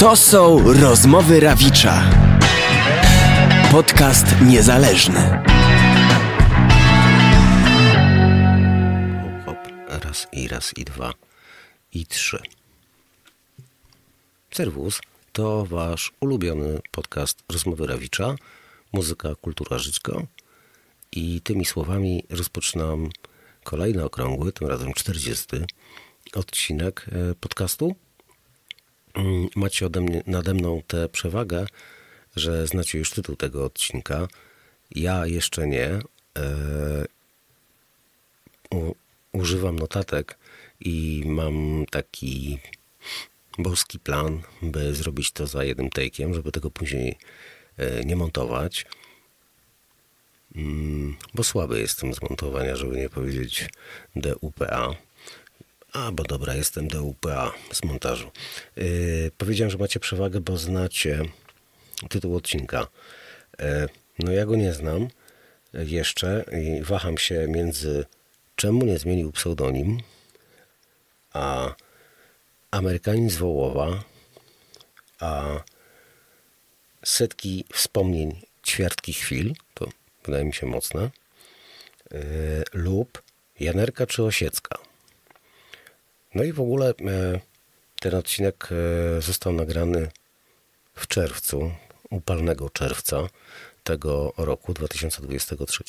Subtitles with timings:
[0.00, 2.10] To są rozmowy Rawicza.
[3.70, 5.42] Podcast niezależny.
[9.46, 9.58] Hop,
[10.04, 11.12] raz i raz i dwa
[11.92, 12.38] i trzy.
[14.50, 15.00] Serwus
[15.32, 18.34] to wasz ulubiony podcast Rozmowy Rawicza,
[18.92, 20.26] muzyka, kultura, żyćko.
[21.12, 23.08] I tymi słowami rozpoczynam
[23.64, 25.46] kolejny okrągły, tym razem 40
[26.34, 27.96] odcinek e, podcastu.
[29.16, 31.66] Mm, Macie ode mnie, nade mną tę przewagę,
[32.36, 34.28] że znacie już tytuł tego odcinka.
[34.90, 35.88] Ja jeszcze nie.
[35.88, 36.02] E,
[38.70, 38.94] u,
[39.32, 40.38] używam notatek
[40.80, 42.58] i mam taki
[43.58, 47.18] boski plan, by zrobić to za jednym take'iem, żeby tego później
[47.76, 48.86] e, nie montować.
[50.56, 53.68] Mm, bo słaby jestem z montowania, żeby nie powiedzieć
[54.16, 55.05] DUPA.
[55.96, 58.30] A, bo dobra, jestem DUPA z montażu.
[58.76, 61.24] Yy, powiedziałem, że macie przewagę, bo znacie
[62.08, 62.86] tytuł odcinka.
[63.58, 65.08] Yy, no ja go nie znam
[65.74, 68.04] jeszcze i waham się między
[68.56, 70.00] czemu nie zmienił pseudonim,
[71.32, 71.74] a
[72.70, 74.04] Amerykanin z Wołowa,
[75.20, 75.60] a
[77.04, 79.88] setki wspomnień, ćwiartki chwil, to
[80.24, 81.10] wydaje mi się mocne,
[82.10, 82.20] yy,
[82.72, 83.22] lub
[83.60, 84.85] Janerka czy Osiecka.
[86.36, 87.40] No i w ogóle e,
[88.00, 88.68] ten odcinek
[89.18, 90.08] e, został nagrany
[90.94, 91.72] w czerwcu,
[92.10, 93.28] upalnego czerwca
[93.84, 95.84] tego roku 2023,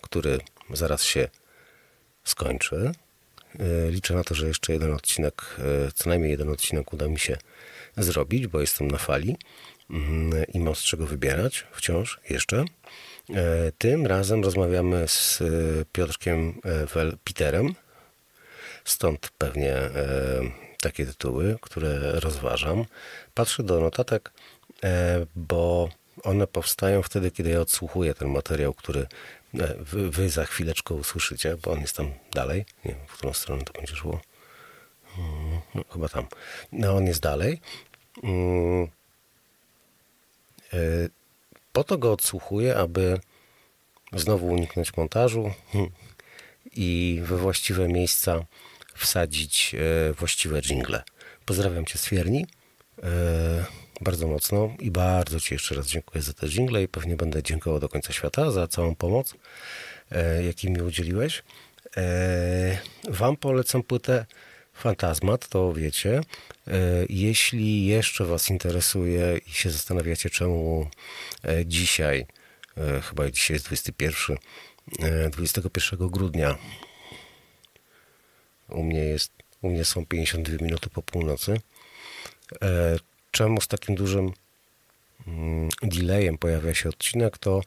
[0.00, 0.38] który
[0.72, 1.28] zaraz się
[2.24, 2.92] skończy.
[3.58, 5.56] E, liczę na to, że jeszcze jeden odcinek,
[5.94, 7.36] co najmniej jeden odcinek uda mi się
[7.96, 9.36] zrobić, bo jestem na fali
[9.90, 12.64] mm, i mam z czego wybierać wciąż jeszcze.
[13.78, 15.42] Tym razem rozmawiamy z
[15.92, 16.60] Piotrkiem
[17.24, 17.74] Peterem,
[18.88, 19.90] Stąd pewnie e,
[20.80, 22.84] takie tytuły, które rozważam.
[23.34, 24.32] Patrzę do notatek,
[24.84, 25.88] e, bo
[26.22, 29.00] one powstają wtedy, kiedy ja odsłuchuję ten materiał, który
[29.54, 32.64] e, wy, za chwileczkę usłyszycie, bo on jest tam dalej.
[32.84, 34.20] Nie wiem, w którą stronę to będzie szło.
[35.74, 36.26] No, chyba tam.
[36.72, 37.60] No, on jest dalej.
[38.22, 38.88] Mm,
[41.72, 43.20] po to go odsłuchuję, aby
[44.12, 45.52] znowu uniknąć montażu
[46.72, 48.44] i we właściwe miejsca
[48.98, 51.02] wsadzić e, właściwe jingle.
[51.44, 52.46] Pozdrawiam Cię z Fierni
[53.02, 53.64] e,
[54.00, 57.80] bardzo mocno i bardzo Ci jeszcze raz dziękuję za te jingle i pewnie będę dziękował
[57.80, 59.34] do końca świata za całą pomoc,
[60.12, 61.42] e, jakiej mi udzieliłeś.
[63.08, 64.26] Wam polecam płytę
[64.74, 66.20] Fantazmat, to wiecie.
[67.08, 70.88] Jeśli jeszcze Was interesuje i się zastanawiacie, czemu
[71.66, 72.26] dzisiaj,
[73.02, 74.36] chyba dzisiaj jest 21,
[75.30, 76.58] 21 grudnia
[78.68, 81.60] u mnie, jest, u mnie są 52 minuty po północy.
[82.62, 82.96] E,
[83.30, 84.32] czemu z takim dużym
[85.26, 87.60] mm, delayem pojawia się odcinek, to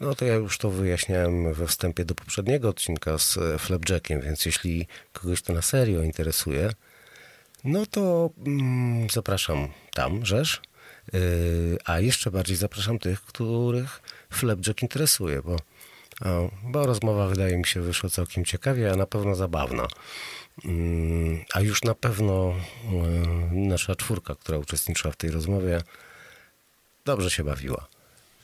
[0.00, 4.46] no to ja już to wyjaśniałem we wstępie do poprzedniego odcinka z e, Flapjackiem, więc
[4.46, 6.72] jeśli kogoś to na serio interesuje,
[7.64, 10.62] no to mm, zapraszam tam, rzesz.
[11.12, 15.56] Yy, a jeszcze bardziej zapraszam tych, których Flapjack interesuje, bo
[16.62, 19.88] bo rozmowa wydaje mi się wyszła całkiem ciekawie, a na pewno zabawna.
[20.64, 25.82] Mm, a już na pewno e, nasza czwórka, która uczestniczyła w tej rozmowie,
[27.04, 27.86] dobrze się bawiła.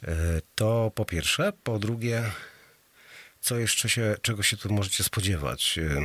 [0.04, 1.52] E, to po pierwsze.
[1.64, 2.22] Po drugie,
[3.40, 5.78] co jeszcze się, czego się tu możecie spodziewać?
[5.78, 6.04] E,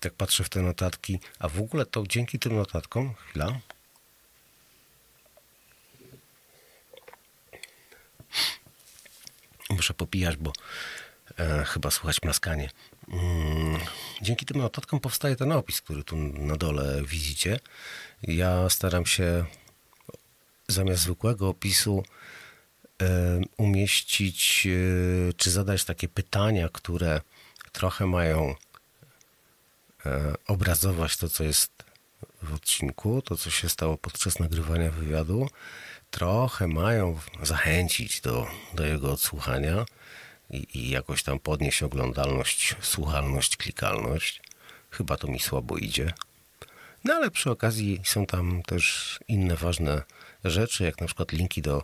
[0.00, 3.60] tak patrzę w te notatki, a w ogóle to dzięki tym notatkom, chwila,
[9.72, 10.52] Muszę popijać, bo
[11.38, 12.70] e, chyba słychać mlaskanie.
[13.08, 13.78] Mm,
[14.22, 17.60] dzięki tym notatkom powstaje ten opis, który tu na dole widzicie.
[18.22, 19.44] Ja staram się
[20.68, 22.02] zamiast zwykłego opisu
[23.02, 27.20] e, umieścić, e, czy zadać takie pytania, które
[27.72, 28.54] trochę mają
[30.06, 31.72] e, obrazować to, co jest
[32.42, 35.48] w odcinku, to, co się stało podczas nagrywania wywiadu,
[36.12, 39.84] trochę mają zachęcić do, do jego odsłuchania
[40.50, 44.42] i, i jakoś tam podnieść oglądalność, słuchalność, klikalność.
[44.90, 46.12] Chyba to mi słabo idzie.
[47.04, 50.02] No ale przy okazji są tam też inne ważne
[50.44, 51.82] rzeczy, jak na przykład linki do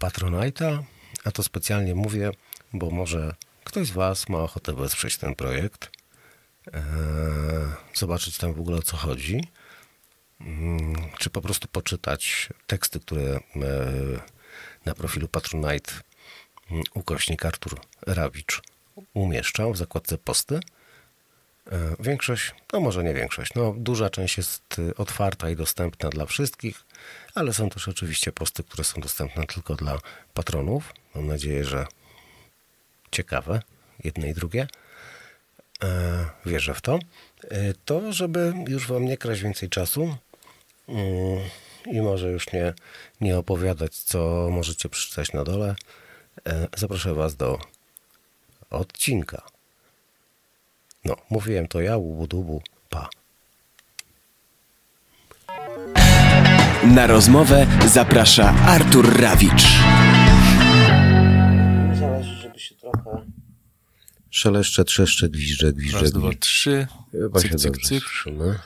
[0.00, 0.82] Patronite'a,
[1.24, 2.30] a to specjalnie mówię,
[2.72, 3.34] bo może
[3.64, 5.90] ktoś z Was ma ochotę wesprzeć ten projekt,
[6.72, 6.82] eee,
[7.94, 9.48] zobaczyć tam w ogóle o co chodzi.
[10.44, 13.40] Mm, czy po prostu poczytać teksty, które e,
[14.84, 15.92] na profilu Patronite
[16.70, 18.62] mm, ukośnik Artur Rawicz
[19.14, 20.60] umieszczał w zakładce posty.
[21.72, 26.26] E, Większość, no może nie większość, no duża część jest y, otwarta i dostępna dla
[26.26, 26.84] wszystkich,
[27.34, 29.98] ale są też oczywiście posty, które są dostępne tylko dla
[30.34, 30.92] patronów.
[31.14, 31.86] Mam nadzieję, że
[33.10, 33.62] ciekawe,
[34.04, 34.66] jedne i drugie.
[35.82, 36.98] E, Wierzę w to.
[37.84, 40.16] To, żeby już wam nie kraść więcej czasu
[41.86, 42.74] i może już nie,
[43.20, 45.74] nie opowiadać, co możecie przeczytać na dole,
[46.46, 47.58] e, zaproszę was do
[48.70, 49.42] odcinka.
[51.04, 53.08] No, mówiłem to ja, łubu-dubu, pa.
[56.86, 59.62] Na rozmowę zaprasza Artur Rawicz.
[61.98, 63.26] Zależy, żeby się trochę...
[64.30, 66.86] Szeleszcze, trzeszcze, gwizdże, gwizdże, Raz, dwa, trzy.
[67.12, 68.02] Chyba Cyk, się cyk, dobrze cyk.
[68.04, 68.58] słyszymy.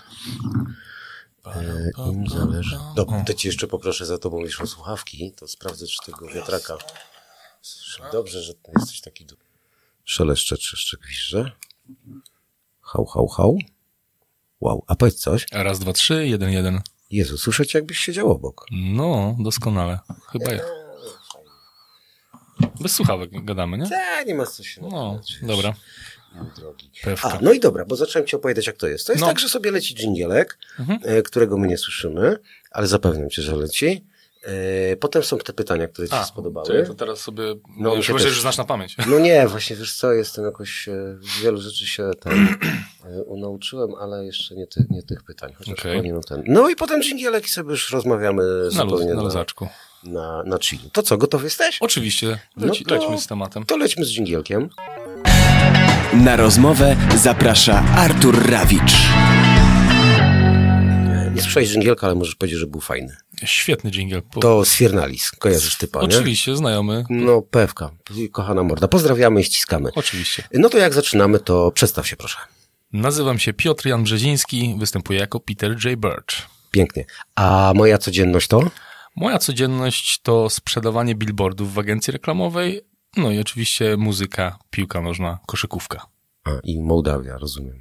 [1.55, 2.79] E, Im zależy...
[2.97, 6.79] Do, to ci jeszcze poproszę za tobą jeszcze słuchawki, to sprawdzę, czy tego wiatraka...
[8.13, 9.27] Dobrze, że jesteś taki...
[10.05, 11.53] Szeleszcze, trzeszcze, gwizdże.
[12.81, 13.59] Hał, hał, hał.
[14.61, 15.47] Wow, a powiedz coś.
[15.53, 16.81] Raz, dwa, trzy, jeden, jeden.
[17.11, 18.67] Jezu, słyszę cię, jakbyś siedział obok.
[18.71, 19.99] No, doskonale.
[20.33, 20.63] Chyba ja.
[22.81, 23.85] Bez słuchawek gadamy, nie?
[23.85, 25.75] Nie, nie ma co się No, dobra.
[26.57, 26.91] Drogi.
[27.03, 27.29] Pewka.
[27.33, 29.07] A, no i dobra, bo zacząłem ci opowiadać, jak to jest.
[29.07, 29.27] To jest No.
[29.29, 30.99] tak, że sobie leci dżingielek, Mhm.
[31.05, 32.37] e, którego my nie słyszymy,
[32.71, 34.05] ale zapewniam cię, że leci.
[34.43, 36.83] E, Potem są te pytania, które ci się A, spodobały.
[36.83, 37.43] to, to teraz sobie...
[37.45, 38.23] No, No, już się też.
[38.33, 38.97] że znasz na pamięć.
[39.07, 42.59] No nie, właśnie wiesz co, jestem jakoś, e, wielu rzeczy się tam
[43.41, 46.03] nauczyłem, ale jeszcze nie, ty, nie tych pytań, chociaż okay.
[46.13, 46.43] no ten.
[46.47, 49.69] No i potem dżingielek i sobie już rozmawiamy Na, luz, zupełnie na na, luzaczku.
[50.05, 50.91] na, na chill.
[50.93, 51.79] To co, gotowy jesteś?
[51.81, 52.39] Oczywiście.
[52.57, 53.65] No Leci, to- Lećmy z tematem.
[53.65, 54.69] To lećmy z dżingielkiem.
[56.13, 58.93] Na rozmowę zaprasza Artur Rawicz.
[61.35, 63.17] Nie słyszałeś dżingielka, ale możesz powiedzieć, że był fajny.
[63.45, 64.23] Świetny dżingiel.
[64.23, 64.41] Po...
[64.41, 66.07] To Sfiernalis, kojarzysz typa, nie?
[66.07, 67.05] Oczywiście, znajomy.
[67.11, 67.91] No, pewka.
[68.33, 68.89] Kochana morda.
[68.89, 69.91] Pozdrawiamy i ściskamy.
[69.95, 70.43] Oczywiście.
[70.55, 72.39] No to jak zaczynamy, to przedstaw się proszę.
[72.93, 76.01] Nazywam się Piotr Jan Brzeziński, występuję jako Peter J.
[76.01, 76.49] Birch.
[76.71, 77.05] Pięknie.
[77.35, 78.71] A moja codzienność to?
[79.17, 82.81] Moja codzienność to sprzedawanie billboardów w agencji reklamowej,
[83.19, 86.07] no i oczywiście muzyka, piłka nożna, koszykówka.
[86.45, 87.81] A, i Mołdawia, rozumiem.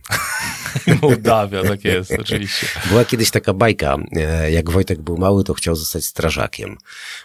[1.02, 2.68] Mołdawia, tak jest, oczywiście.
[2.90, 6.78] Była kiedyś taka bajka, e, jak Wojtek był mały, to chciał zostać strażakiem.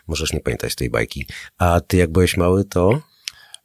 [0.06, 1.26] Możesz nie pamiętać tej bajki.
[1.59, 3.00] A ty jak byłeś mały, to?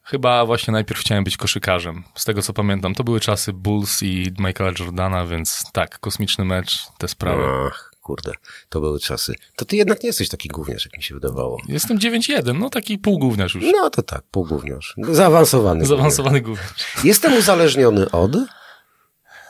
[0.04, 2.04] Chyba właśnie najpierw chciałem być koszykarzem.
[2.16, 6.88] Z tego co pamiętam, to były czasy Bulls i Michaela Jordana, więc tak, kosmiczny mecz,
[6.98, 7.44] te sprawy.
[7.68, 8.32] Ach, kurde,
[8.70, 9.36] to były czasy.
[9.56, 11.58] To ty jednak nie jesteś taki gówniarz, jak mi się wydawało.
[11.68, 13.64] Jestem 9-1, no taki półgówniarz już.
[13.74, 14.96] No to tak, półgówniarz.
[15.12, 15.86] Zaawansowany.
[15.86, 17.04] Zaawansowany gówniarz.
[17.04, 18.32] Jestem uzależniony od...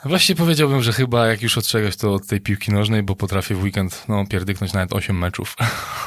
[0.05, 3.55] Właśnie powiedziałbym, że chyba jak już od czegoś, to od tej piłki nożnej, bo potrafię
[3.55, 5.55] w weekend no, pierdyknąć nawet 8 meczów.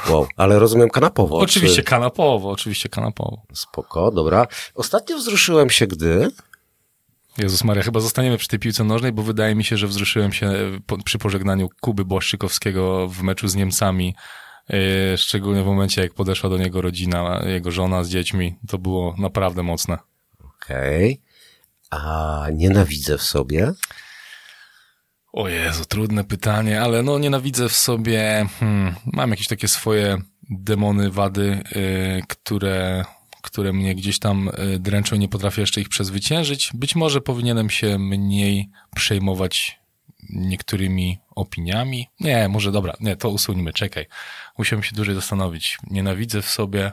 [0.09, 1.37] Wow, ale rozumiem kanapowo.
[1.37, 1.83] oczywiście Czy...
[1.83, 3.41] kanapowo, oczywiście kanapowo.
[3.53, 4.47] Spoko, dobra.
[4.75, 6.31] Ostatnio wzruszyłem się, gdy...
[7.37, 10.51] Jezus Maria, chyba zostaniemy przy tej piłce nożnej, bo wydaje mi się, że wzruszyłem się
[10.85, 14.15] po, przy pożegnaniu Kuby Błaszczykowskiego w meczu z Niemcami.
[14.69, 18.55] Yy, szczególnie w momencie, jak podeszła do niego rodzina, jego żona z dziećmi.
[18.67, 19.97] To było naprawdę mocne.
[20.39, 21.21] Okej.
[21.89, 23.73] A nienawidzę w sobie?
[25.33, 30.17] O Jezu, trudne pytanie, ale no nienawidzę w sobie, hmm, mam jakieś takie swoje
[30.49, 33.05] demony, wady, yy, które,
[33.41, 36.71] które mnie gdzieś tam yy, dręczą nie potrafię jeszcze ich przezwyciężyć.
[36.73, 39.81] Być może powinienem się mniej przejmować
[40.29, 42.07] niektórymi opiniami.
[42.19, 44.05] Nie, może dobra, nie, to usuńmy, czekaj.
[44.57, 45.77] Musiałem się dłużej zastanowić.
[45.89, 46.91] Nienawidzę w sobie...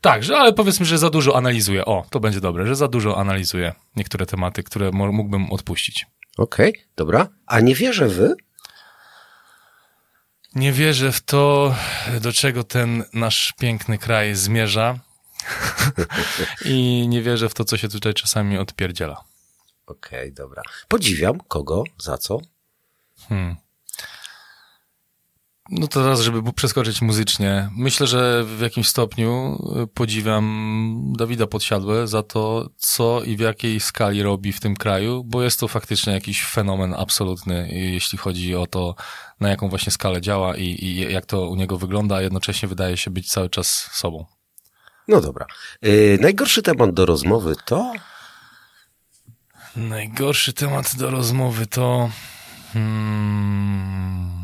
[0.00, 1.84] Tak, że, ale powiedzmy, że za dużo analizuję.
[1.84, 6.06] O, to będzie dobre, że za dużo analizuję niektóre tematy, które mógłbym odpuścić.
[6.38, 7.28] Okej, dobra.
[7.46, 8.34] A nie wierzę wy?
[10.54, 11.74] Nie wierzę w to,
[12.20, 14.98] do czego ten nasz piękny kraj zmierza.
[16.64, 19.24] I nie wierzę w to, co się tutaj czasami odpierdziela.
[19.86, 20.62] Okej, dobra.
[20.88, 21.40] Podziwiam.
[21.40, 21.84] Kogo?
[21.98, 22.40] Za co?
[23.28, 23.56] Hmm.
[25.70, 27.70] No to teraz, żeby przeskoczyć muzycznie.
[27.76, 33.80] Myślę, że w jakimś stopniu y, podziwiam Dawida Podsiadłe za to, co i w jakiej
[33.80, 38.66] skali robi w tym kraju, bo jest to faktycznie jakiś fenomen absolutny, jeśli chodzi o
[38.66, 38.94] to,
[39.40, 42.96] na jaką właśnie skalę działa i, i jak to u niego wygląda, a jednocześnie wydaje
[42.96, 44.26] się być cały czas sobą.
[45.08, 45.46] No dobra.
[45.82, 47.92] Yy, najgorszy temat do rozmowy to...
[49.76, 52.10] Najgorszy temat do rozmowy to
[52.72, 54.41] hmm,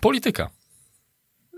[0.00, 0.50] polityka.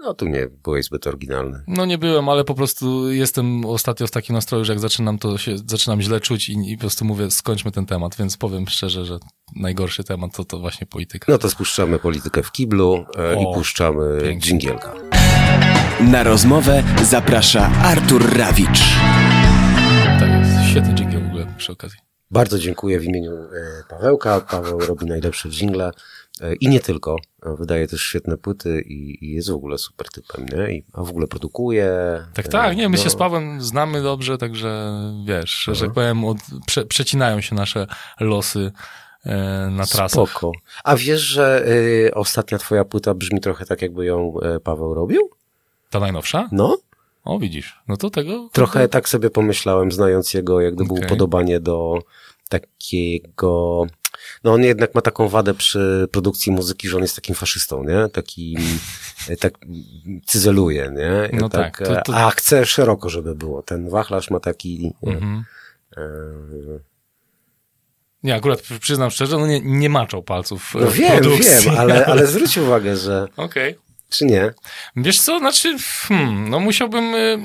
[0.01, 1.63] No tu nie byłeś zbyt oryginalny.
[1.67, 5.39] No nie byłem, ale po prostu jestem ostatnio w takim nastroju, że jak zaczynam, to
[5.39, 9.05] się zaczynam źle czuć i, i po prostu mówię, skończmy ten temat, więc powiem szczerze,
[9.05, 9.19] że
[9.57, 11.33] najgorszy temat to, to właśnie polityka.
[11.33, 14.41] No to spuszczamy politykę w kiblu e, O, i puszczamy pięknie.
[14.41, 14.93] dżingielka.
[16.01, 18.81] Na rozmowę zaprasza Artur Rawicz.
[20.21, 21.99] Tak jest, świetny dżingiel w ogóle przy okazji.
[22.31, 23.49] Bardzo dziękuję w imieniu e,
[23.89, 24.41] Pawełka.
[24.41, 25.93] Paweł robi najlepsze jingle e,
[26.61, 27.17] i nie tylko.
[27.43, 30.73] Wydaje też świetne płyty i, i jest w ogóle super typem, nie?
[30.73, 31.91] I, a w ogóle produkuje.
[32.35, 33.03] Tak, e, tak, nie, my no.
[33.03, 37.87] się z Pawłem znamy dobrze, także wiesz, że tak powiem, od, prze, przecinają się nasze
[38.21, 38.73] losy
[39.25, 39.37] e,
[39.71, 40.31] na trasach.
[40.31, 40.53] Spoko.
[40.85, 45.31] A wiesz, że y, ostatnia twoja płyta brzmi trochę tak, jakby ją e, Paweł robił?
[45.91, 46.49] Ta najnowsza?
[46.53, 46.79] No,
[47.29, 47.81] O, widzisz.
[47.89, 48.49] No to tego...
[48.53, 51.05] trochę tak sobie pomyślałem, znając jego, jak gdyby Okej.
[51.05, 51.99] upodobanie do
[52.49, 53.87] takiego...
[54.45, 58.09] No on jednak ma taką wadę przy produkcji muzyki, że on jest takim faszystą, nie?
[58.13, 58.57] Taki,
[59.41, 59.53] tak
[60.27, 61.39] cyzeluje, nie?
[61.41, 63.63] No tak, to- to- A chce szeroko, żeby było.
[63.63, 64.93] Ten wachlarz ma taki...
[65.03, 65.45] Mhm.
[65.97, 66.01] E,
[68.23, 71.51] Nie, akurat przy- przyznam szczerze, no nie, nie maczał palców no wiem, produkcji.
[71.65, 73.27] wiem, ale, ale zwróć uwagę, że...
[73.37, 73.79] Okej.
[74.11, 74.51] Czy nie?
[74.97, 75.77] Wiesz co, znaczy,
[76.09, 77.39] hmm, no musiałbym y,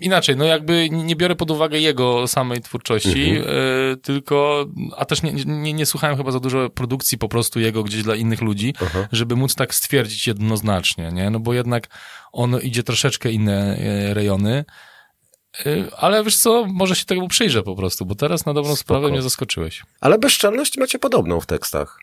[0.00, 3.56] inaczej, no jakby nie biorę pod uwagę jego samej twórczości, Mhm.
[3.56, 4.66] y, tylko,
[4.96, 8.14] a też nie, nie, nie słuchałem chyba za dużo produkcji po prostu jego gdzieś dla
[8.16, 9.08] innych ludzi, Aha.
[9.12, 11.30] żeby móc tak stwierdzić jednoznacznie, nie?
[11.30, 11.86] No bo jednak
[12.32, 13.78] on idzie troszeczkę inne
[14.10, 14.64] y, rejony,
[15.98, 18.80] ale wiesz co, może się temu przyjrzę po prostu, bo teraz na dobrą Spoko.
[18.84, 19.82] sprawę mnie zaskoczyłeś.
[20.00, 21.98] Ale bezczelność macie podobną w tekstach.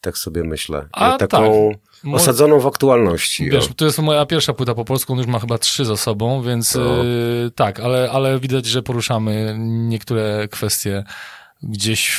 [0.00, 0.88] Tak sobie myślę.
[0.92, 1.40] A, Taką
[1.70, 1.72] Mo-
[2.12, 3.50] osadzoną w aktualności.
[3.50, 6.42] Wiesz, to jest moja pierwsza płyta po polsku, on już ma chyba trzy za sobą,
[6.42, 7.04] więc No.
[7.04, 11.04] yy, tak, ale, ale widać, że poruszamy niektóre kwestie
[11.62, 12.10] gdzieś,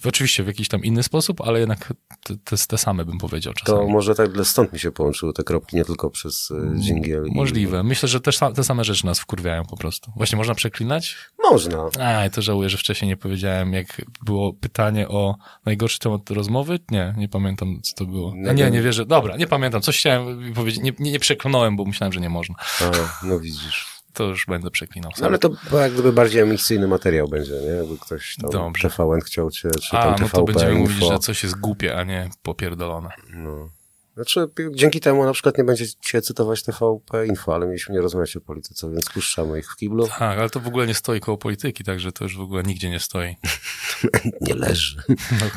[0.00, 1.92] w, oczywiście w jakiś tam inny sposób, ale jednak
[2.24, 3.92] te, te, te same bym powiedział To czasami.
[3.92, 7.26] może tak stąd mi się połączyły te kropki, nie tylko przez y, dżingiel.
[7.26, 7.82] i- Możliwe.
[7.82, 10.12] Myślę, że też te same rzeczy nas wkurwiają po prostu.
[10.16, 11.16] Właśnie można przeklinać?
[11.50, 11.78] Można.
[12.00, 16.78] A, to żałuję, że wcześniej nie powiedziałem, jak było pytanie o najgorszy temat rozmowy.
[16.90, 18.34] Nie, nie pamiętam, co to było.
[18.48, 19.06] A nie, nie wierzę.
[19.06, 19.82] Dobra, nie pamiętam.
[19.82, 20.82] Coś chciałem powiedzieć.
[20.82, 22.54] Nie, nie, nie przeklnąłem, bo myślałem, że nie można.
[22.80, 23.86] A, no widzisz.
[24.14, 25.10] To już będę przeklinał.
[25.20, 25.50] No, ale to
[25.80, 27.66] jak gdyby bardziej emisyjny materiał będzie, nie?
[27.68, 28.88] Jakby ktoś tam Dobrze.
[28.90, 30.82] TVN chciał cię, czy A, tam no TVP to będziemy Info.
[30.82, 33.08] mówić, że coś jest głupie, a nie popierdolone.
[33.28, 33.68] No.
[34.20, 38.40] Znaczy, dzięki temu na przykład nie będziecie cytować TVP Info, ale mieliśmy nie rozmawiać o
[38.40, 40.06] polityce, więc puszczamy ich w kiblu.
[40.06, 42.90] Tak, ale to w ogóle nie stoi koło polityki, także to już w ogóle nigdzie
[42.90, 43.36] nie stoi.
[44.40, 44.96] Nie leży.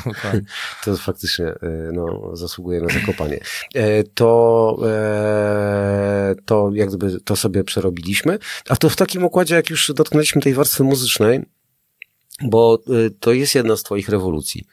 [0.06, 0.40] No.
[0.84, 3.40] To faktycznie y, no, zasługuje na zakopanie.
[3.74, 8.38] E, To, e, to jak gdyby to sobie przerobiliśmy.
[8.68, 11.40] A to w takim układzie, jak już dotknęliśmy tej warstwy muzycznej,
[12.42, 12.78] bo
[13.20, 14.64] to jest jedna z twoich rewolucji.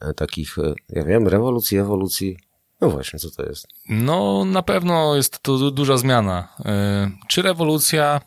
[0.00, 2.38] E, Takich, e, ja wiem, rewolucji, ewolucji.
[2.80, 3.66] No właśnie, co to jest?
[3.88, 6.48] No, na pewno jest to du- duża zmiana.
[6.60, 6.64] Y,
[7.28, 8.20] Czy rewolucja,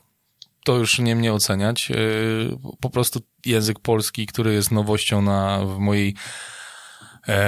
[0.65, 1.91] to już nie mnie oceniać.
[1.91, 6.13] Y, Po prostu język polski, który jest nowością na, w mojej e,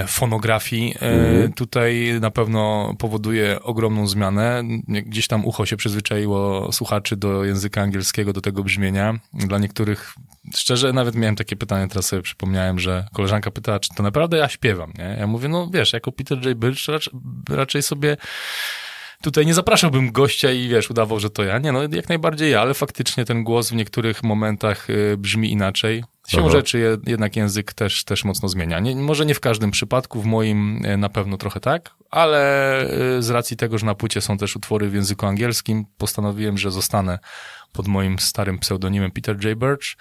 [0.07, 4.63] fonografii, e, tutaj na pewno powoduje ogromną zmianę.
[4.87, 9.19] Gdzieś tam ucho się przyzwyczaiło słuchaczy do języka angielskiego, do tego brzmienia.
[9.33, 10.13] Dla niektórych,
[10.55, 14.49] szczerze, nawet miałem takie pytanie, teraz sobie przypomniałem, że koleżanka pytała, czy to naprawdę ja
[14.49, 15.15] śpiewam, nie?
[15.19, 16.57] Ja mówię, no wiesz, jako Peter J.
[16.57, 17.13] Birch raczej,
[17.49, 18.17] raczej sobie
[19.21, 21.59] tutaj nie zapraszałbym gościa i wiesz, udawał, że to ja.
[21.59, 26.03] Nie, no jak najbardziej ja, ale faktycznie ten głos w niektórych momentach y, brzmi inaczej.
[26.27, 28.79] Siłą rzeczy je, jednak język też, też mocno zmienia.
[28.79, 32.83] Nie, może nie w każdym przypadku, w moim y, na pewno trochę tak, ale
[33.17, 36.71] y, z racji tego, że na płycie są też utwory w języku angielskim, postanowiłem, że
[36.71, 37.19] zostanę
[37.73, 39.59] pod moim starym pseudonimem Peter J.
[39.59, 39.95] Birch,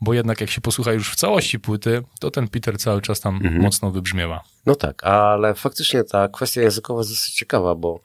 [0.00, 3.40] bo jednak jak się posłucha już w całości płyty, to ten Peter cały czas tam
[3.58, 4.40] mocno wybrzmiewa.
[4.66, 8.00] No tak, ale faktycznie ta kwestia językowa jest dosyć ciekawa, bo e,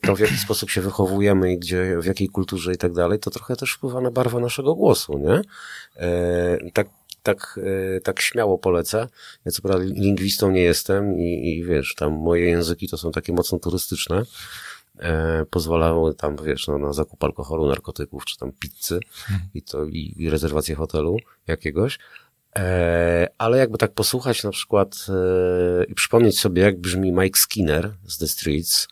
[0.00, 3.30] to w jaki sposób się wychowujemy i gdzie, w jakiej kulturze i tak dalej, to
[3.30, 5.40] trochę też wpływa na barwę naszego głosu, nie?
[5.96, 6.88] E, tak,
[7.22, 7.60] tak,
[7.96, 9.08] e, tak śmiało polecę.
[9.44, 13.32] Ja co prawda lingwistą nie jestem i, i wiesz, tam moje języki to są takie
[13.32, 14.22] mocno turystyczne.
[14.98, 19.00] E, pozwalały tam, wiesz, no, na zakup alkoholu, narkotyków, czy tam pizzy
[19.54, 21.98] i to, i, i rezerwację hotelu jakiegoś.
[22.56, 27.92] E, ale jakby tak posłuchać na przykład e, i przypomnieć sobie, jak brzmi Mike Skinner
[28.06, 28.88] z The Streets,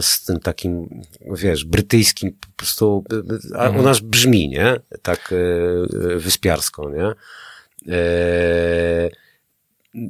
[0.00, 3.04] z tym takim, wiesz, brytyjskim po prostu,
[3.56, 4.76] a u nas brzmi, nie?
[5.02, 7.12] Tak e, wyspiarsko, nie?
[7.94, 9.10] E,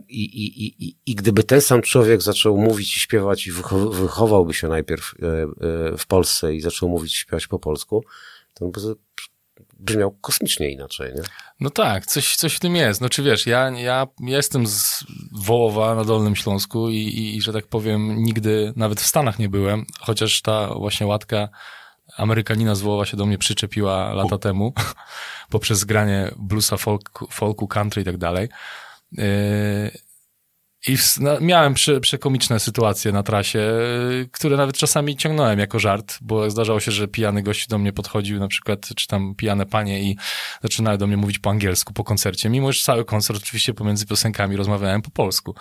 [0.09, 4.55] i, i, i, I gdyby ten sam człowiek zaczął mówić i śpiewać i wycho- wychowałby
[4.55, 8.05] się najpierw e, w Polsce i zaczął mówić i śpiewać po polsku,
[8.55, 8.71] to
[9.85, 11.23] brzmiał kosmicznie inaczej, nie?
[11.61, 13.01] No tak, coś, coś w tym jest.
[13.01, 17.53] No czy wiesz, ja, ja jestem z Wołowa na Dolnym Śląsku i, i, i że
[17.53, 21.49] tak powiem, nigdy nawet w Stanach nie byłem, chociaż ta właśnie łatka
[22.17, 24.73] Amerykanina z Wołowa się do mnie przyczepiła lata temu
[25.51, 28.49] poprzez granie bluesa, folk, folku, country i tak dalej.
[29.13, 29.25] Yy,
[30.89, 35.79] I w, no, miałem prze, przekomiczne sytuacje na trasie, y, które nawet czasami ciągnąłem jako
[35.79, 39.67] żart, bo zdarzało się, że pijany gość do mnie podchodził, na przykład, czy tam pijane
[39.67, 40.17] panie i
[40.63, 44.57] zaczynały do mnie mówić po angielsku po koncercie, mimo że cały koncert oczywiście pomiędzy piosenkami
[44.57, 45.55] rozmawiałem po polsku.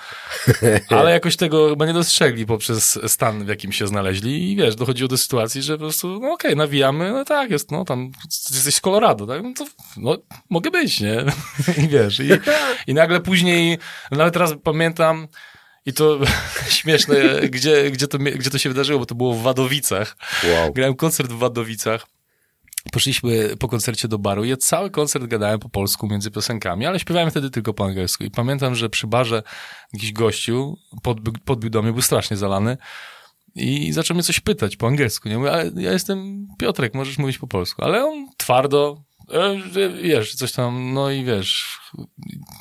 [0.90, 5.08] Ale jakoś tego chyba nie dostrzegli poprzez stan, w jakim się znaleźli i wiesz, dochodziło
[5.08, 8.12] do sytuacji, że po prostu, no okej, okay, nawijamy, no tak, jest, no tam,
[8.52, 9.66] jesteś z Colorado, tak, no to,
[9.98, 10.18] no,
[10.50, 11.26] mogę być, nie?
[11.84, 12.30] I wiesz, i,
[12.88, 13.78] i nagle później,
[14.12, 15.13] nawet teraz pamiętam,
[15.86, 16.20] i to
[16.70, 17.16] śmieszne,
[17.50, 20.18] gdzie, gdzie, to, gdzie to się wydarzyło, bo to było w Wadowicach.
[20.44, 20.74] Wow.
[20.74, 22.08] Grałem koncert w Wadowicach.
[22.92, 24.44] Poszliśmy po koncercie do baru.
[24.44, 28.24] Ja cały koncert gadałem po polsku między piosenkami, ale śpiewałem wtedy tylko po angielsku.
[28.24, 29.44] I pamiętam, że przy barze
[29.94, 32.78] jakiś gościu podbił, podbił do mnie, był strasznie zalany
[33.56, 35.30] i zaczął mnie coś pytać po angielsku.
[35.30, 35.38] Nie?
[35.38, 37.84] Mówię, ale ja jestem Piotrek, możesz mówić po polsku.
[37.84, 39.02] Ale on twardo,
[40.04, 41.80] wiesz, coś tam, no i wiesz,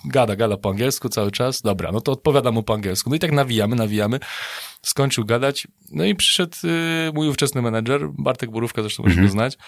[0.05, 1.63] gada, gada po angielsku cały czas.
[1.63, 3.11] Dobra, no to odpowiadam mu po angielsku.
[3.11, 4.19] No i tak nawijamy, nawijamy.
[4.83, 5.67] Skończył gadać.
[5.91, 9.33] No i przyszedł y, mój ówczesny menedżer, Bartek Borówka, zresztą musimy mhm.
[9.33, 9.59] znać.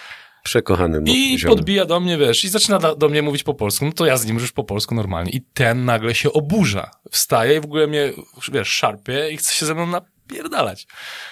[0.43, 1.51] Przekochany I ziom.
[1.51, 3.85] podbija do mnie, wiesz, i zaczyna do, do mnie mówić po polsku.
[3.85, 5.31] No to ja z nim już po polsku normalnie.
[5.33, 6.91] I ten nagle się oburza.
[7.11, 8.13] Wstaje i w ogóle mnie,
[8.53, 10.87] wiesz, szarpie i chce się ze mną napierdalać.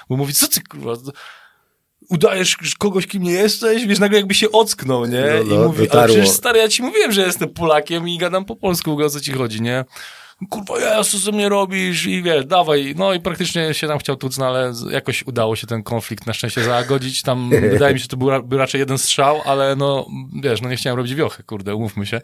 [0.09, 0.93] Bo mówi, co ty, kurwa,
[2.09, 5.25] udajesz kogoś, kim nie jesteś, wiesz, nagle jakby się ocknął, nie?
[5.45, 8.45] No, no, I mówi, ale przecież stary, ja ci mówiłem, że jestem Polakiem i gadam
[8.45, 9.85] po polsku, o co ci chodzi, nie?
[10.51, 12.95] Kurwa, ja co ze mnie robisz i wiesz, dawaj.
[12.99, 16.33] No i praktycznie się tam chciał tuc, no ale jakoś udało się ten konflikt na
[16.33, 17.23] szczęście zagodzić.
[17.23, 20.07] Tam wydaje mi się, to był, był raczej jeden strzał, ale no,
[20.43, 22.21] wiesz, no nie chciałem robić wiochy, kurde, umówmy się.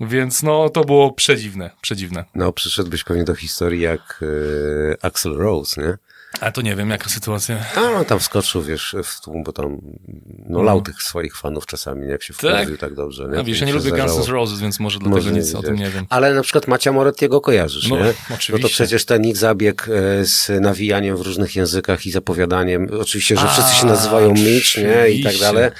[0.00, 2.24] Więc no, to było przedziwne, przedziwne.
[2.34, 5.98] No, przyszedłbyś pewnie do historii jak yy, Axel Rose, nie?
[6.40, 7.56] A to nie wiem, jaka sytuacja.
[7.76, 9.80] A on tam wskoczył, wiesz, w tłum, bo tam
[10.48, 13.28] no, lał tych swoich fanów czasami, jak się wkurzył tak, tak dobrze.
[13.32, 13.38] Nie?
[13.38, 15.76] A wiesz, ja nie lubię Guns N' Roses, więc może dlatego może nic o tym
[15.76, 16.06] nie wiem.
[16.08, 18.14] Ale na przykład Macia Morettiego kojarzysz, no, nie?
[18.24, 18.52] Oczywiście.
[18.52, 22.88] No to przecież ten ich zabieg e, z nawijaniem w różnych językach i zapowiadaniem.
[23.00, 25.10] Oczywiście, że A, wszyscy się nazywają Mitch, nie?
[25.10, 25.70] I tak dalej.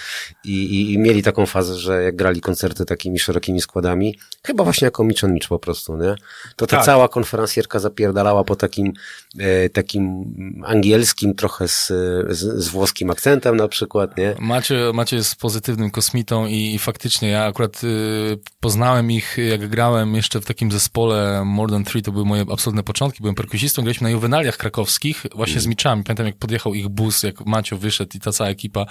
[0.44, 4.84] I, i, I mieli taką fazę, że jak grali koncerty takimi szerokimi składami, chyba właśnie
[4.84, 6.14] jako Mitch on Mitch po prostu, nie?
[6.56, 6.86] To ta tak.
[6.86, 8.92] cała konferencjerka zapierdalała po takim,
[9.38, 10.34] e, takim
[10.64, 11.86] angielskim, trochę z,
[12.28, 14.34] z, z, włoskim akcentem na przykład, nie?
[14.38, 20.14] Macie, Macie jest pozytywnym kosmitą i, i faktycznie ja akurat y, poznałem ich, jak grałem
[20.14, 24.04] jeszcze w takim zespole More Than Three, to były moje absolutne początki, byłem perkusistą, graliśmy
[24.04, 25.62] na juwenaliach krakowskich, właśnie mm.
[25.62, 26.04] z Miczami.
[26.04, 28.86] Pamiętam, jak podjechał ich bus, jak Macio wyszedł i ta cała ekipa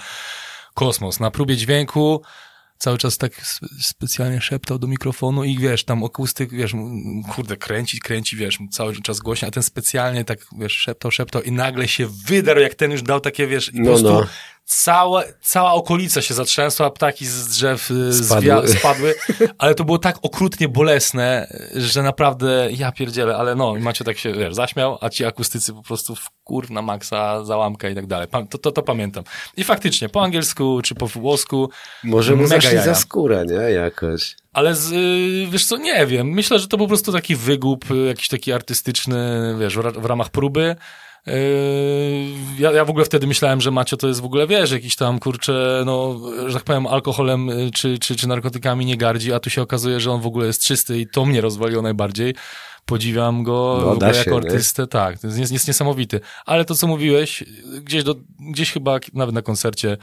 [0.74, 1.20] Kosmos.
[1.20, 2.22] Na próbie dźwięku
[2.78, 3.32] cały czas tak
[3.80, 6.72] specjalnie szeptał do mikrofonu i wiesz, tam akustyk, wiesz,
[7.34, 11.52] kurde, kręci, kręci, wiesz, cały czas głośno, a ten specjalnie tak, wiesz, szeptał, szeptał i
[11.52, 14.26] nagle się wydarł, jak ten już dał takie, wiesz, i no, po prostu no
[14.68, 18.68] cała, cała okolica się zatrzęsła, ptaki z drzew y, spadły.
[18.68, 19.14] spadły,
[19.58, 24.32] ale to było tak okrutnie bolesne, że naprawdę ja pierdzielę, ale no, macie tak się,
[24.32, 28.28] wiesz, zaśmiał, a ci akustycy po prostu w kur na maksa, załamka i tak dalej.
[28.50, 29.24] To, to, to pamiętam.
[29.56, 31.70] I faktycznie, po angielsku czy po włosku
[32.04, 33.70] Możemy zeszli za skórę, nie?
[33.70, 34.36] Jakoś.
[34.52, 36.26] Ale z, y, wiesz co, nie wiem.
[36.26, 40.76] Myślę, że to po prostu taki wygłup, y, jakiś taki artystyczny, wiesz, w ramach próby.
[41.26, 41.32] Yy,
[42.58, 45.18] ja, ja w ogóle wtedy myślałem, że Macio to jest w ogóle, wiesz, jakiś tam,
[45.18, 49.50] kurczę, no, że tak powiem, alkoholem y, czy, czy, czy narkotykami nie gardzi, a tu
[49.50, 52.34] się okazuje, że on w ogóle jest czysty i to mnie rozwaliło najbardziej.
[52.84, 54.88] Podziwiam go no, jako się, artystę, nie?
[54.88, 56.20] tak, to jest, jest niesamowity.
[56.46, 57.44] Ale to, co mówiłeś,
[57.82, 59.96] gdzieś, do, gdzieś chyba nawet na koncercie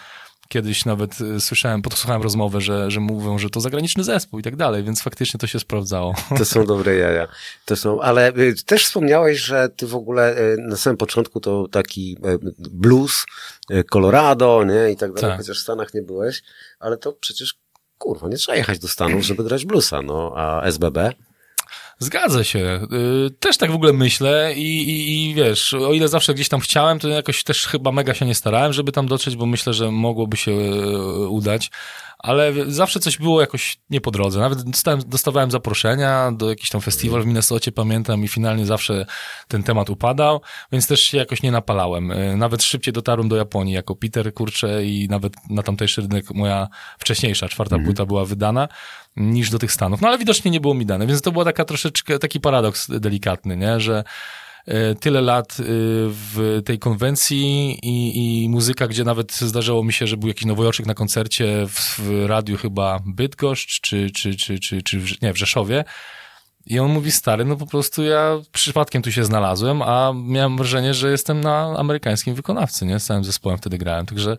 [0.50, 4.56] Kiedyś nawet y, słyszałem, podsłuchałem rozmowę, że, że mówią, że to zagraniczny zespół i tak
[4.56, 6.16] dalej, więc faktycznie to się sprawdzało.
[6.38, 7.28] To są dobre jaja.
[7.66, 11.68] To są, ale y, też wspomniałeś, że ty w ogóle y, na samym początku to
[11.68, 12.18] taki
[12.58, 13.26] blues,
[13.92, 15.40] Colorado, nie, i tak dalej, tak.
[15.40, 16.44] chociaż w Stanach nie byłeś,
[16.80, 17.56] ale to przecież,
[17.98, 21.14] kurwa, nie trzeba jechać do Stanów, żeby grać bluesa, no, a SBB?
[22.00, 22.88] Zgadza się.
[23.28, 26.60] Y, też tak w ogóle myślę i, i, i, wiesz, o ile zawsze gdzieś tam
[26.60, 29.92] chciałem, to jakoś też chyba mega się nie starałem, żeby tam dotrzeć, bo myślę, że
[29.92, 31.72] mogłoby się y, udać
[32.26, 34.40] ale zawsze coś było jakoś nie po drodze.
[34.40, 39.06] Nawet dostałem, dostawałem zaproszenia do jakiś tam festiwal w Minnesocie, pamiętam, i finalnie zawsze
[39.48, 42.12] ten temat upadał, więc też się jakoś nie napalałem.
[42.12, 46.68] Y, nawet szybciej dotarłem do Japonii jako Peter, kurczę, i nawet na tamtejszy rynek moja
[47.00, 47.86] wcześniejsza, czwarta mm.
[47.86, 48.68] płyta była wydana
[49.16, 50.02] niż do tych Stanów.
[50.02, 53.58] No ale widocznie nie było mi dane, więc to była taka troszeczkę, taki paradoks delikatny,
[53.58, 54.04] nie, że e,
[55.00, 55.64] tyle lat e,
[56.10, 60.86] w tej konwencji i, i muzyka, gdzie nawet zdarzało mi się, że był jakiś nowojorczyk
[60.86, 65.38] na koncercie w, w radiu chyba Bydgoszcz, czy, czy, czy, czy, czy w, nie, w
[65.38, 65.84] Rzeszowie.
[66.66, 70.94] I on mówi, stary, no po prostu ja przypadkiem tu się znalazłem, a miałem wrażenie,
[70.94, 73.00] że jestem na amerykańskim wykonawcy, nie?
[73.00, 74.38] Z całym zespołem wtedy grałem, także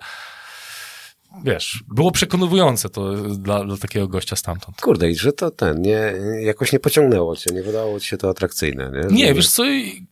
[1.45, 4.81] wiesz, było przekonujące to dla, dla takiego gościa stamtąd.
[4.81, 8.29] Kurde, i że to ten, nie, jakoś nie pociągnęło cię, nie wydało ci się to
[8.29, 9.17] atrakcyjne, nie?
[9.17, 9.63] Nie, Że- wiesz co,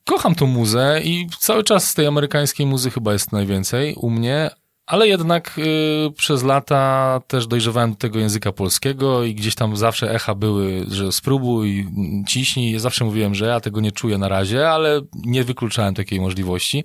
[0.04, 4.50] kocham tą muzę i cały czas z tej amerykańskiej muzy chyba jest najwięcej u mnie,
[4.86, 10.10] ale jednak y, przez lata też dojrzewałem do tego języka polskiego i gdzieś tam zawsze
[10.14, 11.88] echa były, że spróbuj,
[12.28, 12.78] ciśnij.
[12.78, 16.84] Zawsze mówiłem, że ja tego nie czuję na razie, ale nie wykluczałem takiej możliwości.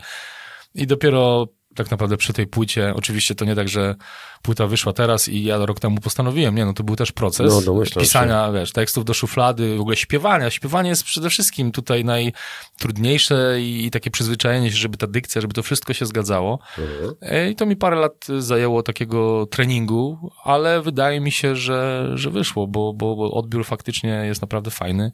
[0.75, 1.47] I dopiero
[1.83, 3.95] tak naprawdę przy tej płycie, oczywiście to nie tak, że
[4.41, 7.61] płyta wyszła teraz i ja rok temu postanowiłem, nie no, to był też proces No,
[7.61, 8.07] domyślam się.
[8.07, 10.49] pisania, wiesz, tekstów do szuflady, w ogóle śpiewania.
[10.49, 15.53] Śpiewanie jest przede wszystkim tutaj najtrudniejsze i, i takie przyzwyczajenie się, żeby ta dykcja, żeby
[15.53, 16.59] to wszystko się zgadzało.
[16.77, 17.15] Mhm.
[17.21, 22.29] E, I to mi parę lat zajęło takiego treningu, ale wydaje mi się, że, że
[22.29, 25.11] wyszło, bo, bo, bo odbiór faktycznie jest naprawdę fajny.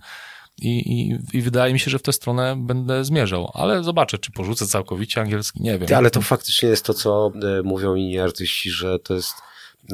[0.61, 4.31] I, i, I wydaje mi się, że w tę stronę będę zmierzał, ale zobaczę, czy
[4.31, 5.87] porzucę całkowicie angielski, nie wiem.
[5.97, 9.33] Ale to faktycznie jest to, co e, mówią inni artyści, że to jest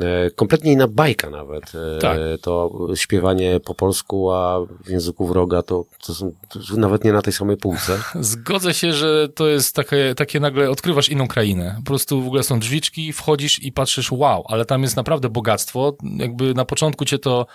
[0.02, 1.72] e, kompletnie inna bajka nawet.
[1.96, 2.18] E, Tak.
[2.42, 7.22] To śpiewanie po polsku, a w języku wroga to, to są to nawet nie na
[7.22, 8.00] tej samej półce.
[8.20, 11.76] Zgodzę się, że to jest takie, takie nagle odkrywasz inną krainę.
[11.78, 15.98] Po prostu w ogóle są drzwiczki, wchodzisz i patrzysz, wow, ale tam jest naprawdę bogactwo.
[16.18, 17.46] Jakby na początku cię to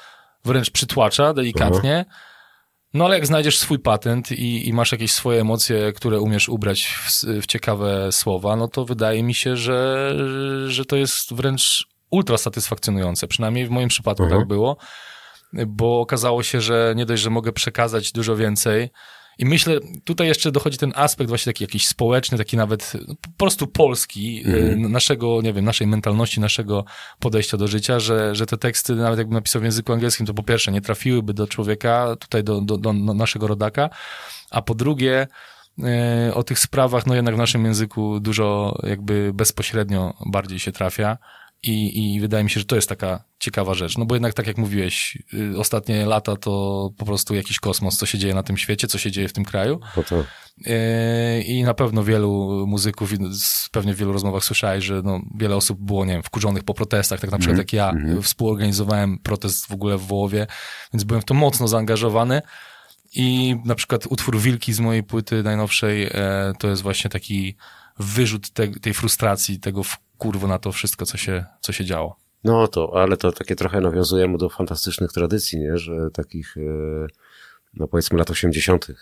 [0.45, 2.05] wręcz przytłacza delikatnie.
[2.97, 6.87] No ale jak znajdziesz swój patent i, i masz jakieś swoje emocje, które umiesz ubrać
[6.87, 7.11] w,
[7.43, 10.13] w ciekawe słowa, no to wydaje mi się, że,
[10.67, 13.29] że to jest wręcz ultra satysfakcjonujące.
[13.29, 14.41] Przynajmniej w moim przypadku Mhm.
[14.41, 14.77] tak było,
[15.67, 18.91] bo okazało się, że nie dość, że mogę przekazać dużo więcej.
[19.39, 23.67] I myślę, tutaj jeszcze dochodzi ten aspekt właśnie taki jakiś społeczny, taki nawet po prostu
[23.67, 26.85] polski, y, naszego, nie wiem, naszej mentalności, naszego
[27.21, 30.43] podejścia do życia, że, że te teksty, nawet jakbym napisał w języku angielskim, to po
[30.43, 33.91] pierwsze nie trafiłyby do człowieka, tutaj do, do, do naszego rodaka,
[34.51, 35.27] a po drugie
[36.29, 41.19] y, o tych sprawach, no jednak w naszym języku dużo jakby bezpośrednio bardziej się trafia.
[41.63, 43.99] I, I wydaje mi się, że to jest taka ciekawa rzecz.
[43.99, 48.07] No bo jednak, tak jak mówiłeś, y, ostatnie lata to po prostu jakiś kosmos, co
[48.07, 49.81] się dzieje na tym świecie, co się dzieje w tym kraju.
[49.97, 50.25] No to,
[50.61, 53.11] Yy, I na pewno wielu muzyków,
[53.73, 57.21] pewnie w wielu rozmowach słyszałeś, że no, wiele osób było, nie wiem, wkurzonych po protestach,
[57.21, 60.47] tak na przykład jak ja y, współorganizowałem protest w ogóle w Wołowie,
[60.93, 62.43] więc byłem w to mocno zaangażowany.
[63.15, 67.57] I na przykład utwór Wilki z mojej płyty najnowszej e, to jest właśnie taki
[67.99, 69.83] wyrzut te, tej frustracji, tego
[70.17, 72.17] wkurwu na to wszystko, co się, co się działo.
[72.45, 75.79] no to, ale to takie trochę nawiązujemy do fantastycznych tradycji, nie?
[75.79, 76.61] Że takich, e,
[77.75, 78.95] no powiedzmy lat 80., e,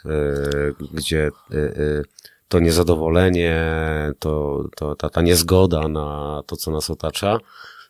[0.92, 2.02] gdzie e,
[2.48, 3.62] to niezadowolenie,
[4.18, 7.38] to, to ta, ta niezgoda na to, co nas otacza,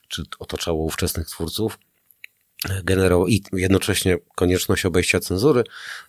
[0.08, 1.78] czy otaczało ówczesnych twórców,
[2.84, 5.64] generował i jednocześnie konieczność obejścia cenzury,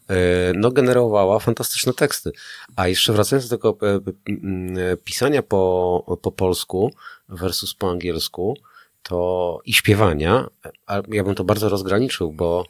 [0.10, 0.16] e,
[0.56, 2.32] no generowała fantastyczne teksty.
[2.76, 3.96] A jeszcze wracając do tego e,
[4.92, 6.92] e, pisania po, po polsku
[7.30, 8.58] versus po angielsku,
[9.04, 10.48] to i śpiewania,
[10.88, 12.66] a ja bym to bardzo rozgraniczył, bo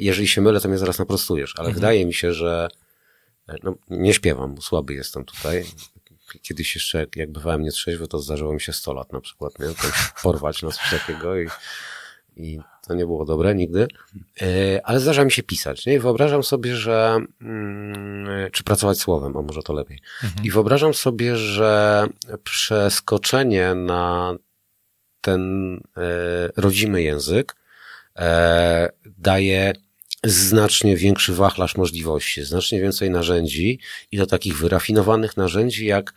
[0.00, 2.68] jeżeli się mylę, to mnie zaraz naprostujesz, ale wydaje mi się, że
[3.62, 5.64] no, nie śpiewam, słaby jestem tutaj.
[6.42, 9.66] Kiedyś jeszcze, jak, bywałem nietrzeźwy, to zdarzyło mi się 100 lat na przykład, nie?
[10.22, 11.48] Porwać na coś takiego i,
[12.36, 13.88] i to nie było dobre nigdy.
[14.42, 15.94] E, Ale zdarza mi się pisać, nie?
[15.94, 20.00] I wyobrażam sobie, że, mm, czy pracować słowem, a może to lepiej.
[20.44, 22.06] I wyobrażam sobie, że
[22.44, 24.34] przeskoczenie na
[25.20, 26.00] ten e,
[26.56, 27.56] rodzimy język
[28.16, 29.72] e, daje
[30.24, 33.80] znacznie większy wachlarz możliwości, znacznie więcej narzędzi
[34.12, 36.14] i do takich wyrafinowanych narzędzi jak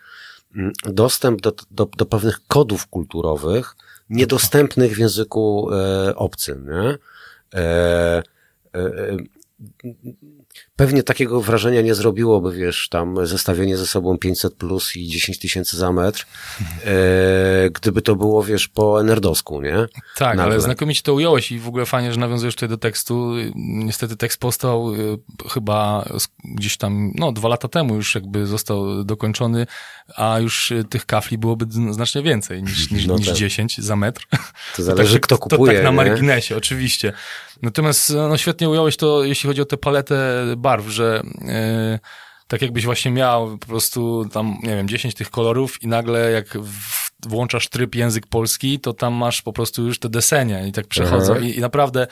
[0.55, 3.75] mm, dostęp do, do, do pewnych kodów kulturowych
[4.09, 6.69] niedostępnych w języku e, obcym.
[6.69, 6.97] Nie?
[10.79, 14.95] E, e, e, Pewnie takiego wrażenia nie zrobiłoby, wiesz, tam zestawienie ze sobą 500 plus
[14.95, 16.25] i 10 tysięcy za metr,
[16.85, 19.75] e, gdyby to było, wiesz, po nerdowsku, nie?
[20.17, 20.43] Tak, Nagle.
[20.43, 23.33] ale znakomicie to ująłeś i w ogóle fajnie, że nawiązujesz tutaj do tekstu.
[23.55, 25.17] Niestety tekst powstał y,
[25.49, 26.05] chyba
[26.43, 29.67] gdzieś tam, no dwa lata temu już jakby został dokończony,
[30.15, 33.35] a już y, tych kafli byłoby znacznie więcej niż, niż, No niż tak.
[33.35, 34.27] 10 za metr.
[34.75, 35.95] To zależy, kto kupuje, To tak na nie?
[36.09, 37.13] marginesie, oczywiście.
[37.61, 41.99] Natomiast no, świetnie ująłeś to, jeśli chodzi o tę paletę barw, że yy,
[42.47, 46.47] tak jakbyś właśnie miał po prostu tam, nie wiem, 10 tych kolorów i nagle jak
[46.47, 50.87] w, włączasz tryb język polski, to tam masz po prostu już te desenie i tak
[50.87, 51.45] przechodzą Aha.
[51.45, 52.07] i, i naprawdę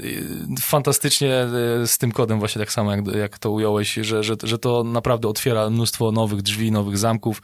[0.00, 0.22] y,
[0.60, 1.46] fantastycznie
[1.82, 4.84] y, z tym kodem właśnie tak samo jak, jak to ująłeś, że, że, że to
[4.84, 7.42] naprawdę otwiera mnóstwo nowych drzwi, nowych zamków.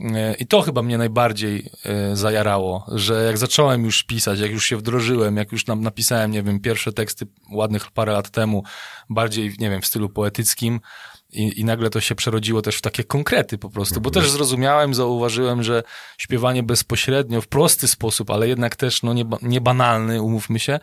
[0.00, 1.70] Y, I to chyba mnie najbardziej
[2.12, 6.30] y, zajarało, że jak zacząłem już pisać, jak już się wdrożyłem, jak już nam napisałem,
[6.30, 8.62] nie wiem, pierwsze teksty ładnych parę lat temu,
[9.10, 10.80] bardziej, nie wiem, w stylu poetyckim
[11.30, 14.24] I, I nagle to się przerodziło też w takie konkrety po prostu, bo Mhm.
[14.24, 15.82] też zrozumiałem, zauważyłem, że
[16.18, 20.78] śpiewanie bezpośrednio, w prosty sposób, ale jednak też no, nie, nie banalny, umówmy się,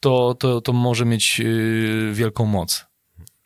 [0.00, 2.86] to, to, to może mieć yy, wielką moc.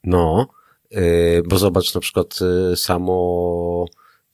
[0.05, 0.47] No,
[0.91, 3.87] yy, bo zobacz na przykład yy, samo,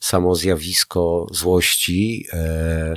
[0.02, 2.96] samo zjawisko złości yy,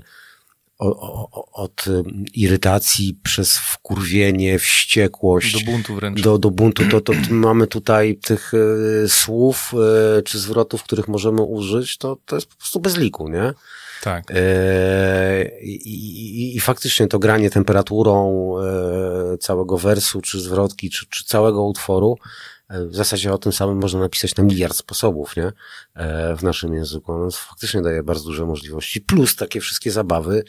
[0.80, 0.88] o,
[1.32, 5.66] o, od yy, irytacji przez wkurwienie, wściekłość.
[5.66, 6.22] Do buntu wręcz.
[6.22, 9.74] Do, do buntu, to, to t- mamy tutaj tych y, słów
[10.20, 13.54] y, czy zwrotów, których możemy użyć, to, to jest po prostu bez liku, nie?
[14.02, 14.24] Tak.
[14.30, 21.64] E, I, i, faktycznie to granie temperaturą e, całego wersu, czy zwrotki, czy, czy całego
[21.64, 22.26] utworu, e,
[22.70, 25.52] w zasadzie o tym samym można napisać na miliard sposobów, nie?
[25.94, 27.12] E, w naszym języku.
[27.12, 29.02] Ono faktycznie daje bardzo duże możliwości.
[29.02, 30.44] Plus takie wszystkie zabawy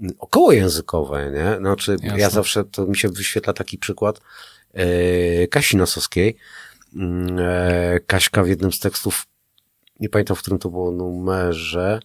[0.00, 1.56] m, okołojęzykowe, nie?
[1.58, 2.30] Znaczy, ja Jasne.
[2.30, 4.20] zawsze, to mi się wyświetla taki przykład
[4.72, 6.36] e, Kasi Nosowskiej.
[6.96, 9.26] Mm, e, Kaśka w jednym z tekstów,
[10.00, 12.00] nie pamiętam w którym to było numerze,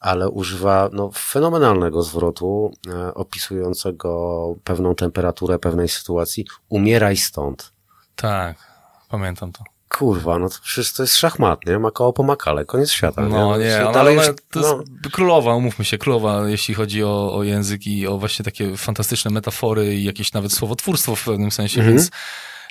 [0.00, 6.46] ale używa no, fenomenalnego zwrotu e, opisującego pewną temperaturę pewnej sytuacji.
[6.68, 7.72] Umieraj stąd.
[8.16, 8.73] Tak,
[9.18, 9.64] pamiętam to.
[9.88, 11.78] Kurwa, no to przecież to jest szachmat, nie?
[11.78, 13.22] Makao po makale, koniec świata.
[13.22, 16.48] No nie, nie, To ale dalej ona, już- to no, jest królowa, umówmy się, królowa,
[16.48, 21.16] jeśli chodzi o, o język i o właśnie takie fantastyczne metafory i jakieś nawet słowotwórstwo
[21.16, 21.96] w pewnym sensie, Mhm.
[21.96, 22.10] więc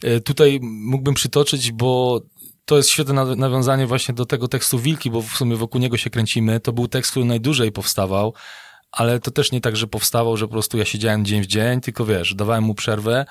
[0.03, 2.21] e, tutaj mógłbym przytoczyć, bo
[2.65, 5.97] to jest świetne naw- nawiązanie właśnie do tego tekstu Wilki, bo w sumie wokół niego
[5.97, 6.59] się kręcimy.
[6.59, 8.33] To był tekst, który najdłużej powstawał,
[8.91, 11.81] ale to też nie tak, że powstawał, że po prostu ja siedziałem dzień w dzień,
[11.81, 13.25] tylko wiesz, dawałem mu przerwę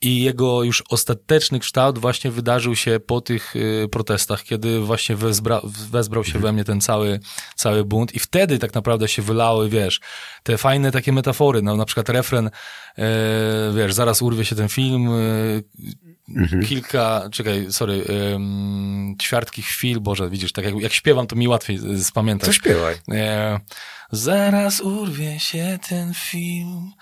[0.00, 5.60] i jego już ostateczny kształt właśnie wydarzył się po tych y, protestach, kiedy właśnie wezbra,
[5.90, 7.20] wezbrał się we mnie ten cały,
[7.54, 10.00] cały bunt i wtedy tak naprawdę się wylały, wiesz,
[10.42, 12.52] te fajne takie metafory, no na przykład refren, e,
[13.76, 18.04] wiesz, zaraz urwie się ten film, e, kilka, czekaj, sorry,
[19.22, 22.46] ćwiartki chwil, Boże, widzisz, tak jak, jak śpiewam, to mi łatwiej y, spamiętać.
[22.46, 22.94] to śpiewaj.
[23.12, 23.60] E,
[24.12, 26.92] zaraz urwie się ten film.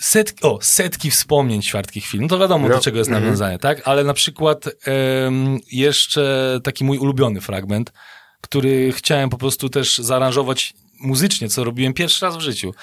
[0.00, 2.22] Setki, o, setki wspomnień ćwiartkich film.
[2.22, 3.24] No to wiadomo, No, do czego jest mhm.
[3.24, 3.88] nawiązanie, tak?
[3.88, 7.92] Ale na przykład em, jeszcze taki mój ulubiony fragment,
[8.40, 12.74] który chciałem po prostu też zaaranżować muzycznie, co robiłem pierwszy raz w życiu.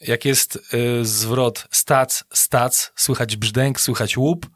[0.00, 4.46] Jak jest e, zwrot stac, stac, słychać brzdęk, słychać łup,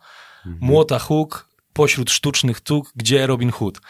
[0.60, 3.80] młota huk, pośród sztucznych tuk, gdzie Robin Hood.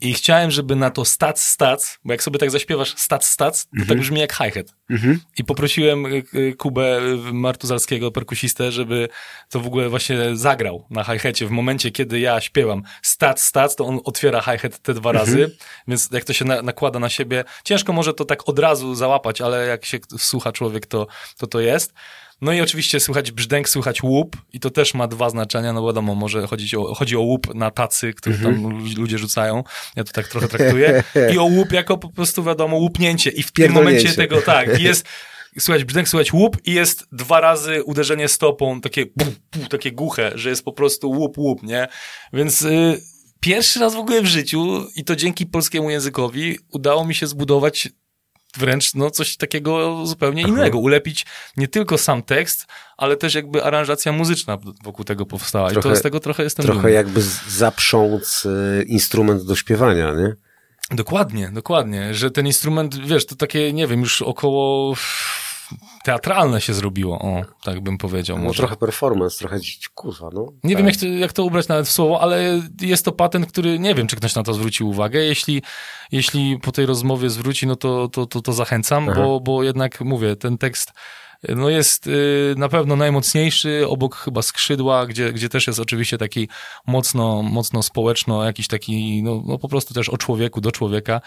[0.00, 3.86] I chciałem, żeby na to stac, stac, bo jak sobie tak zaśpiewasz stac, stac, to
[3.88, 4.74] tak brzmi jak hi-hat.
[5.38, 9.08] I poprosiłem y, y, Kubę y, Martuzalskiego, perkusistę, żeby
[9.50, 11.46] to w ogóle właśnie zagrał na hi-hacie.
[11.46, 15.56] W momencie, kiedy ja śpiewam stac, stac, to on otwiera hi-hat te dwa razy,
[15.88, 19.40] więc jak to się na, nakłada na siebie, ciężko może to tak od razu załapać,
[19.40, 21.06] ale jak się słucha człowiek, to
[21.38, 21.92] to, to jest.
[22.40, 26.14] No i oczywiście słychać brzdęk, słychać łup i to też ma dwa znaczenia, no wiadomo,
[26.14, 29.64] może chodzić o, chodzi o łup na tacy, który tam lu- ludzie rzucają,
[29.96, 31.02] ja to tak trochę traktuję,
[31.34, 33.30] i o łup jako po prostu wiadomo łupnięcie.
[33.30, 35.04] I w tym momencie tego, tak, i jest
[35.58, 40.32] słychać brzdęk, słychać łup i jest dwa razy uderzenie stopą, takie bu, bu, takie głuche,
[40.34, 41.88] że jest po prostu łup, łup, nie?
[42.32, 43.00] Więc y,
[43.40, 47.88] pierwszy raz w ogóle w życiu i to dzięki polskiemu językowi udało mi się zbudować
[48.56, 50.78] wręcz no coś takiego zupełnie innego.
[50.78, 52.66] Ulepić nie tylko sam tekst,
[52.96, 55.68] ale też jakby aranżacja muzyczna wokół tego powstała.
[55.70, 56.92] I Trochę- to z tego trochę jestem Trochę dumny.
[56.94, 60.34] jakby zaprząc y, instrument do śpiewania, nie?
[60.90, 64.94] Dokładnie, dokładnie, że ten instrument, wiesz, to takie, nie wiem, już około
[66.04, 68.58] teatralne się zrobiło, o, tak bym powiedział No, może.
[68.58, 69.58] trochę performance, trochę
[69.94, 70.52] kurwa, no.
[70.64, 70.78] Nie tak.
[70.78, 73.94] wiem, jak to, jak to ubrać nawet w słowo, ale jest to patent, który nie
[73.94, 75.20] wiem, czy ktoś na to zwrócił uwagę.
[75.20, 75.62] Jeśli,
[76.12, 79.20] jeśli po tej rozmowie zwróci, no to, to, to, to zachęcam, Aha.
[79.20, 80.92] bo, bo jednak mówię, ten tekst
[81.48, 86.48] no jest y, na pewno najmocniejszy, obok chyba skrzydła, gdzie, gdzie też jest oczywiście taki
[86.86, 91.20] mocno, mocno społeczno, jakiś taki, no, no po prostu też o człowieku, do człowieka,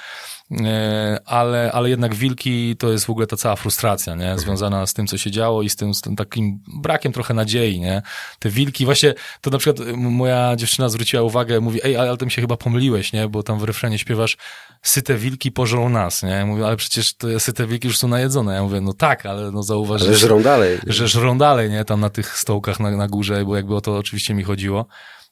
[1.25, 4.39] ale, ale jednak wilki to jest w ogóle ta cała frustracja, nie?
[4.39, 7.79] Związana z tym, co się działo i z tym, z tym takim brakiem trochę nadziei,
[7.79, 8.01] nie?
[8.39, 12.41] Te wilki, właśnie to na przykład moja dziewczyna zwróciła uwagę, mówi, ej, ale tym się
[12.41, 13.27] chyba pomyliłeś, nie?
[13.27, 14.37] Bo tam w refrenie śpiewasz
[14.81, 16.29] syte wilki pożrą nas, nie?
[16.29, 18.53] Ja mówię, ale przecież te syte wilki już są najedzone.
[18.55, 20.79] Ja mówię, no tak, ale no zauważ, Ale że- żrą dalej.
[20.87, 23.97] że żrą dalej, nie, tam na tych stołkach na, na górze, bo jakby o to
[23.97, 24.85] oczywiście mi chodziło.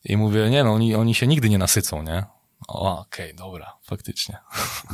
[0.05, 2.23] I mówię, nie no, oni, oni się nigdy nie nasycą, nie?
[2.67, 4.37] O, okej, dobra, faktycznie.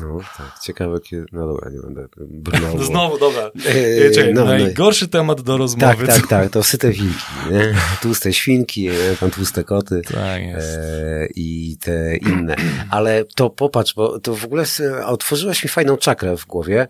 [0.02, 1.26] No tak, ciekawe kiedy...
[1.32, 2.76] No dobra, nie będę brnął.
[2.78, 3.52] bo- Znowu, dobra.
[3.68, 4.48] Eee, Czekaj, no, no.
[4.52, 6.08] najgorszy temat do Tak, rozmowy.
[6.08, 7.76] tak, tak, to syte wilki, nie?
[8.02, 9.16] Tłuste świnki, nie?
[9.20, 10.02] tam tłuste koty.
[10.14, 10.68] Tak jest.
[10.78, 12.56] e, i te inne.
[12.90, 14.64] Ale to popatrz, bo to w ogóle
[15.06, 16.88] otworzyłaś mi fajną czakrę w głowie,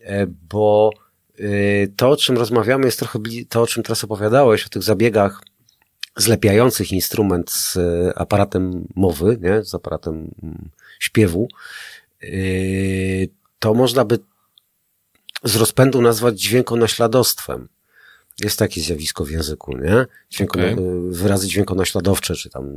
[0.00, 0.90] e, bo
[1.38, 1.42] e,
[1.96, 5.40] to, o czym rozmawiamy, jest trochę to, o czym teraz opowiadałeś, o tych zabiegach
[6.16, 9.64] zlepiających instrument z e, aparatem mowy, nie?
[9.64, 11.48] z aparatem mm, śpiewu,
[12.22, 14.18] yy, to można by
[15.44, 17.68] z rozpędu nazwać dźwiękonaśladostwem.
[18.44, 20.06] Jest takie zjawisko w języku, nie?
[20.30, 20.72] Dźwięko, Okej.
[20.72, 22.76] y, Wyrazy dźwiękonaśladowcze, czy tam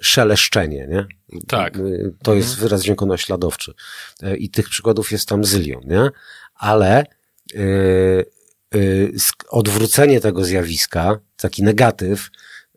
[0.00, 1.06] szeleszczenie, nie?
[1.48, 1.78] Tak.
[2.22, 3.74] To jest wyraz dźwiękonaśladowczy.
[4.38, 6.08] I tych przykładów jest tam zylion, nie?
[6.54, 7.06] Ale
[9.48, 12.28] odwrócenie tego zjawiska, taki negatyw,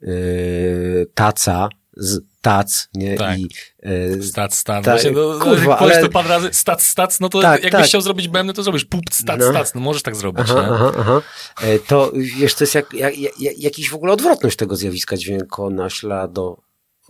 [0.03, 3.17] y, taca, z tac, nie?
[3.17, 3.39] Tak.
[3.39, 3.47] I,
[3.86, 4.86] y, Stac, stac.
[4.86, 7.63] Tak, Właśnie, no, kurwa, jak powiesz ale- to parę razy, stac, stac, no to Tak,
[7.63, 7.86] jakbyś tak.
[7.89, 9.49] chciał zrobić bębny, to zrobisz pup, stac, No.
[9.49, 11.21] stac, no możesz tak zrobić, Aha, aha, aha.
[11.62, 16.58] E, To wiesz, to jest jak, jak, jak, jakiś w ogóle odwrotność tego zjawiska dźwiękonaślado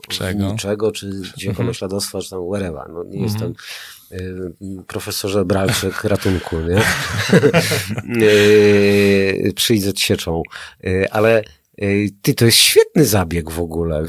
[0.10, 0.56] Czego?
[0.60, 2.90] Czego, czy dźwiękonaśladostwa, czy tam wherever.
[2.90, 3.56] No, nie jestem y,
[4.88, 6.82] profesorze Bralczyk ratunku, nie?
[9.48, 10.44] y, przyjdę cieczą.
[10.86, 11.44] Y, ale
[11.82, 14.06] y, ty, to jest świetny zabieg w ogóle.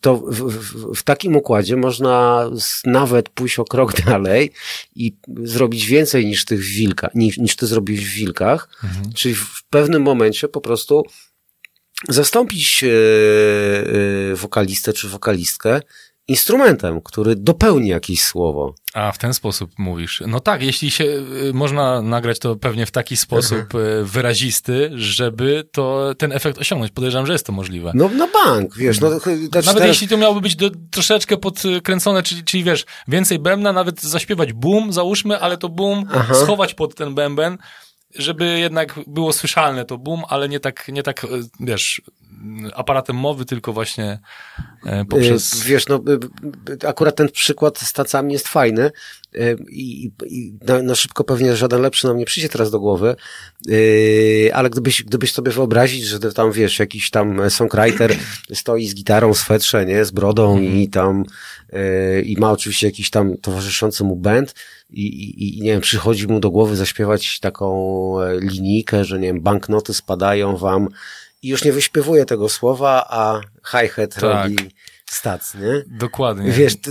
[0.00, 2.46] To w, w, w takim układzie można
[2.84, 4.52] nawet pójść o krok dalej
[4.94, 8.68] i zrobić więcej niż tych wilka, niż, niż ty zrobiłeś w wilkach.
[9.14, 11.02] Czyli w pewnym momencie po prostu
[12.08, 12.84] zastąpić
[14.34, 15.80] wokalistę czy wokalistkę
[16.28, 18.74] instrumentem, który dopełni jakieś słowo.
[18.94, 20.22] A, w ten sposób mówisz.
[20.26, 25.68] No tak, jeśli się y, można nagrać to pewnie w taki sposób y, wyrazisty, żeby
[25.72, 26.92] to ten efekt osiągnąć.
[26.92, 27.92] Podejrzewam, że jest to możliwe.
[27.94, 32.22] No na bank, wiesz, no, znaczy Nawet teraz, jeśli to miałoby być do, troszeczkę podkręcone,
[32.22, 36.34] czyli, czyli wiesz, więcej bębna, nawet zaśpiewać boom, załóżmy, ale to boom Aha.
[36.34, 37.58] schować pod ten bęben,
[38.14, 41.28] żeby jednak było słyszalne to boom, ale nie tak, nie tak, e,
[41.60, 42.02] wiesz,
[42.74, 44.18] aparatem mowy, tylko właśnie
[44.86, 45.62] e, poprzez...
[45.62, 46.02] E, Wiesz, no,
[46.82, 48.90] y, akurat ten przykład z tacami jest fajny
[49.70, 53.16] i, i na, na szybko pewnie żaden lepszy nam nie przyjdzie teraz do głowy,
[54.52, 58.14] ale gdybyś, gdybyś sobie wyobrazić, że tam, wiesz, jakiś tam songwriter
[58.54, 61.24] stoi z gitarą, swetrze, nie, z brodą i tam
[62.24, 64.54] i ma oczywiście jakiś tam towarzyszący mu band
[64.90, 69.26] i, i, i nie wiem, przychodzi mu do głowy zaśpiewać taką e, linijkę, że nie
[69.26, 70.88] wiem, banknoty spadają wam
[71.46, 74.22] i już nie wyśpiewuje tego słowa, a hi-hat Tak.
[74.22, 74.56] robi
[75.10, 75.82] stac, nie?
[75.98, 76.50] Dokładnie.
[76.50, 76.90] Wiesz, to,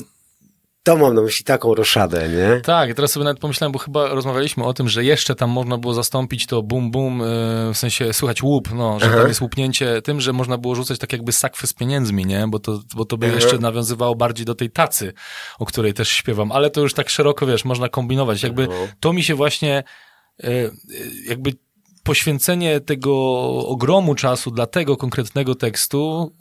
[0.83, 2.61] to mam na myśli taką roszadę, nie?
[2.61, 5.93] Tak, teraz sobie nawet pomyślałem, bo chyba rozmawialiśmy o tym, że jeszcze tam można było
[5.93, 7.25] zastąpić to bum bum, e,
[7.73, 9.17] w sensie słychać łup, no, że Aha.
[9.17, 12.45] tam jest łupnięcie tym, że można było rzucać tak jakby sakwy z pieniędzmi, nie?
[12.47, 13.35] Bo to, bo to by Aha.
[13.35, 15.13] jeszcze nawiązywało bardziej do tej tacy,
[15.59, 18.43] o której też śpiewam, ale to już tak szeroko, wiesz, można kombinować.
[18.43, 18.73] Jakby No.
[18.99, 19.83] to mi się właśnie
[20.43, 20.71] e, e,
[21.27, 21.53] jakby
[22.05, 23.13] poświęcenie tego
[23.67, 26.31] ogromu czasu dla tego konkretnego tekstu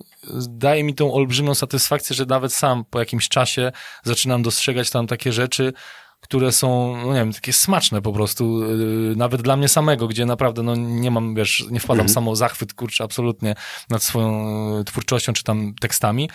[0.49, 3.73] daje mi tą olbrzymią satysfakcję, że nawet sam po jakimś czasie
[4.03, 5.73] zaczynam dostrzegać tam takie rzeczy,
[6.21, 10.27] które są, no nie wiem, takie smaczne po prostu, yy, nawet dla mnie samego, gdzie
[10.27, 13.55] naprawdę, no nie mam, wiesz, nie wpadam samo w zachwyt, kurczę, absolutnie
[13.91, 16.31] nad swoją twórczością czy tam tekstami,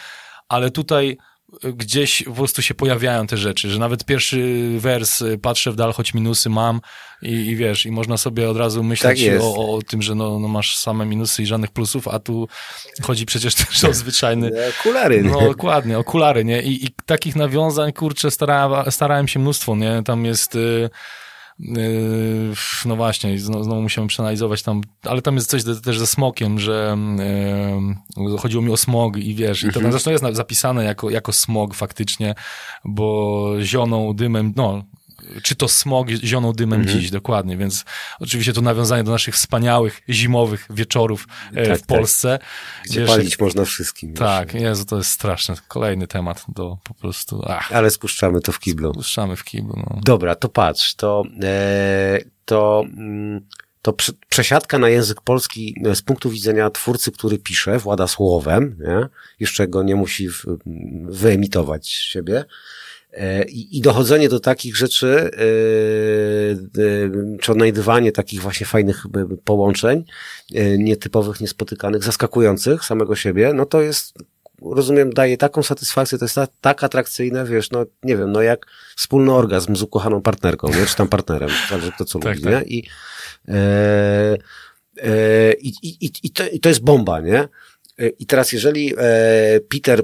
[0.48, 1.18] ale tutaj
[1.64, 5.94] gdzieś po prostu się pojawiają te rzeczy, że nawet pierwszy wers, yy, patrzę w dal,
[5.94, 6.82] choć minusy mam
[7.22, 10.40] i, i wiesz, i można sobie od razu myśleć Tak o, o, tym, że no,
[10.40, 12.48] no masz same minusy i żadnych plusów, a tu
[13.02, 16.62] chodzi przecież też o zwyczajny Okulary, no dokładnie, okulary, nie?
[16.62, 20.02] I, i takich nawiązań, kurczę, starałem, starałem się mnóstwo, nie?
[20.06, 20.56] Tam jest...
[20.56, 20.90] Y, y,
[22.86, 26.60] no właśnie, znowu, znowu musimy przeanalizować tam, ale tam jest coś de, też ze smokiem,
[26.60, 26.98] że
[28.36, 31.34] y, chodziło mi o smog i wiesz, i to tam zresztą jest zapisane jako, jako
[31.34, 32.36] smog faktycznie,
[32.86, 34.84] bo zioną dymem, no,
[35.44, 37.86] czy to smog zioną dymem dziś, dokładnie, więc
[38.20, 41.88] oczywiście to nawiązanie do naszych wspaniałych zimowych wieczorów e, Tak, w tak.
[41.98, 42.40] Polsce.
[42.86, 44.14] Gdzie palić można wszystkim.
[44.14, 45.56] tak, Jezu, to jest straszne.
[45.68, 48.94] Kolejny temat do po prostu, ach, Ale spuszczamy to w kiblu.
[48.94, 50.02] puszczamy w kiblu, no.
[50.04, 53.42] Dobra, to patrz, to, e, to, mm,
[53.82, 58.78] to prze, przesiadka na język polski e, z punktu widzenia twórcy, który pisze, włada słowem,
[58.80, 59.08] nie?
[59.40, 60.46] jeszcze go nie musi w,
[61.06, 62.46] wyemitować siebie.
[63.14, 65.42] E, I, I dochodzenie do takich rzeczy, e,
[66.82, 69.06] e, czy odnajdywanie takich właśnie fajnych
[69.44, 70.04] połączeń,
[70.78, 74.14] nietypowych, niespotykanych, zaskakujących samego siebie, no to jest,
[74.62, 78.66] rozumiem, daje taką satysfakcję, to jest ta, tak atrakcyjne, wiesz, no nie wiem, no jak
[78.96, 80.86] wspólny orgazm z ukochaną partnerką, nie?
[80.86, 82.54] czy tam partnerem, zależy kto co Tak, lubi, tak.
[82.54, 82.78] nie?
[82.78, 82.88] I,
[83.48, 84.38] e,
[85.02, 87.48] e, i, i, i, to, I to jest bomba, nie?
[88.20, 90.04] I teraz, jeżeli e, Peter e,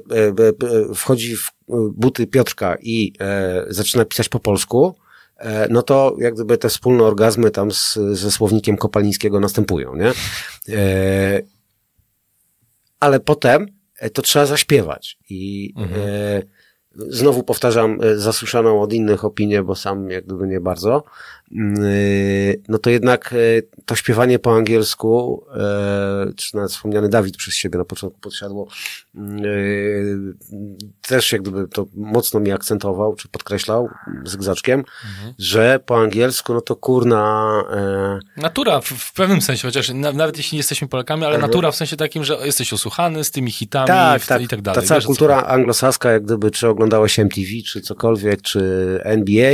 [0.95, 1.54] wchodzi w
[1.93, 4.95] buty Piotrka i e, zaczyna pisać po polsku,
[5.37, 10.11] e, no to jak gdyby te wspólne orgazmy tam z, ze słownikiem Kopalińskiego następują, nie?
[10.69, 11.41] E,
[12.99, 13.67] ale potem
[13.99, 15.17] e, to trzeba zaśpiewać.
[15.29, 16.43] I e,
[16.95, 21.03] znowu powtarzam e, zasłyszaną od innych opinię, bo sam jak gdyby nie bardzo,
[22.67, 25.45] no to jednak yy, to śpiewanie po angielsku,
[26.27, 28.67] yy, czy nawet wspomniany Dawid przez siebie na początku podsiadło,
[31.01, 33.89] też jak gdyby to mocno mi akcentował, czy podkreślał
[34.25, 35.33] zygzaczkiem, Mhm.
[35.39, 37.45] że po angielsku, no to kurna,
[38.37, 41.51] Natura w, w pewnym sensie, chociaż na, nawet jeśli nie jesteśmy Polakami, ale Mhm.
[41.51, 44.61] natura w sensie takim, że jesteś osłuchany z tymi hitami tak, w, tak, i tak
[44.61, 44.81] dalej.
[44.81, 48.61] Ta cała Wiesz, kultura anglosaska, jak gdyby, czy oglądałeś MTV, czy cokolwiek, czy
[49.03, 49.51] NBA,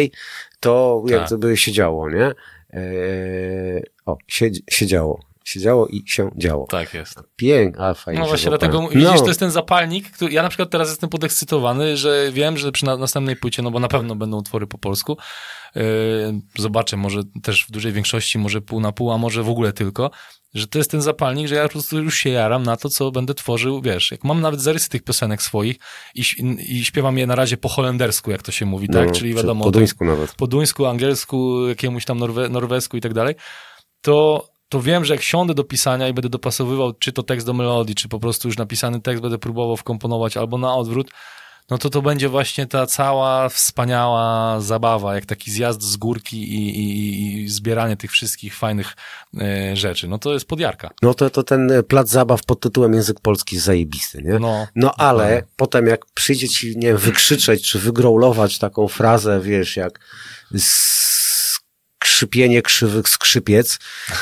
[0.62, 1.28] to jak Tak.
[1.28, 2.32] gdyby się działo, nie?
[2.74, 5.20] Eee, o, się, się działo.
[5.44, 6.66] Się działo i się działo.
[6.70, 7.20] Tak jest.
[7.36, 10.50] Pięk, a fajnie No właśnie dlatego widzisz, No, to jest ten zapalnik, który ja na
[10.50, 14.16] przykład teraz jestem podekscytowany, że wiem, że przy na, następnej płycie, no bo na pewno
[14.16, 15.18] będą utwory po polsku,
[15.76, 15.84] yy,
[16.58, 20.12] zobaczę, może też w dużej większości, może pół na pół, a może w ogóle tylko,
[20.54, 23.12] że to jest ten zapalnik, że ja po prostu już się jaram na to, co
[23.12, 25.78] będę tworzył, wiesz, jak mam nawet zarysy tych piosenek swoich
[26.16, 26.24] i,
[26.68, 29.38] i śpiewam je na razie po holendersku, jak to się mówi, tak, no, czyli czy
[29.38, 29.64] wiadomo...
[29.64, 30.32] Po duńsku nawet.
[30.32, 33.36] po duńsku, angielsku, jakiemuś tam norwe, norwesku i tak dalej,
[34.02, 37.54] to, to wiem, że jak siądę do pisania i będę dopasowywał czy to tekst do
[37.54, 41.12] melodii, czy po prostu już napisany tekst będę próbował wkomponować albo na odwrót,
[41.72, 46.80] no to to będzie właśnie ta cała wspaniała zabawa, jak taki zjazd z górki i,
[46.80, 48.94] i, i zbieranie tych wszystkich fajnych
[49.42, 50.08] e, rzeczy.
[50.08, 50.90] No to jest podjarka.
[51.02, 54.40] No to, to ten e, plac zabaw pod tytułem Język Polski jest zajebisty, nie?
[54.40, 59.78] No, No ale potem jak przyjdzie ci, nie wiem, wykrzyczeć, czy wygrowlować taką frazę, wiesz,
[59.78, 60.00] jak
[60.58, 63.80] skrzypienie krzywych skrzypiec,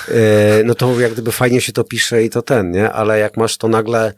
[0.07, 2.91] e, no to jak gdyby fajnie się to pisze i to ten, nie?
[2.91, 4.13] Ale jak masz to nagle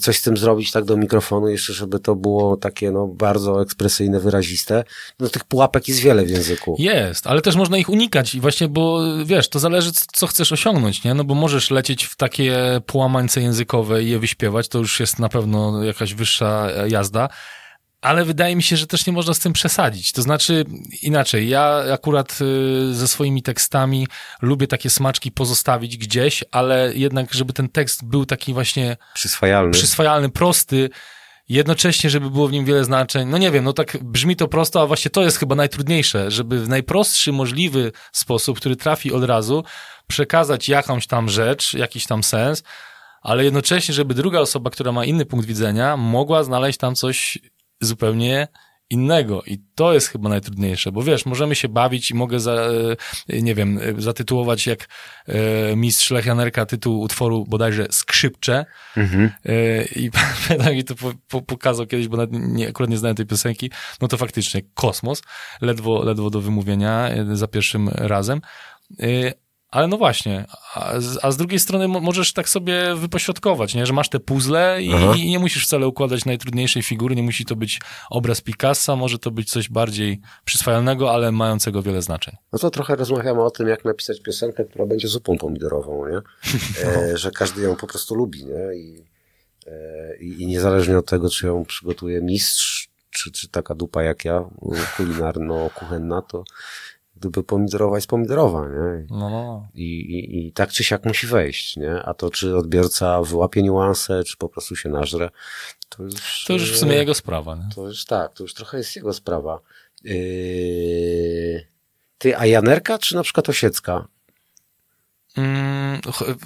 [0.00, 4.20] coś z tym zrobić tak do mikrofonu, jeszcze żeby to było takie no bardzo ekspresyjne,
[4.20, 4.84] wyraziste,
[5.20, 6.76] no tych pułapek jest wiele w języku.
[6.78, 11.04] Jest, ale też można ich unikać i właśnie, bo wiesz, to zależy, co chcesz osiągnąć,
[11.04, 11.14] nie?
[11.14, 15.28] No bo możesz lecieć w takie połamańce językowe i je wyśpiewać, to już jest na
[15.28, 17.28] pewno jakaś wyższa e, jazda,
[18.00, 20.12] ale wydaje mi się, że też nie można z tym przesadzić.
[20.12, 20.64] To znaczy,
[21.02, 22.38] inaczej, ja akurat
[22.90, 24.06] y, ze swoimi tekstami
[24.42, 29.72] lubię takie smaczki pozostawić gdzieś, ale jednak, żeby ten tekst był taki właśnie Przyswajalny.
[29.72, 30.90] przyswajalny, prosty,
[31.48, 33.28] jednocześnie, żeby było w nim wiele znaczeń.
[33.28, 36.64] No nie wiem, no tak brzmi to prosto, a właśnie to jest chyba najtrudniejsze, żeby
[36.64, 39.64] w najprostszy możliwy sposób, który trafi od razu,
[40.06, 42.62] przekazać jakąś tam rzecz, jakiś tam sens,
[43.22, 47.38] ale jednocześnie, żeby druga osoba, która ma inny punkt widzenia, mogła znaleźć tam coś
[47.80, 48.48] zupełnie
[48.90, 49.42] innego.
[49.46, 52.52] I to jest chyba najtrudniejsze, bo wiesz, możemy się bawić i mogę, za,
[53.28, 54.88] e, nie wiem, e, zatytułować jak
[55.26, 58.64] e, mistrz Lech Janerka tytuł utworu bodajże Skrzypcze,
[58.96, 59.30] Mhm.
[59.96, 60.10] I
[60.48, 63.70] pamiętam, mi to po, po, pokazał kiedyś, bo nie, akurat nie znałem tej piosenki.
[64.00, 65.22] No to faktycznie kosmos,
[65.60, 68.40] ledwo, ledwo do wymówienia za pierwszym razem.
[69.76, 73.86] Ale no właśnie, a z, a z drugiej strony mo- możesz tak sobie wypośrodkować, nie?
[73.86, 77.56] że masz te puzzle i, i nie musisz wcale układać najtrudniejszej figury, nie musi to
[77.56, 82.36] być obraz Picassa, może to być coś bardziej przyswajalnego, ale mającego wiele znaczeń.
[82.52, 86.20] No to trochę rozmawiamy o tym, jak napisać piosenkę, która będzie zupą pomidorową, nie?
[86.84, 88.76] E, że każdy ją po prostu lubi, nie?
[88.76, 89.04] I,
[89.66, 94.44] e, I niezależnie od tego, czy ją przygotuje mistrz, czy, czy taka dupa jak ja,
[94.96, 96.44] kulinarno-kuchenna, to
[97.16, 99.06] gdyby pomidorowa jest pomidorowa, nie?
[99.10, 99.68] No, no, no.
[99.74, 102.02] I, i, I tak czy siak musi wejść, nie?
[102.02, 105.30] A to, czy odbiorca wyłapie niuanse, czy po prostu się nażre,
[105.88, 106.44] to już...
[106.46, 107.54] To już w sumie jego sprawa.
[107.54, 107.68] Nie?
[107.74, 109.60] To już tak, to już trochę jest jego sprawa.
[110.04, 111.66] Yy...
[112.18, 114.08] Ty, a Janerka, czy na przykład Osiecka?
[115.36, 116.00] Mm,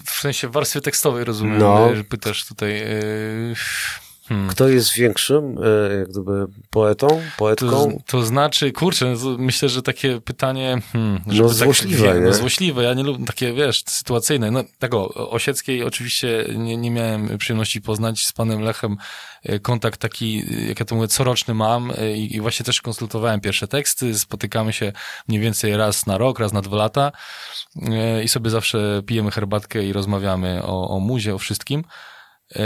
[0.05, 1.97] w sensie w warstwie tekstowej rozumiem, no.
[1.97, 2.73] że pytasz tutaj.
[2.73, 3.55] Yy,
[4.31, 4.49] hmm.
[4.49, 5.59] Kto jest większym,
[5.91, 8.03] e, jak gdyby, poetą, To, poetką?
[8.07, 12.27] to znaczy, kurczę, to myślę, że takie pytanie, hmm, No, tak, złośliwe, wie- nie?
[12.27, 14.51] No, złośliwe, ja nie lubię takie, wiesz, sytuacyjne.
[14.51, 18.97] No, tego, Osieckiej oczywiście nie, nie miałem przyjemności poznać z panem Lechem.
[19.43, 23.41] e, Kontakt taki, e, jak ja to mówię, coroczny mam i, i właśnie też konsultowałem
[23.41, 24.19] pierwsze teksty.
[24.19, 24.93] Spotykamy się
[25.29, 27.13] mniej więcej raz na rok, raz na dwa lata
[28.25, 31.85] i sobie zawsze pijemy herbatkę i rozmawiamy o, o muzie, o wszystkim.
[32.57, 32.63] Yy,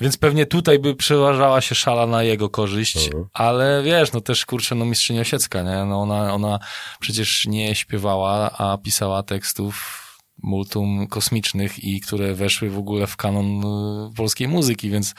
[0.00, 3.24] więc pewnie tutaj by przeważała się szala na jego korzyść, Mhm.
[3.32, 5.84] ale wiesz, no też kurczę, no mistrzyni Osiecka, nie?
[5.84, 6.58] No ona, ona
[7.00, 10.04] przecież nie śpiewała, a pisała tekstów
[10.42, 13.60] multum kosmicznych i które weszły w ogóle w kanon
[14.10, 15.14] y, polskiej muzyki, więc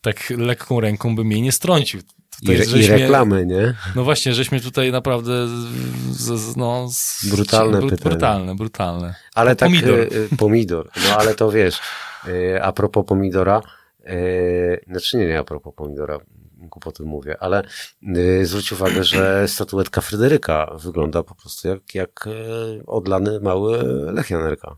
[0.00, 2.00] tak lekką ręką bym jej nie strącił.
[2.42, 3.74] I, re, I żeśmy- reklamy, nie?
[3.94, 5.46] No właśnie, żeśmy tutaj naprawdę
[6.10, 8.10] z, z, no, z, Brutalne bru- pytanie.
[8.10, 9.14] Brutalne, brutalne.
[9.34, 9.98] Ale tak, Pomidor.
[10.00, 10.90] e, e, pomidor.
[11.08, 11.78] No ale to wiesz,
[12.62, 13.62] a propos pomidora,
[14.04, 16.18] e, znaczy nie, nie a propos pomidora,
[16.58, 17.62] głupoty mówię, ale
[18.16, 23.78] e, zwróć uwagę, że statuetka Fryderyka wygląda po prostu jak, jak e, odlany mały
[24.12, 24.76] Lech Janerka.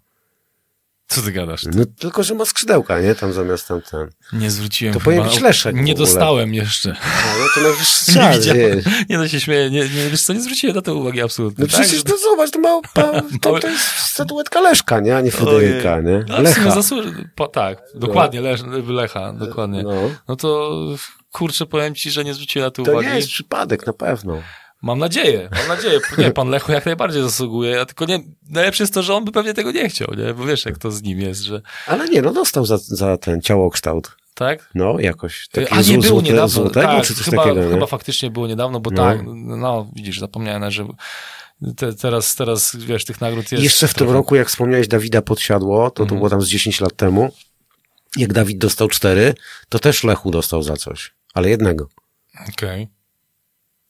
[1.10, 1.62] Co ty gadasz?
[1.74, 3.14] No tylko, że ma skrzydełka, nie?
[3.14, 4.08] Tam zamiast tam ten.
[4.32, 6.90] Nie zwróciłem To powinien być Leszek Nie dostałem jeszcze.
[6.90, 8.60] A, no to najwyższy Nie czas, widziałem.
[8.76, 8.84] wiesz.
[9.08, 9.70] Nie, no się śmieję.
[9.70, 11.62] Nie, nie, wiesz co, nie zwróciłem na to uwagi absolutnie.
[11.64, 15.16] No przecież, no zobacz, to, ma, pa, to, to jest statuetka Leszka, nie?
[15.16, 16.24] A nie Fryderyka, nie?
[16.28, 16.70] No, Lecha.
[16.70, 17.30] zasłuży...
[17.34, 19.82] po, tak, dokładnie, Lesz, Lecha, dokładnie.
[19.82, 19.92] No.
[20.28, 20.70] No to
[21.32, 23.08] kurczę, powiem ci, że nie zwróciłem na to, To uwagi.
[23.08, 24.42] nie jest przypadek, na pewno.
[24.82, 26.00] Mam nadzieję, mam nadzieję.
[26.18, 29.32] Nie, pan Lechu jak najbardziej zasługuje, a tylko nie, najlepsze jest to, że on by
[29.32, 30.34] pewnie tego nie chciał, nie?
[30.34, 33.40] Bo wiesz, jak to z nim jest, że, Ale nie, no dostał za, za ten
[33.42, 34.16] ciałokształt.
[34.34, 34.70] tak?
[34.74, 35.48] No, jakoś.
[35.52, 37.70] Takie A nie zł- było niedawno, Złotego, tak, czy coś chyba, takiego, nie?
[37.72, 38.96] chyba faktycznie było niedawno, bo No.
[38.96, 40.86] tak, no widzisz, zapomniałem, że
[41.76, 43.64] te, teraz, teraz, wiesz, tych nagród jest...
[43.64, 44.12] Jeszcze w tym trochę.
[44.12, 46.18] roku, jak wspomniałeś Dawida Podsiadło, to to Mhm.
[46.18, 47.32] było tam z 10 lat temu.
[48.16, 49.34] Jak Dawid dostał cztery,
[49.68, 51.14] to też Lechu dostał za coś.
[51.34, 51.88] Ale jednego.
[52.48, 52.88] Okej.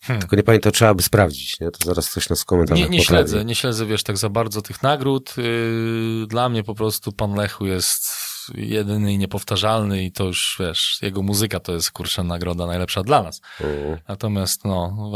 [0.07, 1.71] Tylko nie pamiętam, trzeba by sprawdzić, nie?
[1.71, 3.05] To zaraz ktoś nas w komentarzach Nie, nie poprawi.
[3.29, 5.35] śledzę, nie śledzę, wiesz, tak za bardzo tych nagród.
[5.37, 8.07] Yy, Dla mnie po prostu pan Lechu jest
[8.55, 13.23] jedyny i niepowtarzalny i to już, wiesz, jego muzyka to jest, kurczę, nagroda najlepsza dla
[13.23, 13.41] nas.
[13.61, 13.99] Mhm.
[14.09, 15.11] Natomiast, no,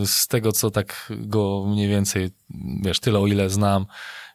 [0.00, 2.30] yy, z tego, co tak go mniej więcej,
[2.82, 3.86] wiesz, tyle o ile znam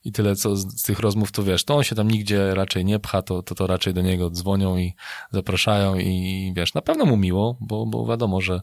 [0.06, 2.86] i tyle, co z, z tych rozmów, to wiesz, to on się tam nigdzie raczej
[2.86, 4.94] nie pcha, to, to, to raczej do niego dzwonią i
[5.32, 8.62] zapraszają i, wiesz, na pewno mu miło, bo, bo wiadomo, że,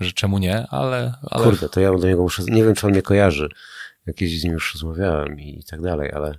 [0.00, 1.14] że czemu nie, ale...
[1.30, 3.48] ale Kurde, to ja do niego muszę, nie wiem, czy on mnie kojarzy.
[4.06, 6.38] Jakieś z nim już rozmawiałem i tak dalej, ale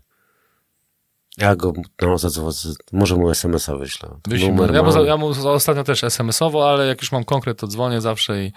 [1.38, 4.10] ja go, no, zadzwonię, może mu SMS-a wyślę.
[4.28, 8.44] Ja, mu, ja mu ostatnio też SMS-owo, ale jak już mam konkret, to dzwonię zawsze
[8.44, 8.52] i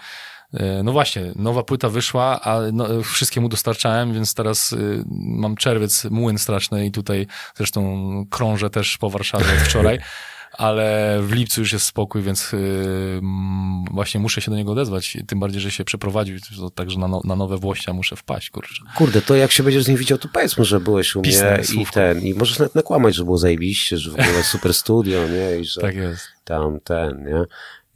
[0.53, 5.55] e, no właśnie, nowa płyta wyszła, a no, wszystkie mu dostarczałem, więc teraz y, mam
[5.55, 9.99] czerwiec, młyn straszny i tutaj zresztą krążę też po Warszawie od wczoraj,
[10.57, 15.17] ale w lipcu już jest spokój, więc y, mm, właśnie muszę się do niego odezwać,
[15.27, 18.83] tym bardziej, że się przeprowadził, to także na, no, na nowe Włościa muszę wpaść, kurczę.
[18.95, 21.59] Kurde, to jak się będziesz z nim widział, to powiedz mu, że byłeś u mnie
[21.61, 21.93] i słówko.
[21.93, 25.65] ten, i możesz nawet nakłamać, że było zajebiście, że w ogóle super studio, nie, i
[25.65, 26.27] że Tak jest.
[26.43, 27.43] tam ten, nie,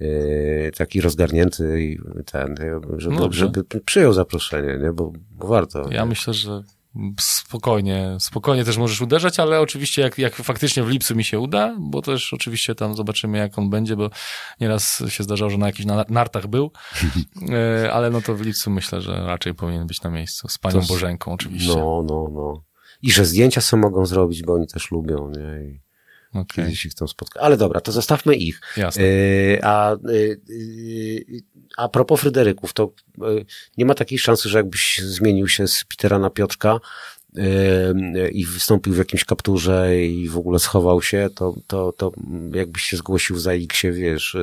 [0.07, 2.55] yy, taki rozgarnięty i ten,
[2.97, 5.89] żeby, żeby przyjął zaproszenie, nie, bo, bo warto.
[5.91, 6.09] Ja nie?
[6.09, 6.63] myślę, że
[7.19, 11.75] spokojnie, spokojnie też możesz uderzać, ale oczywiście jak, jak faktycznie w lipcu mi się uda,
[11.79, 14.09] bo też oczywiście tam zobaczymy jak on będzie, bo
[14.61, 16.71] nieraz się zdarzało, że na jakichś na- nartach był,
[17.83, 20.81] E, ale no to w lipcu myślę, że raczej powinien być na miejscu, z panią
[20.81, 21.75] Bożenką oczywiście.
[21.75, 22.63] No, no, no.
[23.01, 25.79] I że zdjęcia sobie mogą zrobić, bo oni też lubią, nie, i
[26.33, 27.39] Okej, kiedyś ich tam spotka.
[27.39, 28.61] Ale dobra, to zostawmy ich.
[28.77, 29.03] jasne.
[29.03, 31.43] Yy, a, yy,
[31.77, 33.45] a propos Fryderyków, to yy,
[33.77, 36.79] nie ma takiej szansy, że jakbyś zmienił się z Petera na Piotrka
[38.31, 42.11] i wystąpił w jakimś kapturze i w ogóle schował się, to, to, to
[42.53, 44.37] jakbyś się zgłosił za X-ie, wiesz,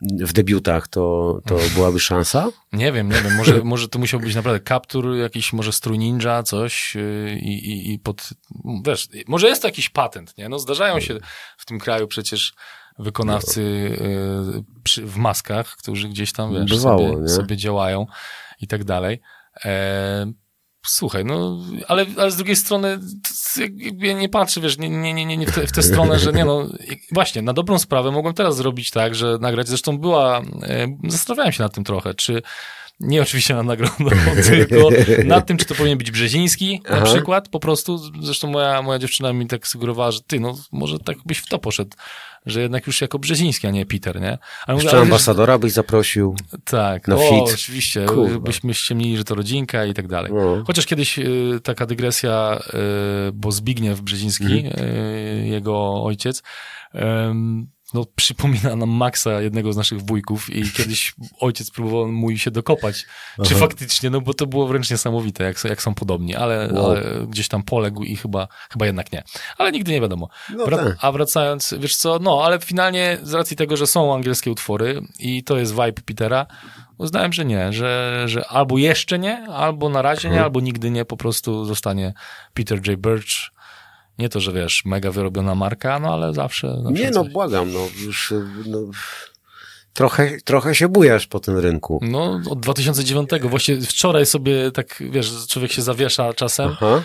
[0.00, 2.48] yy, w debiutach, to, to byłaby szansa?
[2.72, 6.42] Nie wiem, nie wiem, może, może to musiał być naprawdę kaptur, jakiś może strój ninja,
[6.42, 8.28] coś yy, i, i, i pod,
[8.86, 10.48] wiesz, może jest to jakiś patent, nie?
[10.48, 11.18] No zdarzają się
[11.58, 12.54] w tym kraju przecież
[12.98, 13.96] wykonawcy
[14.84, 18.06] przy, w maskach, którzy gdzieś tam, wiesz, Bywało, sobie, sobie działają
[18.60, 19.20] i tak dalej.
[19.64, 20.32] E,
[20.86, 21.58] Słuchaj, no,
[21.88, 22.98] ale, ale z drugiej strony
[23.76, 26.32] jakby ja nie patrzę, wiesz, nie, nie, nie, nie w, tę, w tę stronę, że
[26.32, 26.68] nie no,
[27.12, 31.62] właśnie, na dobrą sprawę mogłem teraz zrobić tak, że nagrać, zresztą była, e, zastanawiałem się
[31.62, 32.42] nad tym trochę, czy
[33.00, 33.94] nie oczywiście nad nagrodą,
[34.50, 34.74] tylko
[35.24, 37.04] nad tym, czy to powinien być Brzeziński na Aha.
[37.04, 41.16] przykład, po prostu, zresztą moja, moja dziewczyna mi tak sugerowała, że ty, no, może tak
[41.26, 41.90] byś w to poszedł,
[42.46, 44.38] że jednak już jako Brzeziński, a nie Peter, nie?
[44.66, 46.36] Ale mówię, Jeszcze ale wiesz, ambasadora byś zaprosił.
[46.64, 47.54] tak, na o, fit.
[47.54, 48.38] oczywiście, Kurwa.
[48.38, 50.32] byśmy ściemnili, że to rodzinka i tak dalej.
[50.34, 50.62] No.
[50.66, 52.58] Chociaż kiedyś y, taka dygresja,
[53.28, 54.84] y, bo Zbigniew Brzeziński, Mhm.
[54.84, 56.42] y, jego ojciec,
[56.94, 62.50] em, no, przypomina nam Maxa, jednego z naszych wujków i kiedyś ojciec próbował mój się
[62.50, 62.96] dokopać,
[63.36, 63.54] czy Aha.
[63.60, 66.90] faktycznie, no bo to było wręcz niesamowite, jak, jak są podobni, ale, Wow.
[66.90, 69.22] ale gdzieś tam poległ i chyba, chyba jednak nie.
[69.58, 70.28] Ale nigdy nie wiadomo.
[70.56, 70.96] No Wra- tak.
[71.00, 75.44] a wracając, wiesz co, no, ale finalnie z racji tego, że są angielskie utwory i
[75.44, 76.46] to jest vibe Petera,
[76.98, 80.34] uznałem, że nie, że, że albo jeszcze nie, albo na razie Mhm.
[80.34, 82.14] nie, albo nigdy nie, po prostu zostanie
[82.54, 83.00] Peter J.
[83.00, 83.50] Birch.
[84.18, 86.76] Nie to, że wiesz, mega wyrobiona marka, no ale zawsze.
[86.82, 87.32] zawsze Nie no, coś.
[87.32, 88.78] błagam, no już y, no,
[89.92, 92.00] trochę, trochę się bujasz po tym rynku.
[92.02, 97.02] No, od 2009, właśnie wczoraj sobie tak, wiesz, człowiek się zawiesza czasem, Aha.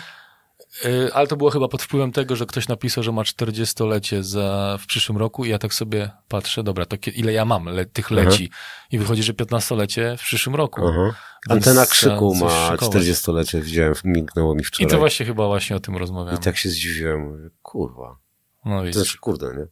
[0.84, 4.76] Y, Ale to było chyba pod wpływem tego, że ktoś napisał, że ma 40-lecie za,
[4.80, 8.06] w przyszłym roku i ja tak sobie patrzę, dobra, to ile ja mam le, tych
[8.12, 8.14] Aha.
[8.14, 8.50] leci?
[8.92, 10.88] I wychodzi, że 15-lecie w przyszłym roku.
[10.88, 11.14] Aha.
[11.50, 13.02] Więc Antena Krzyku ma szykować.
[13.02, 14.90] 40-lecie, widziałem, mignęło mi I wczoraj.
[14.90, 16.38] to właśnie chyba właśnie o tym rozmawiamy.
[16.38, 18.16] I tak się zdziwiłem, mówię, kurwa.
[18.64, 19.02] No, To widzisz.
[19.02, 19.66] znaczy, kurde, nie?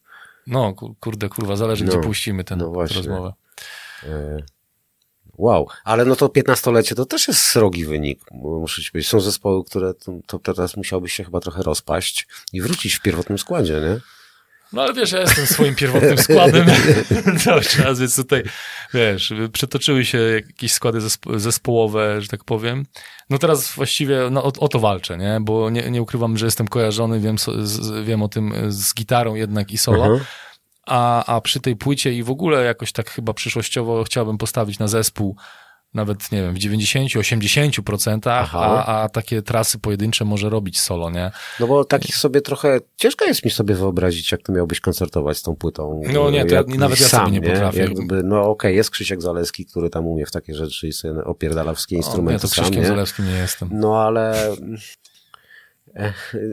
[0.46, 2.96] no ku- kurde, kurwa, zależy No, gdzie puścimy no tę właśnie.
[2.96, 3.32] rozmowę.
[4.04, 4.36] E,
[5.38, 9.10] Wow, ale no to 15-lecie to też jest srogi wynik, muszę ci powiedzieć.
[9.10, 13.38] Są zespoły, które to, to teraz musiałbyś się chyba trochę rozpaść i wrócić w pierwotnym
[13.38, 14.00] składzie, nie?
[14.72, 16.66] No ale wiesz, ja jestem swoim pierwotnym składem
[17.44, 18.42] cały czas, więc tutaj,
[18.94, 22.86] wiesz, przetoczyły się jakieś składy zespo zespołowe, że tak powiem.
[23.30, 25.38] No teraz właściwie no, o, o to walczę, nie?
[25.40, 29.72] Bo nie, nie ukrywam, że jestem kojarzony, wiem, z, wiem o tym z gitarą jednak
[29.72, 30.14] i solo.
[30.14, 30.24] Uh -huh.
[30.86, 34.88] A, a przy tej płycie i w ogóle jakoś tak chyba przyszłościowo chciałbym postawić na
[34.88, 35.36] zespół,
[35.94, 41.30] nawet, nie wiem, w 90-80%, a, a takie trasy pojedyncze może robić solo, nie?
[41.60, 45.42] No bo takich sobie trochę, ciężko jest mi sobie wyobrazić, jak to miałbyś koncertować z
[45.42, 46.00] tą płytą.
[46.12, 47.80] No nie, to ja, nawet ja sam, sobie nie, potrafię.
[47.80, 51.24] Jakby, no okej, okay, jest Krzysiek Zaleski, który tam umie w takie rzeczy i sobie
[51.24, 53.68] opierdala wszystkie instrumenty o, nie, to Krzyśkiem sam, Zalewskim nie jestem.
[53.72, 54.50] No ale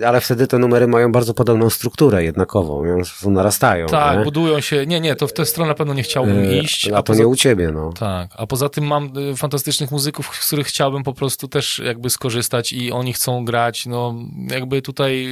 [0.06, 3.88] ale wtedy te numery mają bardzo podobną strukturę jednakową, więc narastają.
[3.88, 4.24] Tak, nie?
[4.24, 4.86] budują się.
[4.86, 6.90] Nie, nie, to w tę stronę na pewno nie chciałbym e, iść.
[6.90, 7.20] A, a to poza...
[7.20, 7.94] nie u ciebie, no.
[7.94, 12.10] Tak, a poza tym mam y, fantastycznych muzyków, z których chciałbym po prostu też jakby
[12.10, 13.86] skorzystać i oni chcą grać.
[13.86, 14.16] No,
[14.52, 15.30] jakby tutaj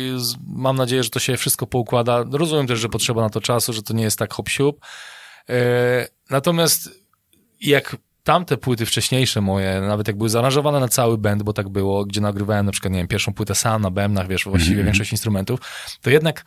[0.47, 2.25] mam nadzieję, że to się wszystko poukłada.
[2.31, 4.85] Rozumiem też, że potrzeba na to czasu, że to nie jest tak hop siup.
[5.49, 6.89] E, natomiast
[7.61, 7.95] jak
[8.29, 12.21] tamte płyty wcześniejsze moje, nawet jak były zaaranżowane na cały band, bo tak było, gdzie
[12.21, 14.85] nagrywałem na przykład, nie wiem, pierwszą płytę sam na bębnach, wiesz, właściwie mm -hmm.
[14.85, 15.59] większość instrumentów,
[16.01, 16.45] to jednak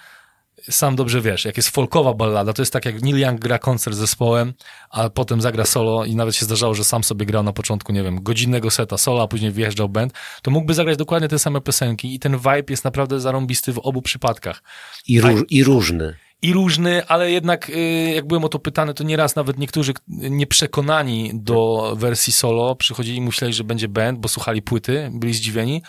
[0.70, 3.96] sam dobrze wiesz, jak jest folkowa ballada, to jest tak jak Neil Young gra koncert
[3.96, 4.52] z zespołem,
[4.90, 8.02] a potem zagra solo i nawet się zdarzało, że sam sobie grał na początku, nie
[8.02, 10.12] wiem, godzinnego seta solo, a później wjeżdżał band,
[10.42, 14.02] to mógłby zagrać dokładnie te same piosenki i ten vibe jest naprawdę zarąbisty w obu
[14.02, 14.62] przypadkach.
[15.08, 19.04] I, róż, i różny i różny, ale jednak y, jak byłem o to pytany, to
[19.04, 24.62] nieraz nawet niektórzy nieprzekonani do wersji solo przychodzili i myśleli, że będzie band, bo słuchali
[24.62, 25.82] płyty, byli zdziwieni,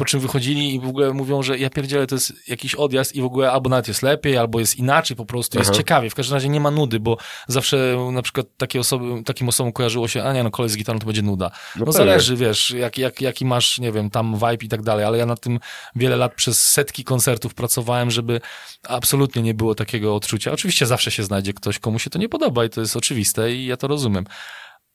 [0.00, 3.20] po czym wychodzili i w ogóle mówią, że ja pierdzielę, to jest jakiś odjazd i
[3.20, 5.78] w ogóle albo nawet jest lepiej, albo jest inaczej po prostu, jest Aha.
[5.78, 6.10] ciekawie.
[6.10, 7.16] W każdym razie nie ma nudy, bo
[7.48, 10.98] zawsze na przykład takie osoby, takim osobom kojarzyło się, a nie no, kolej z gitarą
[10.98, 11.50] to będzie nuda.
[11.76, 15.04] No, no zależy, wiesz, jak, jak, jaki masz, nie wiem, tam vibe i tak dalej,
[15.04, 15.58] ale ja na tym
[15.96, 18.40] wiele lat przez setki koncertów pracowałem, żeby
[18.88, 20.52] absolutnie nie było takiego odczucia.
[20.52, 23.66] Oczywiście zawsze się znajdzie ktoś, komu się to nie podoba i to jest oczywiste i
[23.66, 24.24] ja to rozumiem.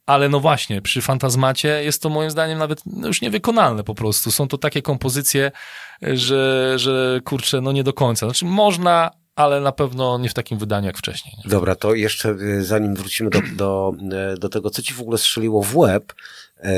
[0.06, 4.32] Ale no właśnie, przy Fantazmacie jest to moim zdaniem nawet no już niewykonalne po prostu.
[4.32, 5.52] Są to takie kompozycje,
[6.02, 8.26] że, że kurczę, no nie do końca.
[8.26, 11.36] Znaczy można, ale na pewno nie w takim wydaniu jak wcześniej.
[11.38, 11.50] Nie?
[11.50, 13.94] Dobra, to jeszcze y, zanim wrócimy do, do,
[14.34, 16.14] y, do tego, co ci w ogóle strzeliło w łeb,
[16.60, 16.72] e,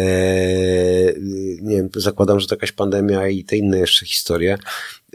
[1.61, 4.57] nie wiem, zakładam, że to jakaś pandemia i te inne jeszcze historie,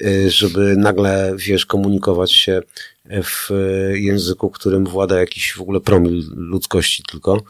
[0.05, 2.63] e, żeby nagle, wiesz, komunikować się
[3.05, 3.51] w
[3.95, 7.43] języku, którym włada jakiś w ogóle promil ludzkości tylko.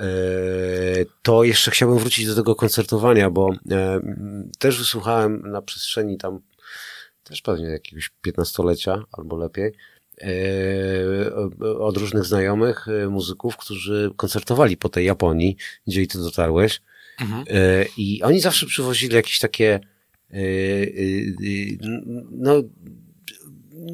[0.00, 0.04] E,
[1.22, 4.00] to jeszcze chciałbym wrócić do tego koncertowania, bo e,
[4.58, 6.40] też wysłuchałem na przestrzeni tam
[7.24, 9.72] też pewnie jakiegoś piętnastolecia albo lepiej
[10.22, 10.28] e,
[11.78, 16.80] od różnych znajomych muzyków, którzy koncertowali po tej Japonii, gdzie i ty dotarłeś.
[17.20, 17.44] Mhm.
[17.96, 19.80] I oni zawsze przywozili jakieś takie
[22.30, 22.62] no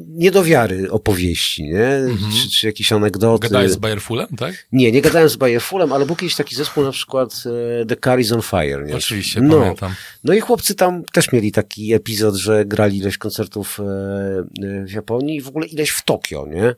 [0.07, 1.87] nie do wiary opowieści, nie?
[1.87, 2.31] Mhm.
[2.31, 3.47] Czy, czy jakieś anegdoty.
[3.47, 4.67] Gadałeś z Bayerfulem, tak?
[4.71, 7.43] Nie, nie gadałem z Bayerfulem, ale był kiedyś taki zespół na przykład
[7.81, 8.95] e, The Car is on Fire, nie?
[8.95, 9.59] Oczywiście, no.
[9.59, 9.95] pamiętam.
[10.23, 14.91] No i chłopcy tam też mieli taki epizod, że grali ileś koncertów e, e, w
[14.91, 16.75] Japonii i w ogóle ileś w Tokio, nie?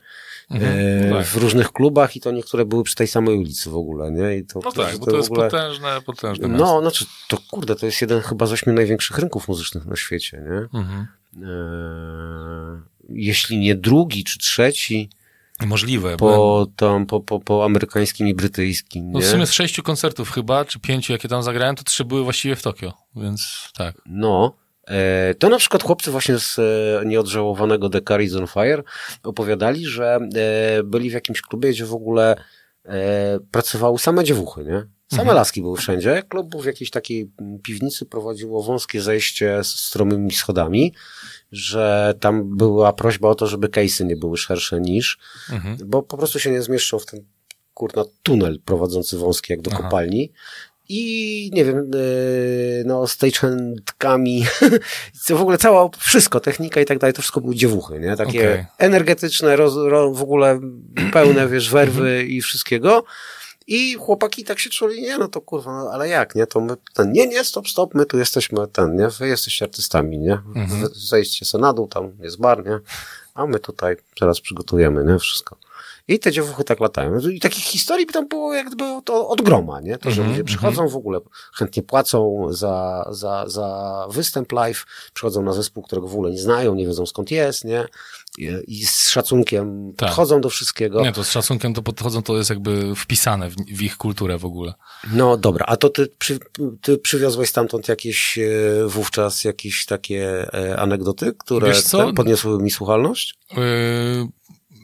[0.52, 1.26] Mhm, tak.
[1.26, 4.38] w różnych klubach i to niektóre były przy tej samej ulicy w ogóle, nie?
[4.38, 5.50] I to, no tak, bo to, jest ogóle...
[5.50, 6.66] potężne, potężne no, miasto.
[6.66, 10.38] No, znaczy, to kurde, to jest jeden chyba z ośmiu największych rynków muzycznych na świecie,
[10.38, 10.80] nie?
[10.80, 11.08] Mhm.
[13.12, 15.10] Jeśli nie drugi czy trzeci.
[15.66, 16.18] Możliwe.
[16.18, 19.12] Po, tam, po, po, po amerykańskim i brytyjskim.
[19.12, 22.24] No w sumie z sześciu koncertów chyba, czy pięciu, jakie tam zagrałem, to trzy były
[22.24, 24.02] właściwie w Tokio, więc tak.
[24.06, 24.56] No.
[24.90, 28.84] E, to na przykład chłopcy właśnie z e, nieodżałowanego The Car on Fire
[29.24, 32.36] opowiadali, że e, byli w jakimś klubie, gdzie w ogóle
[33.52, 34.99] pracowały same dziewuchy, nie?
[35.10, 35.38] Same mhm.
[35.38, 36.24] laski były wszędzie.
[36.30, 37.32] Klub był w jakiejś takiej
[37.64, 40.94] piwnicy, prowadziło wąskie zejście z stromymi schodami
[41.52, 45.20] że tam była prośba o to, żeby case'y nie były szersze niż,
[45.52, 45.78] mhm.
[45.86, 47.24] bo po prostu się nie zmieszczą w ten
[47.74, 49.84] kurna tunel prowadzący wąski jak do Aha.
[49.84, 50.32] kopalni.
[50.92, 54.46] I nie wiem, yy, no, stagehandkami,
[55.30, 58.16] w ogóle cała, wszystko, technika i tak dalej, to wszystko były dziewuchy, nie?
[58.16, 58.66] Takie okay.
[58.78, 60.60] energetyczne, roz, ro, w ogóle
[61.14, 62.28] pełne, wiesz, werwy mhm.
[62.28, 63.04] i wszystkiego.
[63.72, 66.78] I chłopaki tak się czuli, nie, no to kurwa, no, ale jak, nie, to my,
[66.94, 70.90] ten, nie, nie, stop, stop, my tu jesteśmy, ten, nie, wy jesteście artystami, nie, mhm.
[70.94, 72.80] zejdźcie se na dół, tam jest bar, nie,
[73.34, 75.58] a my tutaj teraz przygotujemy, nie, wszystko.
[76.10, 77.20] I te dziewuchy tak latają.
[77.20, 79.98] I takich historii by tam było jak gdyby od, od groma, nie?
[79.98, 81.20] To, że Mhm, ludzie przychodzą w ogóle,
[81.54, 86.76] chętnie płacą za, za, za występ live, przychodzą na zespół, którego w ogóle nie znają,
[86.76, 87.88] nie wiedzą skąd jest, nie?
[88.38, 90.10] I, z szacunkiem Tak.
[90.10, 91.02] podchodzą do wszystkiego.
[91.02, 94.46] Nie, to z szacunkiem to podchodzą, to jest jakby wpisane w, w ich kulturę w
[94.46, 94.74] ogóle.
[95.12, 96.40] No dobra, a to ty, przy,
[96.82, 98.50] ty przywiozłeś stamtąd jakieś e,
[98.88, 101.74] wówczas jakieś takie e, anegdoty, które
[102.16, 103.36] podniosły mi słuchalność?
[103.58, 104.28] Yy,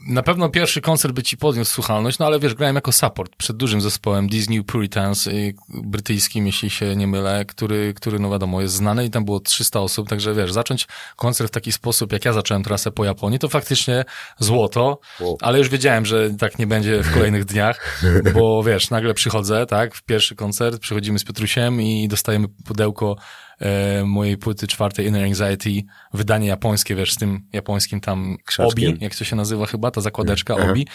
[0.05, 3.57] na pewno pierwszy koncert by ci podniósł słuchalność, no ale wiesz, grałem jako support przed
[3.57, 8.73] dużym zespołem Disney Puritans, yy, brytyjskim, jeśli się nie mylę, który, który, no wiadomo, jest
[8.73, 12.33] znany i tam było 300 osób, także wiesz, zacząć koncert w taki sposób, jak ja
[12.33, 14.05] zacząłem trasę po Japonii, to faktycznie
[14.39, 15.37] złoto, Wow.
[15.41, 18.01] ale już wiedziałem, że tak nie będzie w kolejnych dniach,
[18.33, 23.15] bo wiesz, nagle przychodzę, tak, w pierwszy koncert, przychodzimy z Piotrusiem i dostajemy pudełko
[23.59, 25.83] e, mojej płyty czwartej Inner Anxiety,
[26.13, 28.89] wydanie japońskie, wiesz, z tym japońskim tam Krzaczkiem.
[28.89, 30.87] obi, jak to się nazywa chyba, ta zakładeczka obi.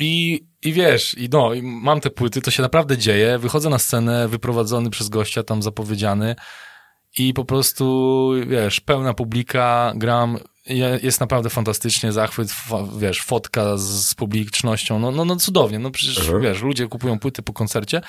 [0.00, 3.78] I, I wiesz, i no, i mam te płyty, to się naprawdę dzieje, wychodzę na
[3.78, 6.36] scenę, wyprowadzony przez gościa, tam zapowiedziany
[7.18, 10.38] i po prostu, wiesz, pełna publika, gram,
[11.02, 12.48] jest naprawdę fantastycznie, zachwyt,
[12.98, 16.42] wiesz, fotka z, publicznością, no, no, no cudownie, no przecież, Mhm.
[16.42, 18.00] wiesz, ludzie kupują płyty po koncercie,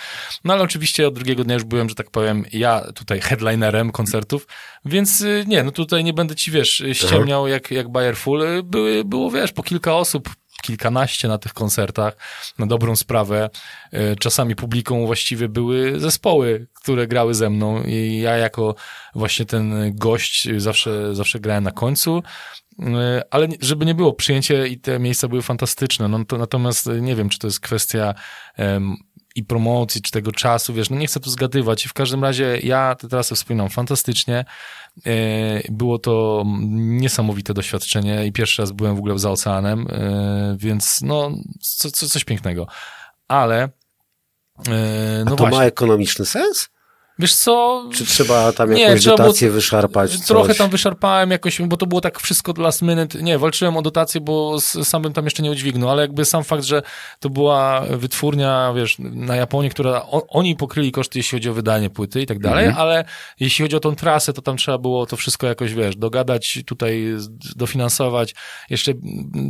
[0.43, 4.47] no ale oczywiście od drugiego dnia już byłem, że tak powiem, ja tutaj headlinerem koncertów,
[4.86, 8.64] więc y, nie, no tutaj nie będę ci, wiesz, ściemniał jak, jak Bayer Full, Y,
[8.64, 10.30] były, było, wiesz, po kilka osób,
[10.62, 12.18] kilkanaście na tych koncertach,
[12.57, 13.49] na dobrą sprawę.
[13.93, 18.76] Y, Czasami publiką właściwie były zespoły, które grały ze mną i ja jako
[19.16, 22.24] właśnie ten gość zawsze, zawsze grałem na końcu.
[22.80, 22.84] Y,
[23.32, 26.07] Ale żeby nie było, przyjęcie i te miejsca były fantastyczne.
[26.07, 28.16] No, to, natomiast nie wiem, czy to jest kwestia
[28.55, 28.95] em,
[29.36, 31.86] i promocji, czy tego czasu, wiesz, no nie chcę tu zgadywać.
[31.86, 34.45] W każdym razie ja tę trasę wspominam fantastycznie.
[35.05, 41.01] E, Było to niesamowite doświadczenie i pierwszy raz byłem w ogóle za oceanem, e, więc
[41.01, 41.31] no,
[41.61, 42.67] co, co, coś pięknego.
[43.27, 43.69] Ale,
[44.67, 46.69] e, no to właśnie, ma ekonomiczny sens?
[47.20, 50.20] Wiesz co, Czy trzeba tam Nie, jakąś trzeba było- dotację wyszarpać?
[50.28, 50.57] Trochę coś?
[50.57, 53.22] tam wyszarpałem jakoś, bo to było tak wszystko last minute.
[53.22, 56.63] Nie, walczyłem o dotację, bo sam bym tam jeszcze nie udźwignął, ale jakby sam fakt,
[56.63, 56.82] że
[57.20, 61.89] to była wytwórnia, wiesz, na Japonii, która, o, oni pokryli koszty, jeśli chodzi o wydanie
[61.89, 62.82] płyty i tak dalej, Mhm.
[62.88, 63.05] ale
[63.39, 67.03] jeśli chodzi o tą trasę, to tam trzeba było to wszystko jakoś, wiesz, dogadać, tutaj
[67.55, 68.36] dofinansować.
[68.70, 68.93] Jeszcze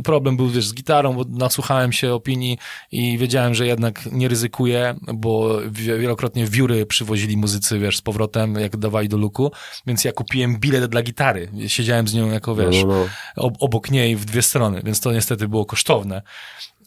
[0.04, 2.58] problem był, wiesz, z gitarą, bo nasłuchałem się opinii
[2.92, 8.54] i wiedziałem, że jednak nie ryzykuję, bo wi- wielokrotnie wióry przywozili muzycy, wiesz, z powrotem,
[8.54, 9.52] jak dawali do luku,
[9.86, 11.48] więc ja kupiłem bilet dla gitary.
[11.66, 13.06] Siedziałem z nią jako, wiesz, No, no,
[13.36, 13.42] no.
[13.42, 16.22] ob- obok niej w dwie strony, więc to niestety było kosztowne.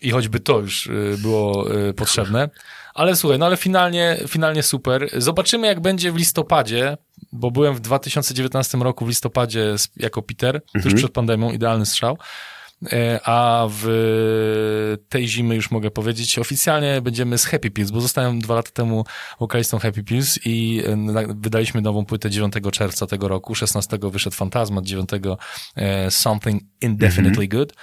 [0.02, 2.50] I choćby to już y, było y, potrzebne.
[2.94, 5.10] Ale słuchaj, no ale finalnie, finalnie super.
[5.18, 6.98] Zobaczymy, jak będzie w listopadzie,
[7.32, 12.18] bo byłem w 2019 roku w listopadzie jako Peter, tuż przed pandemią, idealny strzał.
[12.92, 18.40] E, A w tej zimy już mogę powiedzieć, oficjalnie będziemy z Happy Pills, bo zostałem
[18.40, 19.06] dwa lata temu
[19.40, 24.86] wokalistą Happy Pills i e, wydaliśmy nową płytę 9 czerwca tego roku, 16 wyszedł Fantasmat,
[24.86, 25.10] 9
[25.76, 27.74] e, Something Indefinitely Good.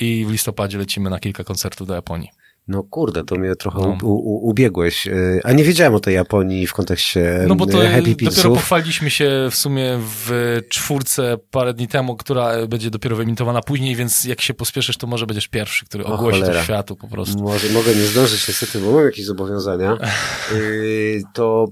[0.00, 2.41] I w listopadzie lecimy na kilka koncertów do Japonii.
[2.68, 3.98] No kurde, to mnie trochę No.
[4.02, 5.06] u, u, ubiegłeś.
[5.06, 8.50] Y, A nie wiedziałem o tej Japonii w kontekście No bo to y, Happy dopiero
[8.50, 14.24] pochwaliliśmy się w sumie w czwórce parę dni temu, która będzie dopiero wyemitowana później, więc
[14.24, 17.42] jak się pospieszysz, to może będziesz pierwszy, który O ogłosi to światu po prostu.
[17.42, 19.98] Może mogę nie zdążyć niestety, bo mam jakieś zobowiązania.
[21.34, 21.68] To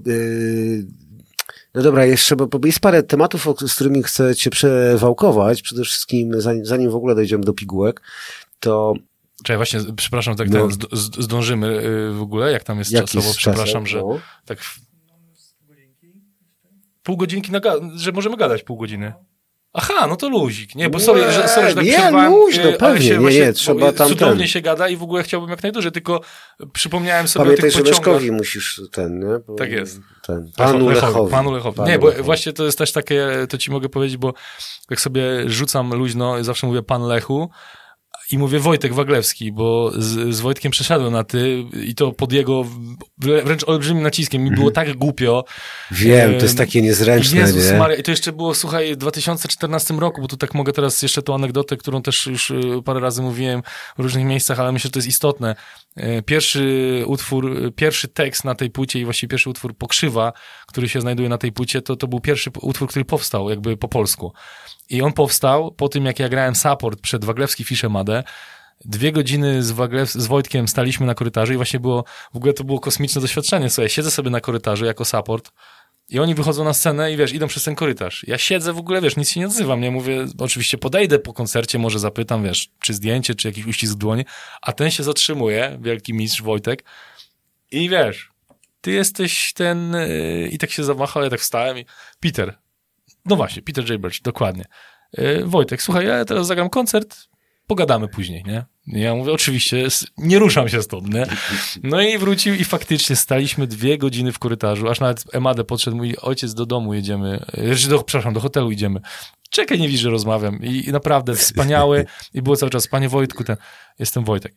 [1.75, 5.61] no dobra, jeszcze, bo, bo jest parę tematów, z którymi chcę cię przewałkować.
[5.61, 8.01] Przede wszystkim, zanim, zanim w ogóle dojdziemy do pigułek,
[8.59, 8.93] to
[9.43, 10.67] Czekaj, właśnie, przepraszam, tak No.
[10.67, 10.77] ten,
[11.19, 14.01] zdążymy y, w ogóle, jak tam jest jaki czasowo, przepraszam, że
[14.45, 14.57] tak...
[17.03, 17.59] Pół godzinki, na
[17.95, 19.13] że możemy gadać pół godziny.
[19.73, 20.75] Aha, no to luzik.
[20.75, 23.53] Nie, bo sorry, że, sorry, że tak Nie, luźno, y, pewnie, się nie, właśnie, nie,
[23.53, 24.47] trzeba tam Cudownie ten.
[24.47, 26.21] się gada i w ogóle chciałbym jak najdłużej, tylko
[26.73, 28.13] przypomniałem sobie Pamiętaj, o że tych pociągach.
[28.13, 29.39] Leszkowi musisz ten, nie?
[29.47, 29.99] Bo, Tak jest.
[30.27, 31.31] Ten, panu Lechowi.
[31.31, 31.77] Panu Lechowi.
[31.77, 32.23] Panu nie, bo Lechowi.
[32.25, 34.33] właśnie to jest też takie, to ci mogę powiedzieć, bo
[34.89, 37.49] jak sobie rzucam luźno, zawsze mówię pan Lechu
[38.31, 42.61] i mówię Wojtek Waglewski, bo z, z Wojtkiem przeszedłem na ty i to pod jego
[43.21, 44.43] wrę- wręcz olbrzymim naciskiem.
[44.43, 45.45] Mi było tak głupio.
[45.91, 47.77] Wiem, to jest takie niezręczne, Jezus nie?
[47.77, 51.21] Maria, i to jeszcze było, słuchaj, w 2014 roku, bo tu tak mogę teraz jeszcze
[51.21, 53.61] tą anegdotę, którą też już y, parę razy mówiłem
[53.97, 55.55] w różnych miejscach, ale myślę, że to jest istotne.
[55.95, 60.33] E, Pierwszy utwór, pierwszy tekst na tej płycie i właściwie pierwszy utwór Pokrzywa,
[60.67, 63.87] który się znajduje na tej płycie, to, to był pierwszy utwór, który powstał jakby po
[63.87, 64.33] polsku.
[64.91, 68.23] I on powstał po tym, jak ja grałem support przed Waglewski Fiszemadę.
[68.85, 72.63] Dwie godziny z, Waglew, z Wojtkiem staliśmy na korytarzu i właśnie było, w ogóle to
[72.63, 73.69] było kosmiczne doświadczenie.
[73.69, 75.51] Słuchaj, siedzę sobie na korytarzu jako support
[76.09, 78.25] I oni wychodzą na scenę i wiesz, idą przez ten korytarz.
[78.27, 81.79] Ja siedzę w ogóle, wiesz, nic się nie odzywam, nie mówię, oczywiście podejdę po koncercie,
[81.79, 84.25] może zapytam, wiesz, czy zdjęcie, czy jakiś uścisk dłoni,
[84.61, 86.83] a ten się zatrzymuje, wielki mistrz Wojtek
[87.71, 88.31] i wiesz,
[88.81, 91.85] ty jesteś ten, yy, i tak się zamachał, ja tak wstałem i
[92.19, 92.60] Peter,
[93.25, 94.01] no właśnie, Peter J.
[94.01, 94.65] Birch, dokładnie.
[95.17, 97.17] Yy, Wojtek, słuchaj, ja teraz zagram koncert,
[97.67, 98.65] pogadamy później, nie?
[98.87, 101.25] Ja mówię, oczywiście, nie ruszam się stąd, nie?
[101.83, 106.15] No i wrócił i faktycznie staliśmy dwie godziny w korytarzu, aż nawet Emadę podszedł, mój
[106.21, 108.99] ojciec do domu jedziemy, znaczy do, przepraszam, do hotelu idziemy.
[109.49, 110.63] Czekaj, nie że rozmawiam.
[110.63, 113.57] I, I, naprawdę wspaniały i było cały czas, panie Wojtku, ten,
[113.99, 114.55] jestem Wojtek.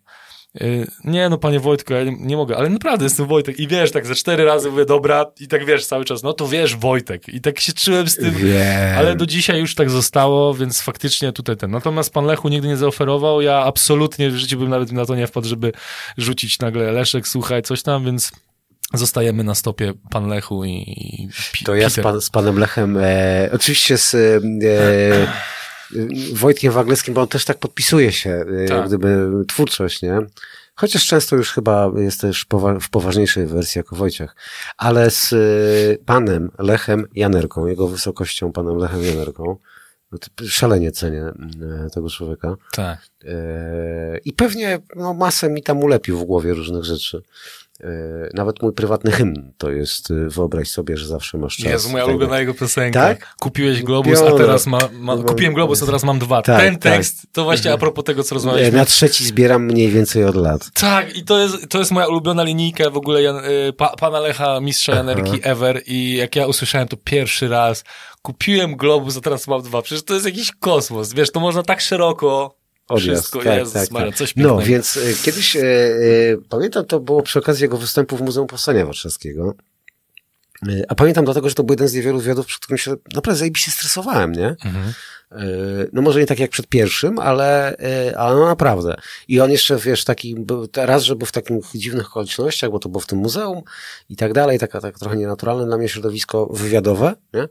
[0.63, 3.61] Y, nie, no panie Wojtku, ja nie, nie, mogę, ale naprawdę jestem Wojtek.
[3.61, 6.49] I wiesz, tak ze cztery razy mówię, dobra, i tak wiesz cały czas, no to
[6.49, 7.29] wiesz, Wojtek.
[7.29, 8.99] I tak się czułem z tym, Wiem.
[8.99, 11.71] ale do dzisiaj już tak zostało, więc faktycznie tutaj ten.
[11.71, 15.27] Natomiast pan Lechu nigdy nie zaoferował, ja absolutnie w życiu bym nawet na to nie
[15.27, 15.73] wpadł, żeby
[16.17, 18.33] rzucić nagle Leszek, słuchaj, coś tam, więc
[18.95, 20.71] zostajemy na stopie pan Lechu i,
[21.61, 24.15] i To ja z, pan, z panem Lechem, e, oczywiście z...
[24.15, 24.39] E,
[26.35, 28.77] Wojtkiem Wagleskim, bo on też tak podpisuje się, tak.
[28.79, 30.21] jak gdyby twórczość, nie?
[30.77, 34.37] Chociaż często już chyba jest też powa w poważniejszej wersji jako Wojciech.
[34.77, 39.57] Ale z y, panem Lechem Janerką, jego wysokością panem Lechem Janerką,
[40.13, 40.19] no
[40.49, 41.33] szalenie cenię
[41.87, 42.57] y, tego człowieka.
[42.73, 42.99] Tak.
[43.25, 43.29] Y,
[44.25, 47.23] I pewnie no, masę mi tam ulepił w głowie różnych rzeczy.
[47.85, 51.72] E, nawet mój prywatny hymn to jest, e, wyobraź sobie, że zawsze masz czas.
[51.72, 53.01] Jest moja ulubiona jego piosenka.
[53.01, 53.35] Tak?
[53.41, 56.43] Kupiłeś Globus, a teraz ma, ma, kupiłem Globus, a teraz mam dwa.
[56.43, 56.82] Tak, Ten tak.
[56.82, 57.30] tekst, tak.
[57.32, 58.78] to właśnie a propos tego, co rozmawialiśmy.
[58.78, 60.70] Na trzeci zbieram mniej więcej od lat.
[60.74, 64.20] Tak, i to jest, to jest moja ulubiona linijka w ogóle Jan, e, pa, pana
[64.20, 67.85] Lecha, mistrza Janerki ever i jak ja usłyszałem to pierwszy raz,
[68.22, 69.82] kupiłem Globus, a teraz mam dwa.
[69.82, 73.20] Przecież to jest jakiś kosmos, wiesz, to można tak szeroko Odjazd.
[73.20, 74.18] Wszystko, tak, Jezus tak, Maria, tak.
[74.18, 74.57] coś pięknego.
[74.61, 75.64] No, więc e, kiedyś, e, e,
[76.49, 79.55] pamiętam, to było przy okazji jego występu w Muzeum Powstania Warszawskiego.
[80.89, 83.70] A pamiętam dlatego, że to był jeden z niewielu wywiadów, przed którym się naprawdę zajebiście
[83.70, 84.57] stresowałem, nie?
[84.64, 84.93] Mhm.
[85.93, 87.76] No może nie tak jak przed pierwszym, ale,
[88.16, 88.97] ale no naprawdę.
[89.28, 90.37] I on jeszcze, wiesz, taki,
[90.76, 93.62] raz, że był w takich dziwnych okolicznościach, bo to było w tym muzeum
[94.09, 97.49] i tak dalej, taka, tak trochę nienaturalne dla mnie środowisko wywiadowe, nie?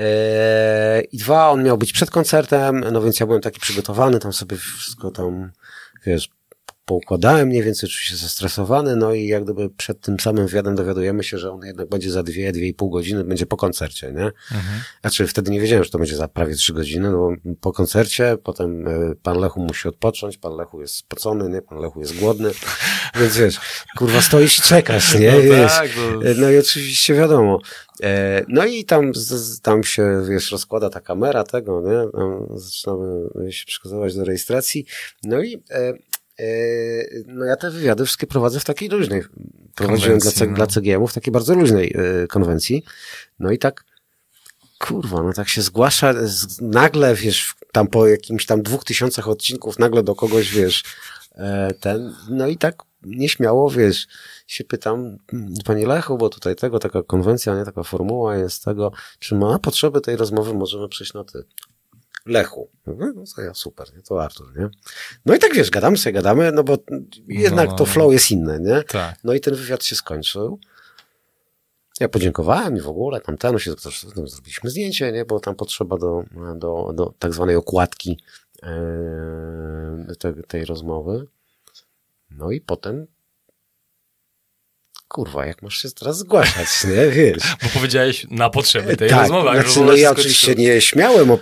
[0.00, 4.32] Eee, I dwa, on miał być przed koncertem, no więc ja byłem taki przygotowany, tam
[4.32, 5.50] sobie wszystko tam,
[6.06, 6.28] wiesz,
[6.90, 11.38] poukładałem mniej więcej, się zestresowany, no i jak gdyby przed tym samym wywiadem dowiadujemy się,
[11.38, 14.24] że on jednak będzie za dwie, dwie i pół godziny, będzie po koncercie, nie?
[14.24, 14.80] Mhm.
[15.00, 18.88] Znaczy wtedy nie wiedziałem, że to będzie za prawie trzy godziny, no po koncercie, potem
[18.88, 21.62] e, pan Lechu musi odpocząć, pan Lechu jest spocony, nie?
[21.62, 22.50] Pan Lechu jest głodny,
[23.20, 23.60] więc wiesz,
[23.98, 25.32] kurwa stoisz i czekasz, nie?
[25.32, 26.30] No, wiesz, tak, no.
[26.36, 27.58] no i oczywiście wiadomo,
[28.02, 29.12] e, no i tam,
[29.62, 32.12] tam się, wiesz, rozkłada ta kamera tego, nie?
[32.12, 34.86] Tam zaczynamy się przygotować do rejestracji.
[35.22, 35.94] No i e, E,
[37.26, 39.22] no ja te wywiady wszystkie prowadzę w takiej luźnej,
[39.74, 40.54] prowadziłem dla, no.
[40.54, 42.84] dla CGM-u w takiej bardzo luźnej e, konwencji.
[43.38, 43.84] No i tak,
[44.78, 46.14] kurwa, no tak się zgłasza,
[46.60, 50.84] nagle, wiesz, tam po jakimś tam dwóch tysiącach odcinków nagle do kogoś, wiesz,
[51.34, 54.06] e, ten, no i tak nieśmiało, wiesz,
[54.46, 58.92] się pytam, hmm, panie Lechu, bo tutaj tego, taka konwencja, nie, taka formuła jest tego,
[59.18, 61.44] czy ma potrzeby tej rozmowy, możemy przejść na ty.
[62.30, 62.70] Lechu.
[62.86, 64.02] No, no to ja super, nie?
[64.02, 64.68] to Artur, nie?
[65.26, 66.78] No i tak wiesz, gadamy sobie, gadamy, no bo
[67.28, 68.82] jednak no, to flow jest inne, nie?
[68.82, 69.18] Tak.
[69.24, 70.58] No i ten wywiad się skończył.
[72.00, 73.74] Ja podziękowałem i w ogóle tam ten, się,
[74.16, 75.24] no, zrobiliśmy zdjęcie, nie?
[75.24, 76.24] Bo tam potrzeba do,
[76.56, 78.18] do, do tak zwanej okładki
[78.62, 81.26] e, te, tej rozmowy.
[82.30, 83.06] No i potem
[85.10, 87.56] kurwa, jak masz się teraz zgłaszać, nie, wiesz.
[87.62, 89.50] Bo powiedziałeś na potrzeby tej tak, rozmowy.
[89.52, 91.38] Znaczy, no ja oczywiście nie śmiałem, no.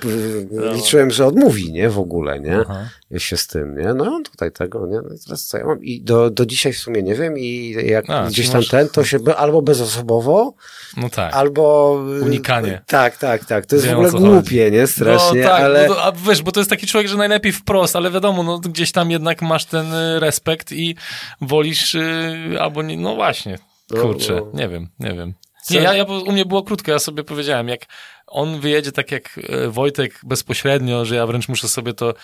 [0.72, 2.88] liczyłem, że odmówi, nie, w ogóle, nie, Aha.
[3.18, 6.00] się z tym, nie, no tutaj tego, nie, no i teraz co ja mam i
[6.00, 8.68] do, do dzisiaj w sumie nie wiem i jak A, gdzieś tam masz...
[8.68, 10.54] ten, to się by albo bezosobowo,
[10.96, 11.34] no tak.
[11.34, 11.92] albo...
[12.22, 12.82] Unikanie.
[12.86, 14.76] Tak, tak, tak, to jest Wiem, w ogóle głupie, chodzi.
[14.76, 15.88] nie, strasznie, no, tak, ale...
[15.88, 18.92] No, a wiesz, bo to jest taki człowiek, że najlepiej wprost, ale wiadomo, no gdzieś
[18.92, 20.96] tam jednak masz ten y, respekt i
[21.40, 23.57] wolisz, yy, albo nie, no właśnie,
[23.90, 24.60] no, Kurczę, no.
[24.60, 25.34] nie wiem, nie wiem.
[25.70, 27.80] Nie, ja, ja, u mnie było krótko, ja sobie powiedziałem, jak
[28.26, 32.14] on wyjedzie tak jak e, Wojtek bezpośrednio, że ja wręcz muszę sobie to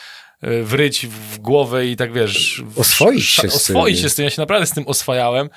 [0.62, 2.62] wryć w głowę i tak wiesz...
[2.76, 3.76] Oswoić się z tym.
[3.76, 5.48] Oswoić się z tym, ja się naprawdę z tym oswajałem.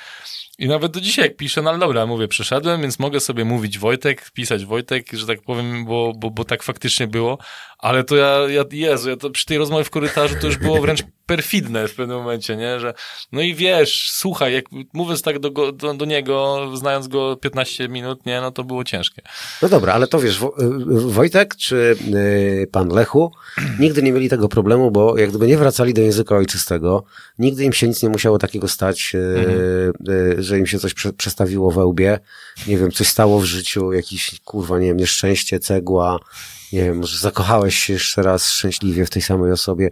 [0.59, 3.79] I nawet do dzisiaj jak piszę, no ale dobra, mówię, przeszedłem, więc mogę sobie mówić
[3.79, 7.38] Wojtek, pisać Wojtek, że tak powiem, bo, bo, bo tak faktycznie było,
[7.77, 10.81] ale to ja, ja Jezu, ja to przy tej rozmowie w korytarzu to już było
[10.81, 12.93] wręcz perfidne w pewnym momencie, nie, że
[13.31, 18.25] no i wiesz, słuchaj, jak mówiąc tak do, do, do niego, znając go 15 minut,
[18.25, 19.21] nie, no to było ciężkie.
[19.61, 20.39] No dobra, ale to wiesz,
[20.88, 23.31] Wojtek czy y, pan Lechu
[23.79, 27.03] nigdy nie mieli tego problemu, problemu, bo jak gdyby nie wracali do języka ojczystego,
[27.39, 29.19] nigdy im się nic nie musiało takiego stać, e,
[30.38, 32.19] e, że im się coś prze, przestawiło we łbie,
[32.67, 36.19] nie wiem, coś stało w życiu, jakiś, kurwa, nie wiem, nieszczęście, cegła,
[36.73, 39.89] nie wiem, może zakochałeś się jeszcze raz szczęśliwie w tej samej osobie.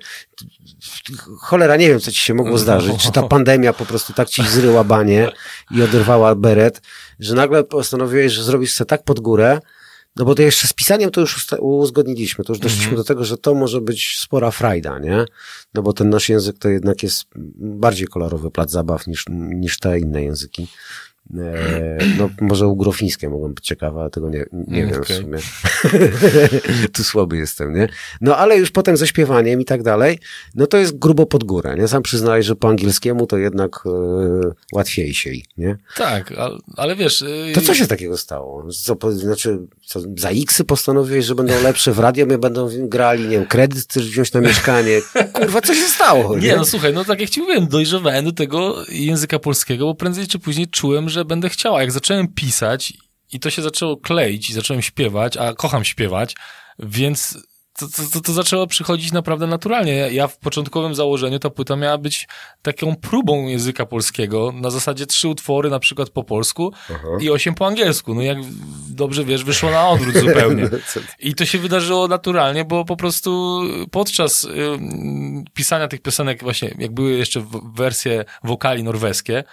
[1.40, 2.98] Cholera, nie wiem, co ci się mogło zdarzyć.
[2.98, 5.32] Czy ta pandemia po prostu tak ci zryła banie
[5.72, 6.82] i oderwała beret,
[7.20, 9.60] że nagle postanowiłeś, że zrobisz sobie tak pod górę,
[10.16, 12.98] no bo to jeszcze z pisaniem to już uzgodniliśmy, to już doszliśmy Mhm.
[12.98, 15.26] do tego, że to może być spora frajda, nie?
[15.74, 17.26] No bo ten nasz język to jednak jest
[17.58, 20.68] bardziej kolorowy plac zabaw niż, niż te inne języki.
[21.34, 25.18] E, no może ugrofińskie mogą być ciekawe, ale tego nie, nie wiem Okej.
[25.18, 25.38] w sumie.
[26.94, 27.88] tu słaby jestem, nie?
[28.22, 30.20] No ale już potem ze śpiewaniem i tak dalej,
[30.56, 31.88] no to jest grubo pod górę, nie?
[31.88, 33.90] Sam przyznaję, że po angielskiemu to jednak e,
[34.74, 35.78] łatwiejsiej, nie?
[35.98, 37.22] Tak, ale, ale wiesz...
[37.22, 38.68] y, To co się takiego stało?
[38.72, 43.30] Co, znaczy, co, za X-y postanowiłeś, że będą lepsze w radio, mnie będą grali, nie
[43.38, 45.02] wiem, kredyt chcesz wziąć na mieszkanie.
[45.34, 46.38] Kurwa, co się stało?
[46.38, 50.28] Nie, no słuchaj, no tak jak ci mówiłem, dojrzewałem do tego języka polskiego, bo prędzej
[50.28, 51.76] czy później czułem, że będę chciał.
[51.76, 52.94] A jak zacząłem pisać
[53.32, 56.36] i to się zaczęło kleić i zacząłem śpiewać, a kocham śpiewać,
[56.80, 57.38] więc
[57.78, 59.94] to, to, to, zaczęło przychodzić naprawdę naturalnie.
[59.94, 62.28] Ja, w początkowym założeniu ta płyta miała być
[62.62, 66.74] taką próbą języka polskiego, na zasadzie trzy utwory na przykład po polsku
[67.20, 68.16] i osiem po angielsku.
[68.16, 68.38] No jak
[68.90, 70.70] dobrze wiesz, wyszło na odwrót zupełnie.
[71.20, 73.62] I to się wydarzyło naturalnie, bo po prostu
[73.92, 74.50] podczas y,
[75.54, 77.46] pisania tych piosenek, właśnie jak były jeszcze
[77.76, 79.44] wersje wokali norweskie,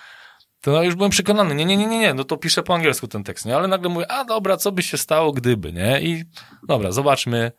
[0.63, 3.09] to no już byłem przekonany, nie, nie, nie, nie, nie, no to piszę po angielsku
[3.09, 3.57] ten tekst, nie?
[3.57, 6.01] Ale nagle mówię, a dobra, co by się stało, gdyby, nie?
[6.01, 6.25] I
[6.69, 7.53] dobra, zobaczmy,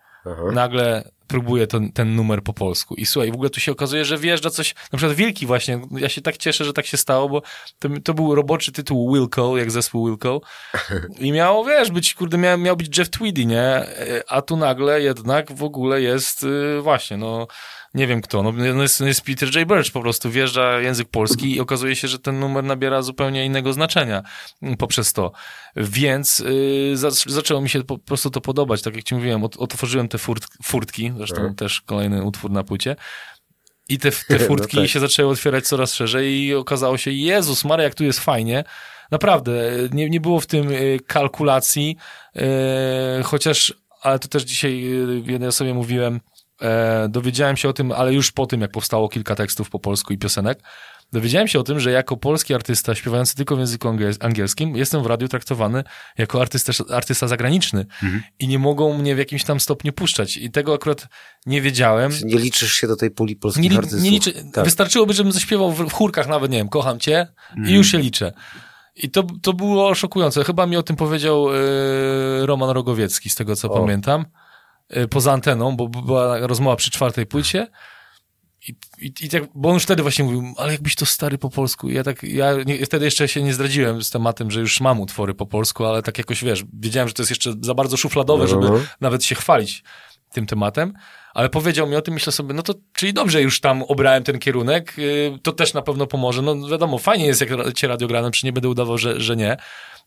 [0.54, 2.95] nagle próbuję ten, ten numer po polsku.
[2.95, 6.10] I słuchaj, w ogóle tu się okazuje, że wjeżdża coś, na przykład Wilki właśnie, ja
[6.10, 7.41] się tak cieszę, że tak się stało, bo
[7.80, 10.41] to, to był roboczy tytuł Wilco, jak zespół Wilco.
[11.20, 13.62] I miało, wiesz, być, kurde, miał, miał być Jeff Tweedy, nie?
[13.62, 17.47] E, A tu nagle jednak w ogóle jest y, właśnie, no,
[17.93, 19.67] nie wiem kto, no, no jest, no jest Peter J.
[19.67, 23.73] Birch, po prostu wjeżdża język polski i okazuje się, że ten numer nabiera zupełnie innego
[23.73, 24.23] znaczenia
[24.77, 25.31] poprzez to.
[25.75, 29.57] Więc y, za, zaczęło mi się po prostu to podobać, tak jak ci mówiłem, ot,
[29.57, 32.95] otworzyłem te furt, furtki, zresztą też kolejny utwór na płycie,
[33.89, 34.87] i te, te furtki tak.
[34.87, 38.63] się zaczęły otwierać coraz szerzej i okazało się, Jezus Maria, jak tu jest fajnie.
[39.11, 39.53] Naprawdę,
[39.91, 41.97] nie, nie było w tym y, kalkulacji,
[43.19, 46.19] y, chociaż, ale to też dzisiaj y, w jednej osobie mówiłem,
[46.64, 50.14] e, dowiedziałem się o tym, ale już po tym, jak powstało kilka tekstów po polsku
[50.14, 50.59] i piosenek,
[51.11, 55.03] dowiedziałem się o tym, że jako polski artysta śpiewający tylko w języku angiel- angielskim jestem
[55.03, 55.84] w radiu traktowany
[56.18, 57.86] jako artysta, artysta zagraniczny
[58.39, 61.07] i nie mogą mnie w jakimś tam stopniu puszczać i tego akurat
[61.45, 62.11] nie wiedziałem.
[62.26, 64.01] Nie liczysz się do tej puli polskich Nie, artystów.
[64.03, 64.66] nie liczy, Tak.
[64.66, 67.28] Wystarczyłoby, żebym zaśpiewał w, w chórkach nawet, nie wiem, kocham cię
[67.68, 68.34] i już się liczę.
[68.95, 70.43] I to, to było szokujące.
[70.43, 71.57] Chyba mi o tym powiedział e,
[72.45, 73.80] Roman Rogowiecki, z tego co O.
[73.80, 74.26] pamiętam,
[75.09, 77.67] poza anteną, bo była rozmowa przy czwartej płycie.
[78.67, 81.49] I, i, i tak, bo on już wtedy właśnie mówił, ale jakbyś to stary po
[81.49, 81.89] polsku.
[81.89, 85.01] I ja tak, ja nie, wtedy jeszcze się nie zdradziłem z tematem, że już mam
[85.01, 88.43] utwory po polsku, ale tak jakoś, wiesz, wiedziałem, że to jest jeszcze za bardzo szufladowe,
[88.43, 88.79] No, żeby no.
[89.01, 89.83] nawet się chwalić
[90.31, 90.93] tym tematem.
[91.34, 94.39] Ale powiedział mi o tym, myślę sobie, no to, czyli dobrze już tam obrałem ten
[94.39, 96.41] kierunek, yy, to też na pewno pomoże.
[96.41, 99.57] No wiadomo, fajnie jest, jak cię radio no czy nie będę udawał, że, że nie.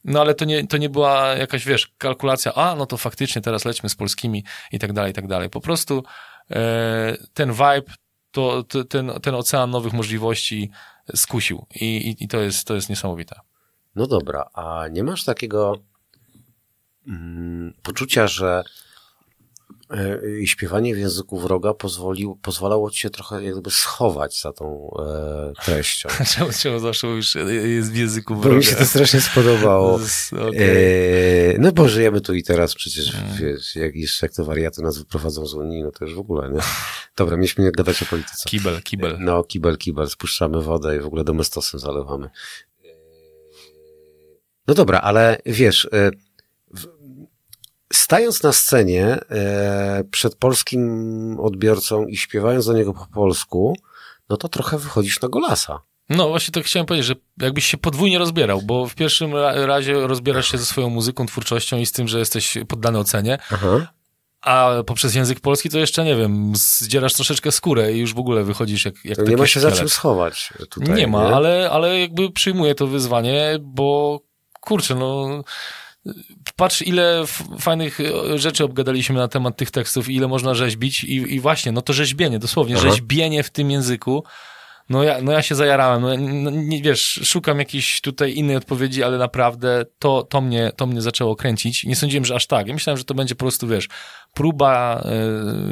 [0.04, 3.64] No ale to nie, to nie była jakaś, wiesz, kalkulacja, a no to faktycznie teraz
[3.64, 5.50] lećmy z polskimi i tak dalej, i tak dalej.
[5.50, 6.04] Po prostu
[6.50, 7.92] e, ten vibe,
[8.30, 10.70] to, to, ten, ten ocean nowych możliwości
[11.14, 13.40] skusił i, i, i to, jest, to jest niesamowite.
[13.94, 15.78] No dobra, a nie masz takiego
[17.08, 18.62] mm, poczucia, że
[19.90, 25.64] e, śpiewanie w języku wroga pozwolił, pozwalało ci się trochę jakby schować za tą e,
[25.64, 26.08] treścią?
[26.34, 27.34] Czemu, czemu zawsze już
[27.74, 29.94] jest w języku Bo mi się to strasznie spodobało.
[30.48, 31.54] Okej.
[31.54, 34.98] E, no bo żyjemy tu i teraz przecież, wiesz, jak, jeszcze jak to wariaty nas
[34.98, 36.60] wyprowadzą z Unii, no to już w ogóle, nie?
[37.16, 38.48] Dobra, mieliśmy nie gadać o polityce.
[38.48, 39.16] Kibel, kibel.
[39.20, 42.30] No, kibel, kibel, spuszczamy wodę i w ogóle domestosem zalewamy.
[44.68, 46.10] No dobra, ale wiesz, e,
[47.92, 53.76] stając na scenie e, przed polskim odbiorcą i śpiewając do niego po polsku,
[54.28, 55.80] no to trochę wychodzisz na golasa.
[56.08, 59.94] No właśnie to chciałem powiedzieć, że jakbyś się podwójnie rozbierał, bo w pierwszym ra- razie
[60.06, 63.86] rozbierasz się ze swoją muzyką, twórczością i z tym, że jesteś poddany ocenie, Aha.
[64.40, 68.44] a poprzez język polski to jeszcze, nie wiem, zdzierasz troszeczkę skórę i już w ogóle
[68.44, 69.78] wychodzisz jak, jak To nie ma się za szkielet.
[69.78, 70.94] czym schować tutaj.
[70.96, 74.20] Nie ma, ale, ale jakby przyjmuję to wyzwanie, bo
[74.60, 75.42] kurczę, no
[76.56, 77.24] patrz ile
[77.58, 81.82] fajnych e, rzeczy obgadaliśmy na temat tych tekstów, ile można rzeźbić i, i właśnie, no
[81.82, 82.90] to rzeźbienie, dosłownie, Aha.
[82.90, 84.24] rzeźbienie w tym języku,
[84.90, 89.02] no ja, no ja się zajarałem, no, no, nie, wiesz, szukam jakiejś tutaj innej odpowiedzi,
[89.02, 91.84] ale naprawdę to, to, mnie, to mnie zaczęło kręcić.
[91.84, 92.66] Nie sądziłem, że aż tak.
[92.66, 93.88] Ja myślałem, że to będzie po prostu, wiesz,
[94.34, 95.04] próba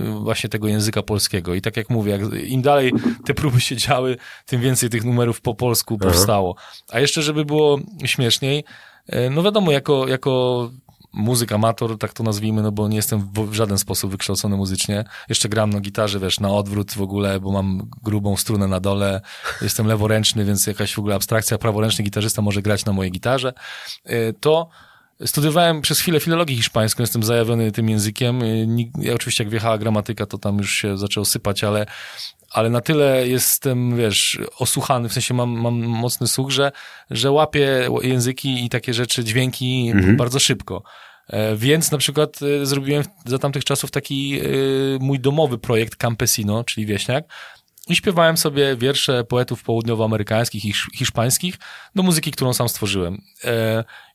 [0.09, 1.55] y, właśnie tego języka polskiego.
[1.55, 2.93] I tak jak mówię, jak, im dalej
[3.24, 4.16] te próby się działy,
[4.47, 6.57] tym więcej tych numerów po polsku powstało.
[6.89, 8.64] A jeszcze, żeby było śmieszniej,
[9.30, 10.70] no wiadomo, jako, jako
[11.14, 15.05] muzyk amator, tak to nazwijmy, no bo nie jestem w żaden sposób wykształcony muzycznie.
[15.28, 19.20] Jeszcze gram na gitarze, wiesz, na odwrót w ogóle, bo mam grubą strunę na dole.
[19.62, 21.59] Jestem leworęczny, więc jakaś w ogóle abstrakcja.
[21.59, 23.52] Praworęczny gitarzysta może grać na mojej gitarze.
[24.11, 24.68] Y, to
[25.26, 28.42] Studiowałem przez chwilę filologię hiszpańską, jestem zajawiony tym językiem.
[28.42, 28.66] Y,
[28.98, 31.86] ja oczywiście jak wjechała gramatyka, to tam już się zaczęło sypać, ale,
[32.55, 36.72] ale na tyle jestem, wiesz, osłuchany, w sensie mam, mam mocny słuch, że,
[37.11, 40.16] że łapię języki i takie rzeczy, dźwięki mhm.
[40.16, 40.82] bardzo szybko.
[41.28, 44.42] E, więc na przykład e, zrobiłem za tamtych czasów taki e,
[45.00, 47.24] mój domowy projekt Campesino, czyli wieśniak,
[47.89, 51.59] i śpiewałem sobie wiersze poetów południowoamerykańskich i hiszpańskich
[51.95, 53.22] do muzyki, którą sam stworzyłem.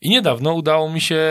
[0.02, 1.22] I niedawno udało mi się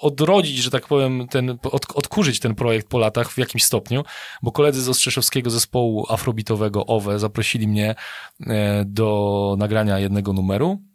[0.00, 4.04] odrodzić, że tak powiem, ten, od, odkurzyć ten projekt po latach w jakimś stopniu,
[4.42, 7.94] bo koledzy z Ostrzeszowskiego zespołu afrobitowego OWE zaprosili mnie
[8.84, 10.93] do nagrania jednego numeru E,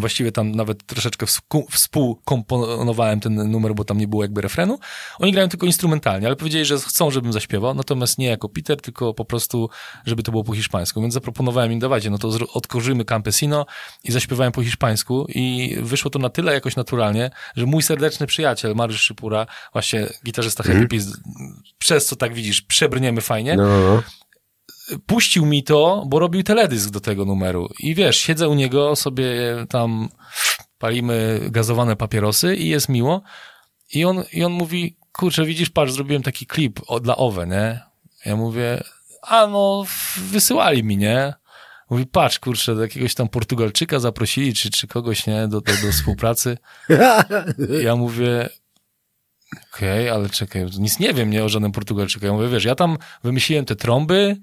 [0.00, 1.26] właściwie tam nawet troszeczkę
[1.70, 4.78] współkomponowałem ten numer, bo tam nie było jakby refrenu.
[5.18, 9.14] Oni grają tylko instrumentalnie, ale powiedzieli, że chcą, żebym zaśpiewał, natomiast nie jako Peter, tylko
[9.14, 9.70] po prostu,
[10.06, 11.00] żeby to było po hiszpańsku.
[11.02, 13.66] Więc zaproponowałem im, dawajcie, no to odkorzymy Campesino
[14.04, 18.74] i zaśpiewałem po hiszpańsku i wyszło to na tyle jakoś naturalnie, że mój serdeczny przyjaciel,
[18.74, 20.76] Mariusz Szypura, właśnie gitarzysta mm.
[20.76, 21.10] Happy Peace,
[21.78, 24.02] przez co tak widzisz, przebrniemy fajnie, no.
[25.06, 27.68] Puścił mi to, bo robił teledysk do tego numeru.
[27.80, 29.30] I wiesz, siedzę u niego, sobie
[29.68, 30.08] tam
[30.78, 33.22] palimy gazowane papierosy i jest miło.
[33.94, 37.80] I on, i on mówi, kurczę, widzisz, patrz, zrobiłem taki klip dla Owe, nie?
[38.24, 38.82] Ja mówię,
[39.22, 39.84] a no,
[40.16, 41.34] wysyłali mi, nie?
[41.90, 45.92] Mówi, patrz, kurczę, do jakiegoś tam Portugalczyka zaprosili, czy, czy kogoś, nie, do, do, do
[45.92, 46.58] współpracy.
[47.82, 48.48] Ja mówię,
[49.72, 52.26] okej, okay, ale czekaj, nic nie wiem, nie, o żadnym Portugalczyku.
[52.26, 54.36] Ja mówię, wiesz, ja tam wymyśliłem te trąby,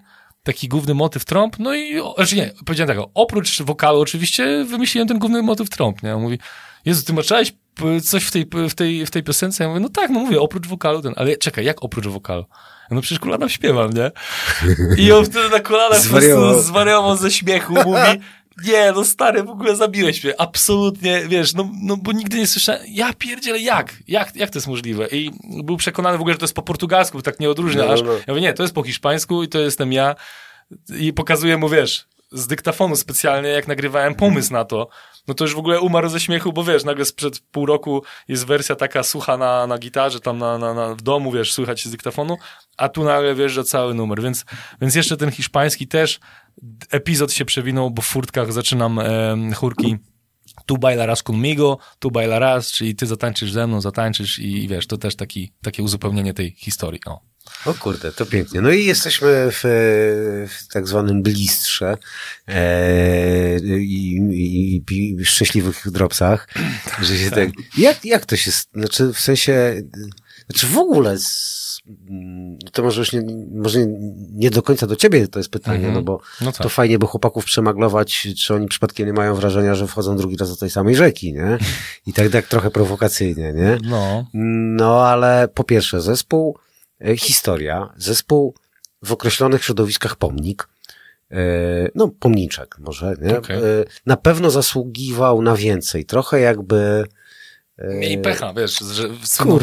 [0.46, 5.20] taki główny motyw trąb, no i, znaczy nie, powiedziałem tak, oprócz wokalu oczywiście wymyśliłem ten
[5.20, 6.16] główny motyw trąb, nie?
[6.16, 6.40] On mówi,
[6.86, 7.54] Jezu, ty maczałeś
[8.04, 9.64] coś w tej, w tej, w tej piosence?
[9.64, 12.46] Ja mówię, no tak, no mówię, oprócz wokalu ten, ale czekaj, jak oprócz wokalu?
[12.92, 14.12] No przecież kolana śpiewam, nie?
[14.98, 18.22] I on wtedy na kolanach po prostu zwariował ze śmiechu, mówi,
[18.64, 20.42] nie, no stary, w ogóle zabiłeś mnie.
[20.42, 23.94] Absolutnie, wiesz, no, no bo nigdy nie słyszałem, ja pierdzielę, jak?
[24.08, 24.36] jak?
[24.36, 25.08] Jak to jest możliwe?
[25.08, 25.32] I
[25.64, 28.02] był przekonany w ogóle, że to jest po portugalsku, tak nie odróżnia no, aż.
[28.02, 28.14] No.
[28.14, 30.16] Ja mówię, nie, to jest po hiszpańsku i to jestem ja.
[31.00, 34.90] I pokazuję mu, wiesz, z dyktafonu specjalnie, jak nagrywałem pomysł na to,
[35.28, 38.46] no to już w ogóle umarł ze śmiechu, bo wiesz, nagle sprzed pół roku jest
[38.46, 41.92] wersja taka sucha na, na gitarze, tam na, na, na, w domu, wiesz, słychać z
[41.92, 42.38] dyktafonu,
[42.78, 44.46] a tu nagle wiesz, że cały numer, więc,
[44.82, 46.20] więc jeszcze ten hiszpański też
[46.92, 49.98] epizod się przewinął, bo w furtkach zaczynam e, chórki
[50.66, 54.98] tu bailarás conmigo, tu bailarás, czyli ty zatańczysz ze mną, zatańczysz i, i wiesz, to
[54.98, 57.00] też taki, takie uzupełnienie tej historii.
[57.06, 57.20] O.
[57.66, 58.62] O kurde, to pięknie.
[58.62, 59.62] No i jesteśmy w,
[60.50, 61.98] w tak zwanym blistrze
[62.48, 66.48] e, i, i, i, szczęśliwych dropsach,
[67.02, 67.50] że się tak.
[67.78, 69.82] Jak, jak to się, znaczy w sensie,
[70.50, 71.18] znaczy w ogóle
[72.72, 73.22] to może już nie,
[73.52, 73.80] może
[74.32, 75.94] nie do końca do ciebie to jest pytanie, mhm.
[75.94, 76.62] no bo no tak.
[76.62, 80.50] to fajnie by chłopaków przemaglować, czy oni przypadkiem nie mają wrażenia, że wchodzą drugi raz
[80.50, 81.58] do tej samej rzeki, nie?
[82.08, 83.78] I tak, tak trochę prowokacyjnie, nie?
[83.84, 84.26] No.
[84.78, 86.58] No, ale po pierwsze, zespół,
[87.18, 88.56] historia, zespół
[89.02, 90.70] w określonych środowiskach pomnik,
[91.32, 91.38] e,
[91.96, 93.38] no, pomniczek może, nie?
[93.38, 93.58] Okay.
[93.58, 93.62] E,
[94.06, 96.06] na pewno zasługiwał na więcej.
[96.06, 97.06] Trochę jakby
[97.78, 99.10] Miej pecha, wiesz, że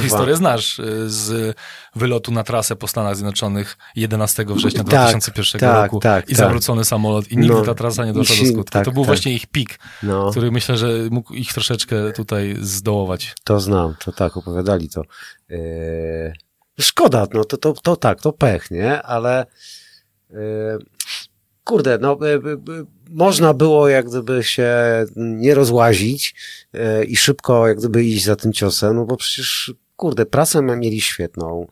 [0.02, 1.56] historię znasz z
[1.96, 6.36] wylotu na trasę po Stanach Zjednoczonych 11 września 2001 tak, tak, roku tak, i tak.
[6.36, 8.84] zawrócony samolot i nigdy no, ta trasa nie doszła do skutku.
[8.84, 9.06] To był tak.
[9.06, 10.30] właśnie ich pik, no.
[10.30, 13.34] który myślę, że mógł ich troszeczkę tutaj zdołować.
[13.44, 15.02] To znam, to tak, opowiadali to.
[15.50, 16.32] Eee,
[16.80, 19.02] szkoda, no to, to, to tak, to pech, nie?
[19.02, 19.46] Ale
[20.30, 20.78] eee,
[21.64, 22.40] kurde, no e, e,
[23.10, 24.72] można było jak gdyby się
[25.16, 26.34] nie rozłazić
[26.74, 31.00] e, i szybko jak gdyby iść za tym ciosem, no bo przecież kurde, prasę mieli
[31.00, 31.66] świetną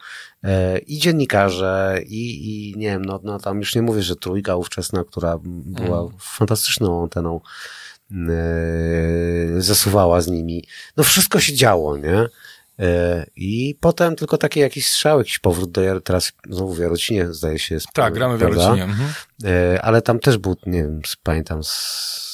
[0.87, 5.05] i dziennikarze i, i nie wiem, no, no tam już nie mówię, że trójka ówczesna,
[5.05, 6.13] która była mm.
[6.21, 7.41] fantastyczną anteną
[9.59, 10.65] zasuwała z nimi.
[10.97, 12.27] No wszystko się działo, nie?
[12.81, 17.59] E, I potem tylko taki jakiś strzał, jakiś powrót do teraz znowu w Jarocinie zdaje
[17.59, 17.75] się.
[17.75, 18.85] Jest, tak, gramy w Jarocinie.
[18.85, 19.13] Mhm.
[19.45, 22.30] E, ale tam też był, nie wiem, pamiętam, z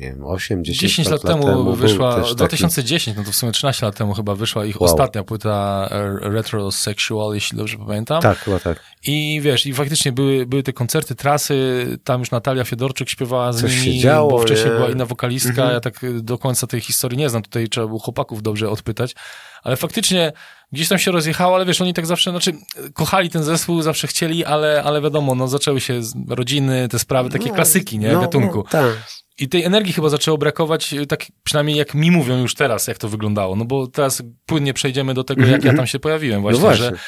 [0.00, 3.32] nie wiem, 8, 10, 10 lat, lat temu, temu wyszła, też taki- 2010, no to
[3.32, 4.90] w sumie 13 lat temu chyba wyszła ich Wow.
[4.90, 8.22] ostatnia płyta e, Retrosexual, jeśli dobrze pamiętam.
[8.22, 8.80] Tak, chyba tak.
[9.06, 13.60] I wiesz, i faktycznie były, były te koncerty, trasy, tam już Natalia Fiedorczyk śpiewała z
[13.60, 14.76] Coś nimi, działo, bo wcześniej nie?
[14.76, 15.70] była inna wokalistka, Mhm.
[15.72, 19.14] ja tak do końca tej historii nie znam, tutaj trzeba było chłopaków dobrze odpytać,
[19.62, 20.32] ale faktycznie
[20.72, 22.52] gdzieś tam się rozjechało, ale wiesz, oni tak zawsze, znaczy
[22.94, 27.50] kochali ten zespół, zawsze chcieli, ale, ale wiadomo, no zaczęły się rodziny, te sprawy, takie
[27.50, 28.56] klasyki, nie, No, gatunku.
[28.58, 28.92] No, tak.
[29.38, 32.98] I tej energii chyba zaczęło brakować, y, tak przynajmniej jak mi mówią już teraz, jak
[32.98, 33.56] to wyglądało.
[33.56, 36.88] No bo teraz płynnie przejdziemy do tego, jak ja tam się pojawiłem właśnie, No że,
[36.90, 36.98] właśnie.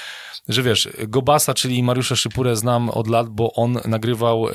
[0.48, 4.52] że wiesz, Gobasa, czyli Mariusza Szypurę znam od lat, bo on nagrywał e,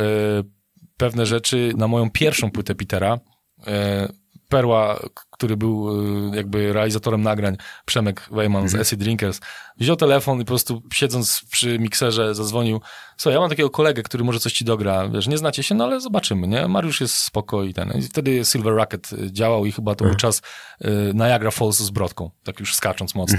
[0.97, 3.19] pewne rzeczy na moją pierwszą płytę Petera.
[3.67, 4.07] E,
[4.49, 4.99] Perła,
[5.31, 5.89] który był
[6.33, 8.83] e, jakby realizatorem nagrań, Przemek Wejman Mhm.
[8.83, 9.39] z Acid Drinkers,
[9.77, 12.81] wziął telefon i po prostu siedząc przy mikserze zadzwonił.
[13.17, 15.83] Słuchaj, ja mam takiego kolegę, który może coś ci dogra, wiesz, nie znacie się, no
[15.83, 16.67] ale zobaczymy, nie?
[16.67, 17.91] Mariusz jest spoko i ten.
[17.91, 20.41] I wtedy Silver Rocket e, działał i chyba to był czas
[20.81, 23.37] e, Niagara Falls z Brodką, tak już skacząc mocno.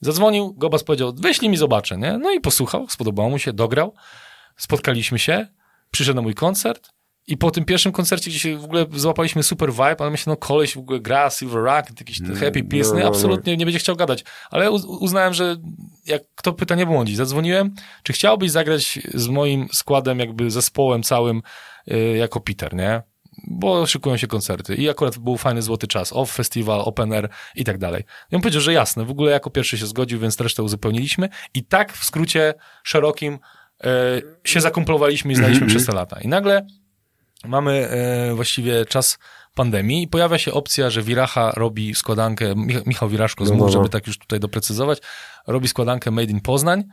[0.00, 2.18] Zadzwonił, Gobas powiedział, wyślij mi zobaczę, nie?
[2.18, 3.94] No i posłuchał, spodobało mu się, dograł,
[4.56, 5.46] spotkaliśmy się,
[5.90, 6.90] przyszedł na mój koncert
[7.28, 10.36] i po tym pierwszym koncercie, gdzie się w ogóle złapaliśmy super vibe, ale myślę, no
[10.36, 13.08] koleś w ogóle gra, Silver Rock, jakiś Happy Peace, no, no, no, no.
[13.08, 14.24] absolutnie nie będzie chciał gadać.
[14.50, 15.56] Ale uz- uznałem, że
[16.06, 17.16] jak kto pyta, nie błądzi.
[17.16, 21.42] Zadzwoniłem, czy chciałbyś zagrać z moim składem, jakby zespołem całym,
[21.92, 23.02] y, jako Peter, nie?
[23.46, 24.74] Bo szykują się koncerty.
[24.74, 26.12] I akurat był fajny złoty czas.
[26.12, 28.04] Off Festival, Open Air i tak dalej.
[28.32, 31.28] I on powiedział, że jasne, w ogóle jako pierwszy się zgodził, więc resztę uzupełniliśmy.
[31.54, 33.88] I tak w skrócie szerokim y,
[34.44, 36.20] się zakumplowaliśmy i znaliśmy przez te lata.
[36.20, 36.66] I nagle
[37.44, 39.18] mamy e, właściwie czas
[39.54, 43.64] pandemii i pojawia się opcja, że Wiracha robi składankę, Mich- Michał Wiraszko No, MUR, no,
[43.66, 43.72] no.
[43.72, 44.98] żeby tak już tutaj doprecyzować,
[45.46, 46.84] robi składankę Made in Poznań.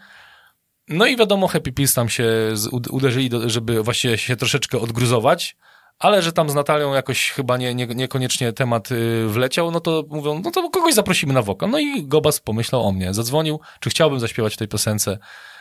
[0.88, 2.54] No i wiadomo, Happy Pills tam się
[2.90, 5.58] uderzyli, żeby właściwie się troszeczkę odgruzować,
[6.00, 10.04] ale że tam z Natalią jakoś chyba nie, nie, niekoniecznie temat y, wleciał, no to
[10.10, 11.70] mówią, no to kogoś zaprosimy na wokal.
[11.70, 15.18] No i Gobas pomyślał o mnie, zadzwonił, czy chciałbym zaśpiewać w tej piosence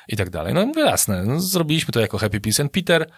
[0.09, 0.55] i tak dalej.
[0.55, 3.11] No i mówię, jasne, no, zrobiliśmy to jako Happy Pills and Peter,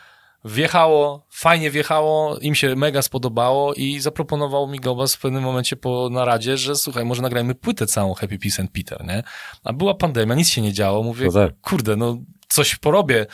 [0.46, 6.08] wjechało, fajnie wjechało, im się mega spodobało i zaproponował mi Gobas w pewnym momencie po
[6.10, 9.22] naradzie, że słuchaj, może nagrajmy płytę całą Happy Peace and Peter, nie?
[9.64, 11.60] A była pandemia, nic się nie działo, mówię, No tak.
[11.60, 12.18] kurde, no
[12.48, 13.26] coś porobię.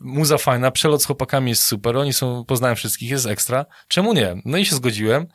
[0.00, 3.66] Muza fajna, przelot z chłopakami jest super, oni są, poznałem wszystkich, jest ekstra.
[3.88, 4.36] Czemu nie?
[4.44, 5.26] No i się zgodziłem.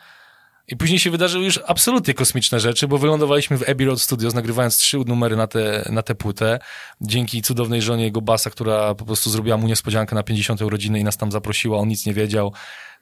[0.68, 4.78] I później się wydarzyły już absolutnie kosmiczne rzeczy, bo wylądowaliśmy w Abbey Road Studios, nagrywając
[4.78, 6.60] trzy numery na tę na tę płytę.
[7.02, 11.04] Dzięki cudownej żonie jego basa, która po prostu zrobiła mu niespodziankę na 50 urodziny i
[11.04, 12.54] nas tam zaprosiła, on nic nie wiedział.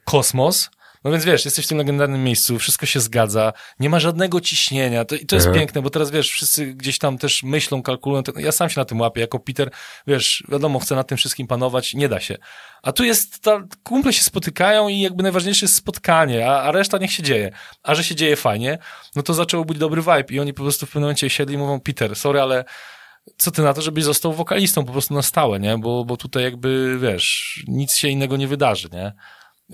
[0.05, 0.69] Kosmos.
[1.05, 5.05] No więc wiesz, jesteś w tym legendarnym miejscu, wszystko się zgadza, nie ma żadnego ciśnienia.
[5.05, 5.55] To, I to jest Aha.
[5.55, 8.23] piękne, bo teraz wiesz, wszyscy gdzieś tam też myślą, kalkulują.
[8.37, 9.71] Ja sam się na tym łapię, jako Peter,
[10.07, 12.37] wiesz, wiadomo, chcę nad tym wszystkim panować, nie da się.
[12.83, 16.97] A tu jest, ta, kumple się spotykają i jakby najważniejsze jest spotkanie, a, a reszta
[16.97, 17.51] niech się dzieje.
[17.83, 18.77] A że się dzieje fajnie,
[19.15, 21.57] no to zaczęło być dobry vibe i oni po prostu w pewnym momencie siedli i
[21.57, 22.65] mówią, Peter, sorry, ale
[23.37, 25.77] co ty na to, żebyś został wokalistą po prostu na stałe, nie?
[25.77, 29.13] Bo, bo tutaj jakby, wiesz, nic się innego nie wydarzy, nie?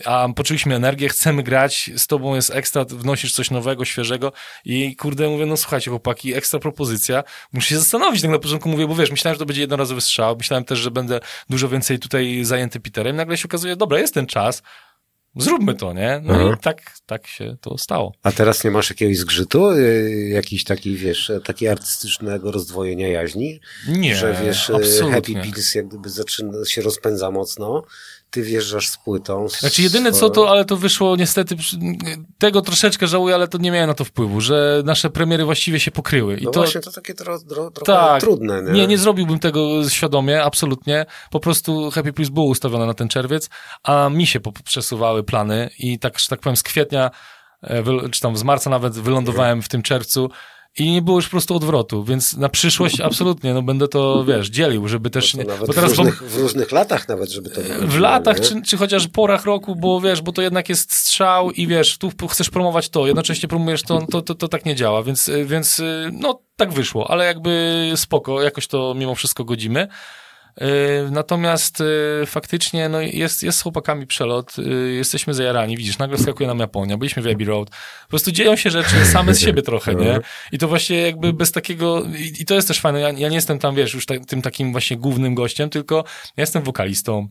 [0.06, 4.32] A poczuliśmy energię, chcemy grać, z tobą jest ekstra, wnosisz coś nowego, świeżego
[4.66, 7.24] i kurde, mówię, no słuchajcie chłopaki, ekstra propozycja,
[7.54, 10.38] muszę się zastanowić, tak na początku mówię, bo wiesz, myślałem, że to będzie jednorazowy strzał,
[10.38, 11.20] myślałem też, że będę
[11.50, 14.64] dużo więcej tutaj zajęty Peterem, nagle się okazuje, dobra, jest ten czas,
[15.36, 16.22] zróbmy to, nie?
[16.24, 16.56] No Aha.
[16.60, 18.14] i tak, tak się to stało.
[18.24, 19.76] A teraz nie masz jakiegoś zgrzytu?
[19.76, 23.60] Yy, Jakiś taki, wiesz, taki artystycznego rozdwojenia jaźni?
[23.88, 25.36] Nie, że wiesz, e, absolutnie.
[25.36, 27.84] Happy Pills jak gdyby zaczyna, się rozpędza mocno,
[28.32, 29.50] ty wjeżdżasz z płytą.
[29.50, 31.56] z- Znaczy jedyne co to, ale to wyszło niestety,
[32.38, 35.92] tego troszeczkę żałuję, ale to nie miałem na to wpływu, że nasze premiery właściwie się
[35.92, 36.38] pokryły.
[36.38, 38.72] I No to, właśnie, to takie tro, tro, trochę tak, trudne, nie?
[38.72, 41.06] nie, nie zrobiłbym tego świadomie, absolutnie.
[41.32, 43.50] Po prostu Happy Pills było ustawione na ten czerwiec,
[43.84, 47.12] a mi się przesuwały plany i tak, że tak powiem z kwietnia,
[47.64, 50.30] e, czy tam z marca nawet wylądowałem w tym czerwcu
[50.80, 54.50] i nie było już po prostu odwrotu, więc na przyszłość absolutnie, no będę to, wiesz,
[54.50, 55.34] dzielił, żeby też...
[55.34, 58.38] Nie, nawet bo w, teraz wam- różnych, w różnych latach nawet, żeby to w latach,
[58.38, 58.44] nie?
[58.44, 62.28] czy, czy chociaż porach roku, bo wiesz, bo to jednak jest strzał i wiesz, tu
[62.28, 65.80] chcesz promować to, jednocześnie promujesz to, to, to, to tak nie działa, więc, y, więc
[65.80, 69.88] y, no tak wyszło, ale jakby spoko, jakoś to mimo wszystko godzimy.
[70.62, 76.18] Y, Natomiast y, faktycznie no jest, jest z chłopakami przelot, y, jesteśmy zajarani, widzisz, nagle
[76.18, 79.62] skakuje nam Japonia, byliśmy w Abbey Road, po prostu dzieją się rzeczy same z siebie
[79.62, 80.20] trochę, nie?
[80.52, 83.36] I to właśnie jakby bez takiego, i, i to jest też fajne, ja, ja nie
[83.36, 85.96] jestem tam, wiesz, już ta, tym takim właśnie głównym gościem, tylko
[86.38, 87.28] ja jestem wokalistą,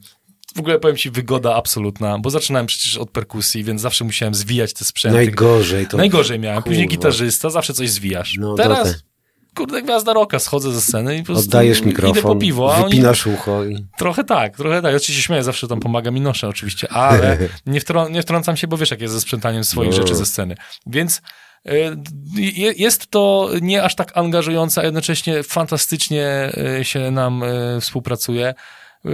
[0.56, 4.72] w ogóle powiem ci, wygoda absolutna, bo zaczynałem przecież od perkusji, więc zawsze musiałem zwijać
[4.72, 5.16] te sprzęty.
[5.16, 5.96] Najgorzej to...
[5.96, 6.62] Najgorzej miałem.
[6.62, 6.96] Później Kurwa.
[6.96, 8.36] gitarzysta, zawsze coś zwijasz.
[8.38, 9.09] No, Teraz to
[9.56, 12.76] kurde, gwiazda roka, schodzę ze sceny i po prostu Oddajesz idę mikrofon, po piwo, a
[12.76, 13.86] oni wypinasz ucho i...
[13.98, 14.94] Trochę tak, trochę tak.
[14.94, 18.66] Oczywiście się śmieję, zawsze tam pomagam i noszę oczywiście, ale nie, wtrą nie wtrącam się,
[18.66, 19.96] bo wiesz, jak jest ze sprzątaniem swoich No.
[19.96, 20.54] rzeczy ze sceny.
[20.86, 21.22] Więc
[21.68, 21.96] y,
[22.36, 28.54] je- jest to nie aż tak angażujące, a jednocześnie fantastycznie y, się nam y, współpracuje.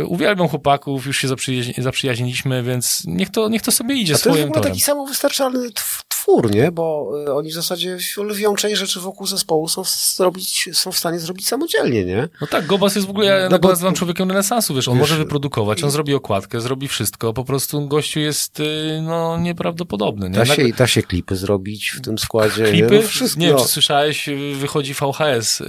[0.07, 4.19] Uwielbiam chłopaków, już się zaprzyjaźni- zaprzyjaźniliśmy, więc niech to, niech to sobie idzie A to
[4.19, 4.73] jest w swoim ogóle torem.
[4.73, 5.69] taki samowystarczalny
[6.27, 6.73] tw- twór, nie?
[6.73, 9.83] Bo y, oni w zasadzie lwią część rzeczy wokół zespołu są,
[10.17, 12.29] zrobić, są w stanie zrobić samodzielnie, nie?
[12.41, 15.01] No tak, Gobas jest w ogóle, ja No bo- nazywam człowiekiem renesansu, wiesz, on Wiesz,
[15.01, 20.31] może wyprodukować, on zrobi okładkę, zrobi wszystko, po prostu gościu jest, y, no, nieprawdopodobny.
[20.31, 20.35] Nie?
[20.37, 22.65] Da się, da się klipy zrobić w tym składzie.
[22.65, 22.91] klipy.
[22.95, 23.01] Nie?
[23.03, 23.41] No wszystko.
[23.41, 25.61] Nie wiem, czy słyszałeś, wychodzi VHS.
[25.61, 25.67] Yy,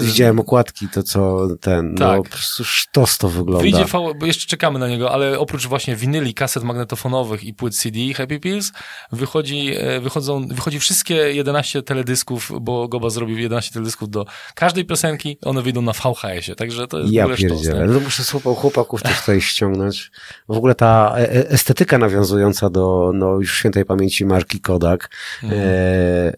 [0.00, 2.22] Widziałem okładki, to co ten, no Tak.
[2.22, 3.62] po prostu sztos to wygląda.
[3.62, 7.76] Wyjdzie v, bo jeszcze czekamy na niego, ale oprócz właśnie winyli, kaset magnetofonowych i płyt
[7.76, 8.72] CD Happy Pills,
[9.12, 15.62] wychodzi, wychodzą, wychodzi wszystkie 11 teledysków, bo Goba zrobił 11 teledysków do każdej piosenki, one
[15.62, 17.62] wyjdą na VHS-ie, także to jest w Ja ogóle sztos?
[17.86, 20.10] No muszę słupał chłopaków też tutaj ściągnąć.
[20.48, 25.10] W ogóle ta e- e- estetyka nawiązująca do no, już świętej pamięci marki Kodak.
[25.42, 25.62] Mhm.
[25.62, 26.34] E, e,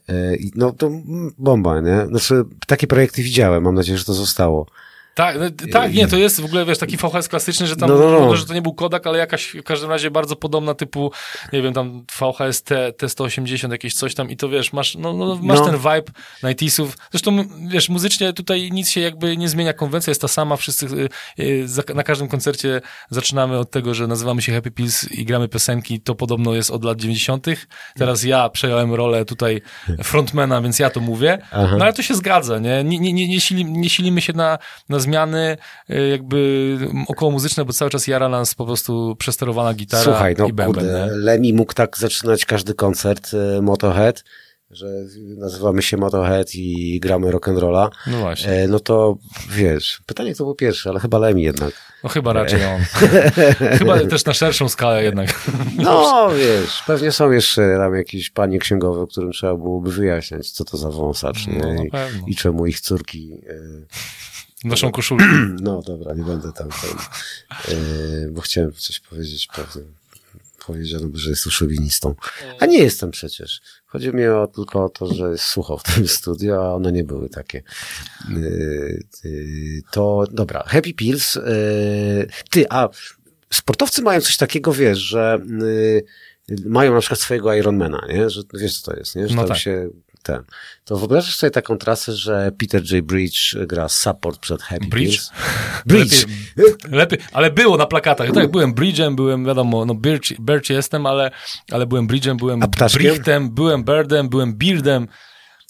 [0.55, 0.91] no to
[1.39, 2.07] bomba, nie?
[2.07, 3.65] Znaczy takie projekty widziałem.
[3.65, 4.67] Mam nadzieję, że to zostało.
[5.15, 7.99] Tak, no, tak, nie, to jest w ogóle, wiesz, taki VHS klasyczny, że tam, No,
[7.99, 8.37] no, no.
[8.37, 11.13] że to nie był Kodak, ale jakaś w każdym razie bardzo podobna typu,
[11.53, 15.39] nie wiem, tam VHS T, T180, jakieś coś tam i to wiesz, masz, no, no,
[15.43, 15.65] masz No.
[15.67, 16.13] ten vibe
[16.43, 16.89] 90sów.
[17.11, 21.43] Zresztą, wiesz, muzycznie tutaj nic się jakby nie zmienia, konwencja jest ta sama, wszyscy y,
[21.43, 22.81] y, za, na każdym koncercie
[23.11, 26.85] zaczynamy od tego, że nazywamy się Happy Pills i gramy piosenki, to podobno jest od
[26.85, 27.47] lat 90.
[27.97, 29.63] Teraz ja przejąłem rolę tutaj
[30.03, 31.77] frontmana, więc ja to mówię, Aha.
[31.79, 32.85] no ale to się zgadza, nie?
[32.85, 34.59] Nie, nie, nie, nie, sili, nie silimy się na,
[34.89, 35.57] na zmiany
[35.91, 36.79] y, jakby
[37.09, 40.75] około muzyczne, bo cały czas jara nas po prostu przesterowana gitara Słuchaj, no i bęben,
[40.75, 41.17] kurde, nie?
[41.17, 44.25] Lemmy mógł tak zaczynać każdy koncert e, Motorhead,
[44.71, 44.87] że
[45.17, 47.89] nazywamy się Motorhead i gramy rock'n'rolla.
[48.07, 48.53] No właśnie.
[48.53, 49.17] E, no to
[49.51, 51.73] wiesz, pytanie kto był pierwszy, ale chyba Lemmy jednak.
[52.05, 52.81] No chyba raczej on.
[53.79, 55.49] chyba też na szerszą skalę jednak.
[55.77, 60.77] No wiesz, pewnie są jeszcze tam jakieś panie księgowe, którym trzeba byłoby wyjaśniać, co to
[60.77, 61.59] za wąsacz, nie?
[61.59, 61.91] No, na I.
[62.27, 63.41] I czemu ich córki...
[64.65, 65.25] Naszą koszulkę.
[65.61, 66.99] no dobra, nie będę tam, tam
[67.69, 67.75] e,
[68.31, 69.83] bo chciałem coś powiedzieć pewnie.
[70.67, 72.15] Powiedziano by, że jest szowinistą.
[72.59, 73.61] A nie jestem przecież.
[73.87, 77.05] Chodzi mi o, tylko o to, że jest sucho w tym studiu, a one nie
[77.05, 77.63] były takie.
[78.29, 81.35] Yy, yy, to dobra, Happy Pills.
[81.35, 81.43] Yy,
[82.51, 82.89] ty, a
[83.53, 86.05] sportowcy mają coś takiego, wiesz, że yy,
[86.67, 88.31] mają na przykład swojego Ironmana, nie?
[88.31, 89.29] Że wiesz, co to jest, nie?
[89.29, 89.59] Że No tam tak.
[89.59, 89.91] się
[90.23, 90.43] ten.
[90.85, 93.05] To wyobrażasz sobie taką trasę, że Peter J.
[93.05, 95.11] Bridge gra support przed Happy Bridge?
[95.11, 95.31] Pills?
[95.87, 96.27] Bridge!
[96.57, 98.31] Lepiej, lepiej, ale było na plakatach.
[98.33, 101.31] Tak, byłem Bridge'em, byłem, wiadomo, no Birch, Birch jestem, ale,
[101.73, 102.61] ale byłem Bridge'em, byłem?
[102.95, 105.09] Brichtem, byłem Birdem, byłem Beardem.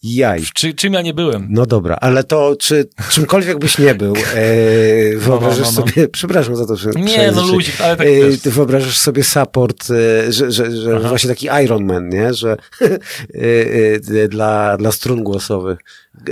[0.02, 0.42] Jaj.
[0.54, 1.46] Czy, czym ja nie byłem?
[1.50, 5.92] No dobra, ale to czy czymkolwiek byś nie był, e, wyobrażasz no, no.
[5.92, 6.90] sobie, przepraszam za to, że...
[6.90, 8.06] Nie, no ludzik, ale tak
[8.46, 12.34] e, wyobrażasz sobie support, e, że, że, że właśnie taki Iron Man, nie?
[12.34, 12.96] Że e,
[14.22, 15.78] e, dla, dla strun głosowych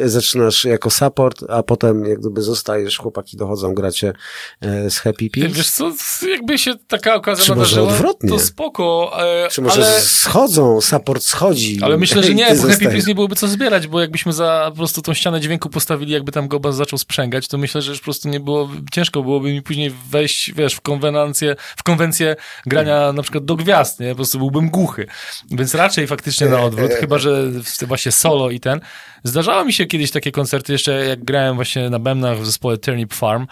[0.04, 4.12] zaczynasz jako support, a potem jak gdyby zostajesz, chłopaki dochodzą, gracie
[4.60, 5.56] e, z Happy Pills.
[5.56, 5.92] Wiesz co,
[6.30, 8.30] jakby się taka okazja Czy może nadarzyła, odwrotnie?
[8.30, 9.12] to spoko,
[9.44, 10.00] e, Czy może ale...
[10.00, 11.78] schodzą, support schodzi.
[11.82, 12.88] Ale myślę, że nie, bo Happy.
[12.88, 16.32] Pills nie byłoby co zbierać, bo jakbyśmy za po prostu tą ścianę dźwięku postawili, jakby
[16.32, 19.62] tam Gobas zaczął sprzęgać, to myślę, że już po prostu nie było, ciężko byłoby mi
[19.62, 22.36] później wejść, wiesz, w konwenancję, w konwencję
[22.66, 24.08] grania na przykład do gwiazd, nie?
[24.08, 25.06] Po prostu byłbym głuchy.
[25.50, 27.42] Więc raczej faktycznie na odwrót, chyba, że
[27.86, 28.80] właśnie solo i ten.
[29.24, 33.14] Zdarzało mi się kiedyś takie koncerty, jeszcze jak grałem właśnie na bębnach w zespole Turnip
[33.14, 33.46] Farm,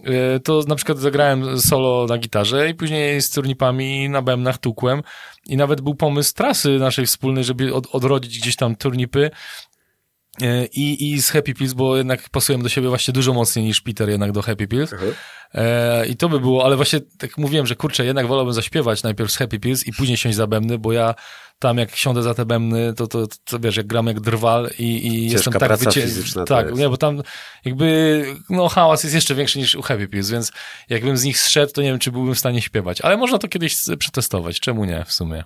[0.00, 5.02] y, to na przykład zagrałem solo na gitarze i później z turnipami na bębnach tukłem
[5.46, 9.30] i nawet był pomysł trasy naszej wspólnej, żeby od, odrodzić gdzieś tam turnipy
[10.42, 13.80] y, i, i z Happy Pills, bo jednak pasujemy do siebie właśnie dużo mocniej niż
[13.80, 14.94] Peter jednak do Happy Pills.
[15.54, 19.32] E, I to by było, ale właśnie tak mówiłem, że kurczę, jednak wolałbym zaśpiewać najpierw
[19.32, 21.14] z Happy Pills i później siąść za bębny, bo ja
[21.58, 25.06] tam jak siądę za te bębny, to, to, to wiesz, jak gram jak drwal i,
[25.06, 26.00] i jestem tak wycie...
[26.02, 27.22] to Tak, nie, bo tam
[27.64, 30.52] jakby no hałas jest jeszcze większy niż u Happy Pills, więc
[30.88, 33.48] jakbym z nich zszedł, to nie wiem, czy byłbym w stanie śpiewać, ale można to
[33.48, 35.44] kiedyś przetestować, czemu nie w sumie.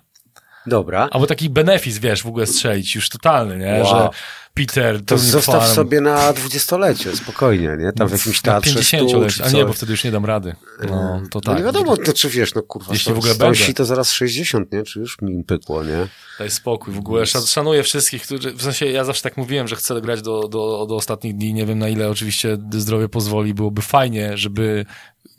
[0.67, 1.07] Dobra.
[1.11, 3.85] Albo taki benefis, wiesz, w ogóle strzelić, już totalny, nie, Wow.
[3.95, 4.09] że
[4.53, 7.91] Peter, To zostaw Farm, sobie na dwudziestolecie, spokojnie, nie?
[7.91, 10.11] Tam w jakimś na teatrze 50 stół, leci, czy a nie, bo wtedy już nie
[10.11, 10.55] dam rady.
[10.89, 11.57] No, to No tak.
[11.57, 13.73] nie wiadomo, to czy wiesz, no kurwa, Jeśli sto- w ogóle będę.
[13.73, 14.83] to zaraz 60, nie?
[14.83, 16.07] Czy już mi pykło, nie?
[16.39, 19.75] Daj spokój, w ogóle szan- szanuję wszystkich, którzy, w sensie ja zawsze tak mówiłem, że
[19.75, 23.81] chcę grać do, do, do ostatnich dni, nie wiem na ile oczywiście zdrowie pozwoli, byłoby
[23.81, 24.85] fajnie, żeby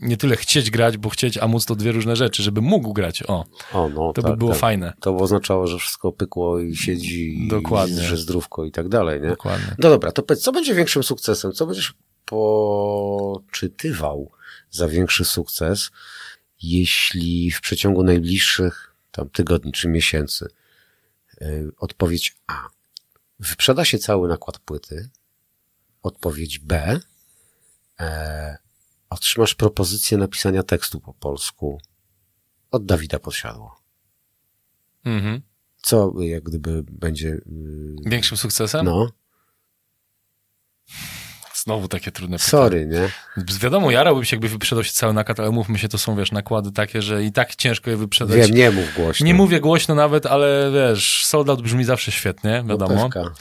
[0.02, 3.22] nie tyle chcieć grać, bo chcieć, a móc to dwie różne rzeczy, żeby mógł grać.
[3.22, 4.60] O, O, no, to tak, by było tak.
[4.60, 4.92] fajne.
[5.00, 8.02] To by oznaczało, że wszystko pykło i siedzi, Dokładnie.
[8.02, 9.28] i że zdrówko i tak dalej, nie?
[9.28, 9.74] Dokładnie.
[9.78, 11.52] No dobra, to powiedz, co będzie większym sukcesem?
[11.52, 14.30] Co będziesz poczytywał
[14.70, 15.90] za większy sukces,
[16.62, 20.48] jeśli w przeciągu najbliższych tam tygodni czy miesięcy
[21.42, 22.68] y, odpowiedź A.
[23.40, 25.08] Wyprzeda się cały nakład płyty.
[26.02, 27.00] Odpowiedź B.
[28.00, 28.58] E,
[29.12, 31.80] otrzymasz propozycję napisania tekstu po polsku
[32.70, 33.76] od Dawida Posiadło.
[35.04, 35.42] Mhm.
[35.82, 37.28] Co jak gdyby będzie...
[37.28, 37.42] y,
[38.06, 38.84] Większym sukcesem?
[38.86, 39.08] No,
[41.54, 42.50] Znowu takie trudne pytanie.
[42.50, 43.08] sorry, nie?
[43.60, 46.72] Wiadomo, jarałbym się, jakby wyprzedał się cały nakład, ale mówmy się, to są, wiesz, nakłady
[46.72, 48.36] takie, że i tak ciężko je wyprzedać.
[48.36, 49.26] Wiem, nie mów głośno.
[49.26, 53.02] Nie mówię głośno nawet, ale wiesz, sold out brzmi zawsze świetnie, No, wiadomo.
[53.10, 53.34] pewka.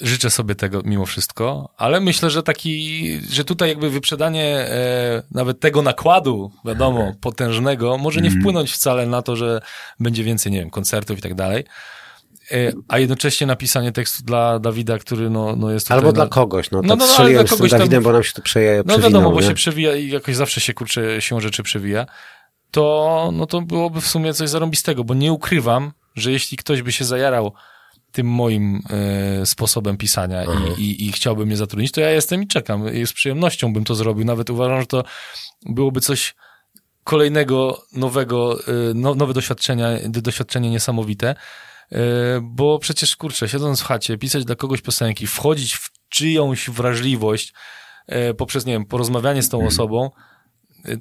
[0.00, 5.60] Życzę sobie tego mimo wszystko, ale myślę, że taki, że tutaj jakby wyprzedanie e, nawet
[5.60, 9.60] tego nakładu, wiadomo, potężnego, może nie wpłynąć wcale na to, że
[10.00, 11.64] będzie więcej, nie wiem, koncertów i tak dalej.
[12.52, 15.98] E, a jednocześnie napisanie tekstu dla Dawida, który no, no jest tutaj...
[15.98, 18.12] Albo dla kogoś, no, No, tak no, no, ale z dla kogoś tam- Dawidem, bo
[18.12, 19.46] nam się tu przeje, No wiadomo, bo nie?
[19.46, 22.06] się przewija i jakoś zawsze się kurczę, się rzeczy przewija,
[22.70, 26.92] to, no to byłoby w sumie coś zarąbistego, bo nie ukrywam, że jeśli ktoś by
[26.92, 27.52] się zajarał
[28.12, 32.46] tym moim e, sposobem pisania i, i, i chciałby mnie zatrudnić, to ja jestem i
[32.46, 32.94] czekam.
[32.94, 34.24] I z przyjemnością bym to zrobił.
[34.24, 35.04] Nawet uważam, że to
[35.66, 36.34] byłoby coś
[37.04, 41.34] kolejnego, nowego, e, no, nowe doświadczenia, doświadczenie niesamowite.
[41.92, 41.96] E,
[42.42, 47.52] Bo przecież, kurczę, siedząc w chacie, pisać dla kogoś piosenki, wchodzić w czyjąś wrażliwość
[48.36, 50.31] poprzez, nie wiem, porozmawianie z tą osobą, e,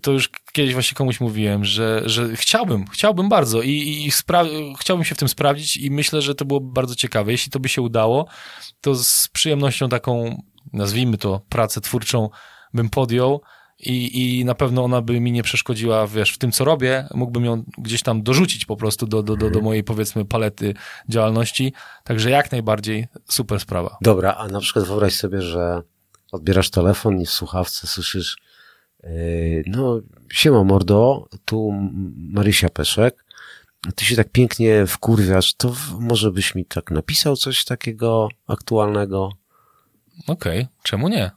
[0.01, 3.71] to już kiedyś właśnie komuś mówiłem, że, że chciałbym, chciałbym bardzo i,
[4.07, 4.11] i
[4.79, 7.31] chciałbym się w tym sprawdzić i myślę, że to byłoby bardzo ciekawe.
[7.31, 8.27] Jeśli to by się udało,
[8.81, 10.41] to z przyjemnością taką,
[10.73, 12.29] nazwijmy to, pracę twórczą
[12.73, 13.41] bym podjął
[13.79, 17.07] i, i na pewno ona by mi nie przeszkodziła, wiesz, w tym, co robię.
[17.13, 20.73] Mógłbym ją gdzieś tam dorzucić po prostu do, do, do, do mojej, powiedzmy, palety
[21.09, 21.73] działalności.
[22.03, 23.97] Także jak najbardziej super sprawa.
[24.01, 25.81] Dobra, a na przykład wyobraź sobie, że
[26.31, 28.37] odbierasz telefon i w słuchawce słyszysz
[29.65, 30.01] no,
[30.31, 31.71] siema mordo, tu
[32.17, 33.25] Marysia Peszek,
[33.95, 39.31] ty się tak pięknie wkurwiasz, to może byś mi tak napisał coś takiego aktualnego?
[40.27, 41.31] Okej, czemu nie?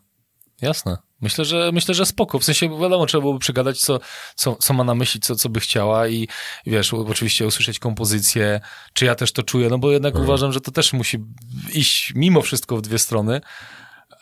[0.63, 0.97] Jasne.
[1.21, 2.39] Myślę, że myślę, że spoko.
[2.39, 4.01] W sensie wiadomo, trzeba byłoby przegadać, co,
[4.35, 6.29] co, co ma na myśli, co, co by chciała i,
[6.67, 8.61] i wiesz, oczywiście usłyszeć kompozycję,
[8.93, 11.19] czy ja też to czuję, no bo jednak uważam, że to też musi
[11.73, 13.41] iść mimo wszystko w dwie strony.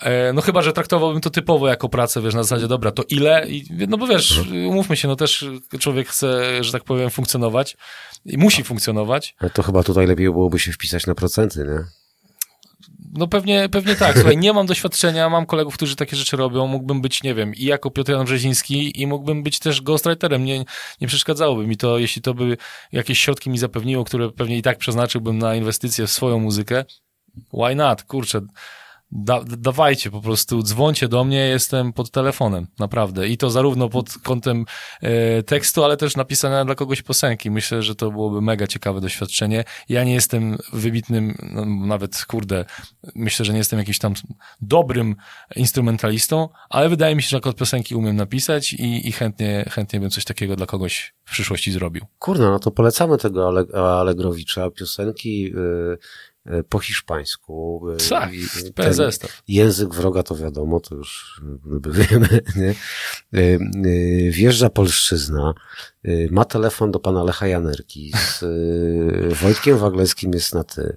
[0.02, 3.48] E, No chyba, że traktowałbym to typowo jako pracę, wiesz, na zasadzie, dobra, to ile?
[3.48, 5.44] I, no bo wiesz, umówmy się, no też
[5.78, 7.76] człowiek chce, że tak powiem, funkcjonować
[8.24, 9.34] i musi funkcjonować.
[9.38, 11.84] Ale to chyba tutaj lepiej byłoby się wpisać na procenty, nie?
[13.14, 14.14] No pewnie, pewnie tak.
[14.14, 16.66] Słuchaj, nie mam doświadczenia, mam kolegów, którzy takie rzeczy robią.
[16.66, 20.44] Mógłbym być, nie wiem, i jako Piotr Jan Brzeziński i mógłbym być też ghostwriterem.
[20.44, 20.64] Nie,
[21.00, 22.56] nie przeszkadzałoby mi to, jeśli to by
[22.92, 26.84] jakieś środki mi zapewniło, które pewnie i tak przeznaczyłbym na inwestycje w swoją muzykę.
[27.52, 28.02] Why not?
[28.02, 28.40] Kurczę,
[29.12, 33.28] da, dawajcie po prostu, dzwońcie do mnie, jestem pod telefonem, naprawdę.
[33.28, 34.64] I to zarówno pod kątem
[35.02, 37.50] e, tekstu, ale też napisania dla kogoś piosenki.
[37.50, 39.64] Myślę, że to byłoby mega ciekawe doświadczenie.
[39.88, 42.64] Ja nie jestem wybitnym, no, nawet kurde,
[43.14, 44.14] myślę, że nie jestem jakimś tam
[44.60, 45.16] dobrym
[45.56, 50.10] instrumentalistą, ale wydaje mi się, że akurat piosenki umiem napisać i, i chętnie, chętnie bym
[50.10, 52.04] coś takiego dla kogoś w przyszłości zrobił.
[52.18, 55.98] Kurna, no to polecamy tego Ale- Allegrowicza, piosenki y, y,
[56.68, 57.82] po hiszpańsku.
[57.90, 58.08] y,
[58.74, 59.42] Tak, zestaw.
[59.48, 61.40] Język wroga to wiadomo, to już
[61.90, 62.74] wiemy, nie?
[63.40, 65.54] Y, Wjeżdża polszczyzna,
[66.30, 68.44] ma telefon do pana Lecha Janerki, z
[69.38, 70.96] Wojtkiem Wagleskim jest na ty.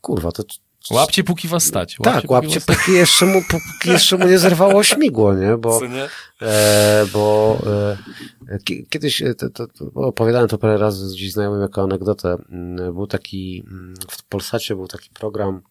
[0.00, 0.42] Kurwa, to
[0.90, 1.96] Łapcie, póki was stać.
[2.02, 2.76] tak, póki łapcie, stać.
[2.78, 5.56] póki jeszcze mu, póki jeszcze mu nie zerwało śmigło, nie?
[5.56, 6.08] Bo, nie?
[6.48, 7.96] E, bo e,
[8.90, 12.36] kiedyś e, to, to, to opowiadałem to parę razy gdzieś znajomym jako anegdotę.
[12.48, 15.62] Mm, Był taki, mm, w Polsacie był taki program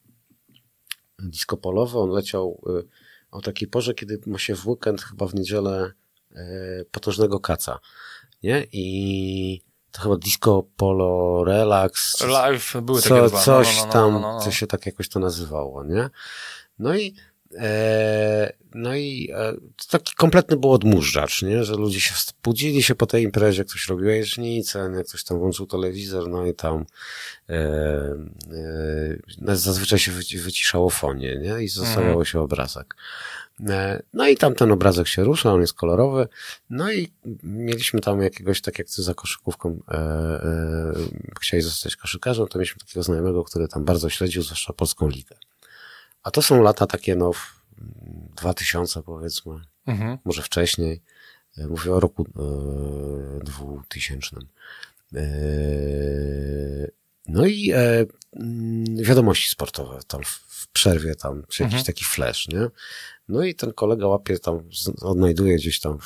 [1.19, 1.99] disco polowy.
[1.99, 2.83] On leciał e,
[3.31, 5.91] o takiej porze, kiedy ma się w weekend, chyba w niedzielę,
[6.35, 6.45] e,
[6.91, 7.79] potężnego kaca.
[8.43, 8.67] Nie?
[8.71, 9.61] I
[9.91, 12.21] to chyba disco polo relax.
[12.21, 13.37] Live były takie Co, dwa.
[13.37, 14.39] No, coś no, no, tam, no, no, no.
[14.39, 16.09] co się tak jakoś to nazywało, nie?
[16.79, 17.15] No i
[18.75, 19.53] no i e,
[19.89, 21.63] taki kompletny był odmurzacz, nie?
[21.63, 22.13] Że ludzie się
[22.43, 25.03] budzili się po tej imprezie, ktoś robił jajecznicę, nie?
[25.03, 26.85] ktoś tam włączył telewizor, no i tam
[27.49, 27.55] e,
[29.47, 31.63] e, zazwyczaj się wyci- wyciszało fonie, nie?
[31.63, 32.25] I zostawiało Mhm.
[32.25, 32.95] się obrazek.
[33.69, 36.27] E, No i tam ten obrazek się rusza, on jest kolorowy.
[36.69, 37.11] No i
[37.43, 40.93] mieliśmy tam jakiegoś, tak jak ty za koszykówką e, e,
[41.41, 45.35] chciałeś zostać koszykarzem, to mieliśmy takiego znajomego, który tam bardzo śledził, zwłaszcza polską ligę.
[46.23, 47.63] A to są lata takie, no, w-
[48.35, 49.53] 2000 powiedzmy,
[49.85, 50.17] Mhm.
[50.25, 51.01] może wcześniej.
[51.57, 52.25] E, Mówię o roku
[53.39, 54.37] e, 2000.
[55.15, 55.21] E,
[57.27, 58.05] no i e,
[58.35, 62.67] mm, wiadomości sportowe tam w, przerwie tam, czy jakiś taki flash, nie?
[63.27, 64.59] No i ten kolega łapie tam,
[65.01, 65.97] odnajduje gdzieś tam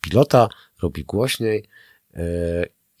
[0.00, 0.48] pilota,
[0.82, 1.68] robi głośniej
[2.14, 2.22] e,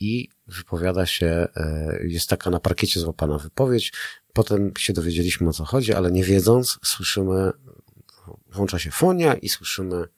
[0.00, 1.26] i wypowiada się,
[1.56, 3.92] e, jest taka na parkiecie złapana wypowiedź.
[4.32, 7.50] Potem się dowiedzieliśmy o co chodzi, ale nie wiedząc, słyszymy,
[8.52, 10.08] włącza się fonia i słyszymy,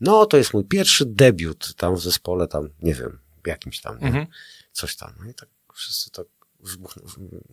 [0.00, 4.06] no to jest mój pierwszy debiut tam w zespole, tam, nie wiem, jakimś tam, nie?
[4.06, 4.26] Mhm.
[4.72, 5.12] coś tam.
[5.20, 6.26] No i tak wszyscy tak
[6.60, 6.94] wybuch,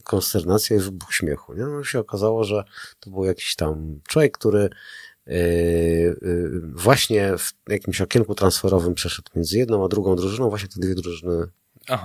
[0.03, 1.53] konsternacja i wybuch śmiechu.
[1.53, 1.63] Nie?
[1.63, 2.63] No i się okazało, że
[2.99, 4.69] to był jakiś tam człowiek, który
[5.25, 5.35] yy,
[6.21, 10.49] yy, właśnie w jakimś okienku transferowym przeszedł między jedną a drugą drużyną.
[10.49, 11.47] Właśnie te dwie drużyny.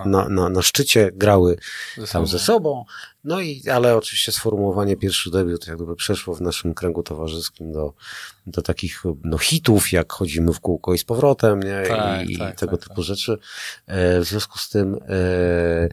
[0.05, 1.59] Na, na, na szczycie grały
[1.97, 2.85] Ze tam ze sobą.
[3.25, 7.93] No i, ale oczywiście sformułowanie pierwszy debiut jak gdyby przeszło w naszym kręgu towarzyskim do,
[8.47, 11.83] do takich no, hitów, jak chodzimy w kółko i z powrotem, nie?
[11.89, 13.39] Tak, I, i tak, tego tak, typu rzeczy.
[13.87, 15.89] E, w związku z tym, e,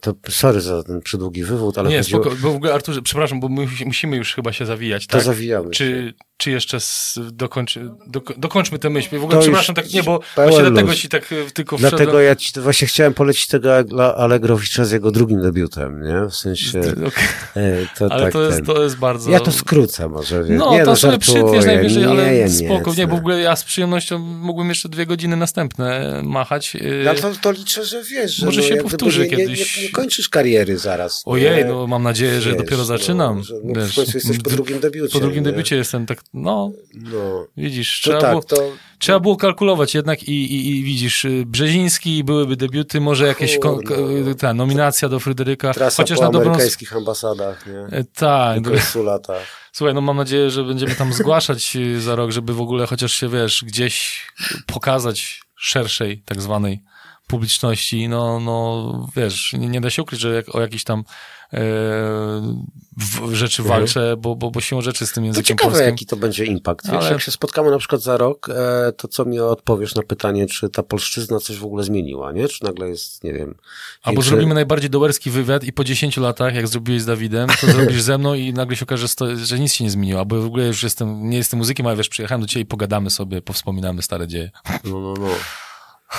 [0.00, 3.40] to sorry za ten przydługi wywód, ale Nie, chodziło, spoko, bo w ogóle Arturze, przepraszam,
[3.40, 5.22] bo my musimy już chyba się zawijać, to tak?
[5.22, 5.64] zawijamy.
[5.66, 5.70] się.
[5.70, 9.18] Czy, czy jeszcze z, dokończy, doko, dokończmy tę myśl?
[9.18, 12.24] W ogóle To przepraszam, tak nie, bo właśnie dlatego ci tak e, tylko Dlatego wszedłem.
[12.24, 16.30] ja ci właśnie chciałem polecić tego Allegrowicza z jego drugim debiutem, nie?
[16.30, 16.80] W sensie,
[17.56, 18.66] e, to Ale tak to, jest, ten.
[18.66, 19.30] to jest bardzo...
[19.30, 20.58] Ja to skrócę może, wiesz.
[20.58, 21.42] No, nie, to sobie żartuję.
[21.42, 22.90] przytniesz najwyżej, nie, ale nie, spoko.
[22.90, 23.06] Nie, nie.
[23.06, 26.76] bo w ogóle ja z przyjemnością mógłbym jeszcze dwie godziny następne machać.
[27.04, 29.76] No to, to liczę, że wiesz, że Może no, się powtórzy nie, nie, kiedyś.
[29.76, 31.22] Nie, nie kończysz kariery zaraz.
[31.26, 33.42] Ojej, no mam nadzieję, że Wiesz, dopiero no, zaczynam.
[33.42, 35.12] że, no, wiesz, w końcu jesteś po drugim debiucie.
[35.12, 35.50] Po drugim nie?
[35.50, 38.72] debiucie jestem tak, no, No, widzisz, trzeba, tak, było, to...
[38.98, 43.82] trzeba było kalkulować jednak i, i, i widzisz, y, Brzeziński, byłyby debiuty, może jakieś kon,
[43.82, 43.94] k-
[44.38, 46.48] ta nominacja do Fryderyka, Trasa chociaż po na dobrą...
[46.50, 47.98] amerykańskich ambasadach, nie?
[47.98, 49.46] E, Tak, I konsulatach.
[49.72, 53.12] Słuchaj, no mam nadzieję, że będziemy tam zgłaszać y, za rok, żeby w ogóle chociaż
[53.12, 54.26] się, wiesz, gdzieś
[54.66, 56.82] pokazać szerszej tak zwanej
[57.26, 58.08] publiczności.
[58.08, 61.00] No, no wiesz, nie, nie da się ukryć, że jak, o jakieś tam
[61.52, 61.56] e,
[62.96, 63.80] w, rzeczy Mhm.
[63.80, 65.90] walczę, bo, bo, bo siłą rzeczy z tym To językiem ciekawe, polskim.
[65.90, 66.86] jaki to będzie impact.
[66.86, 70.02] Wiesz, Ale- jak się spotkamy na przykład za rok, e, to co mi odpowiesz na
[70.02, 72.48] pytanie, czy ta polszczyzna coś w ogóle zmieniła, nie?
[72.48, 73.54] Czy nagle jest, nie wiem...
[74.02, 77.66] Albo większy- zrobimy najbardziej dołerski wywiad i po 10 latach, jak zrobiłeś z Dawidem, to
[77.66, 79.06] zrobisz ze mną i nagle się okaże,
[79.44, 80.20] że nic się nie zmieniło.
[80.20, 83.10] Albo w ogóle już jestem, nie jestem muzykiem, ale wiesz, przyjechałem do ciebie i pogadamy
[83.10, 84.50] sobie, powspominamy stare dzieje.
[84.84, 85.28] No, no, no.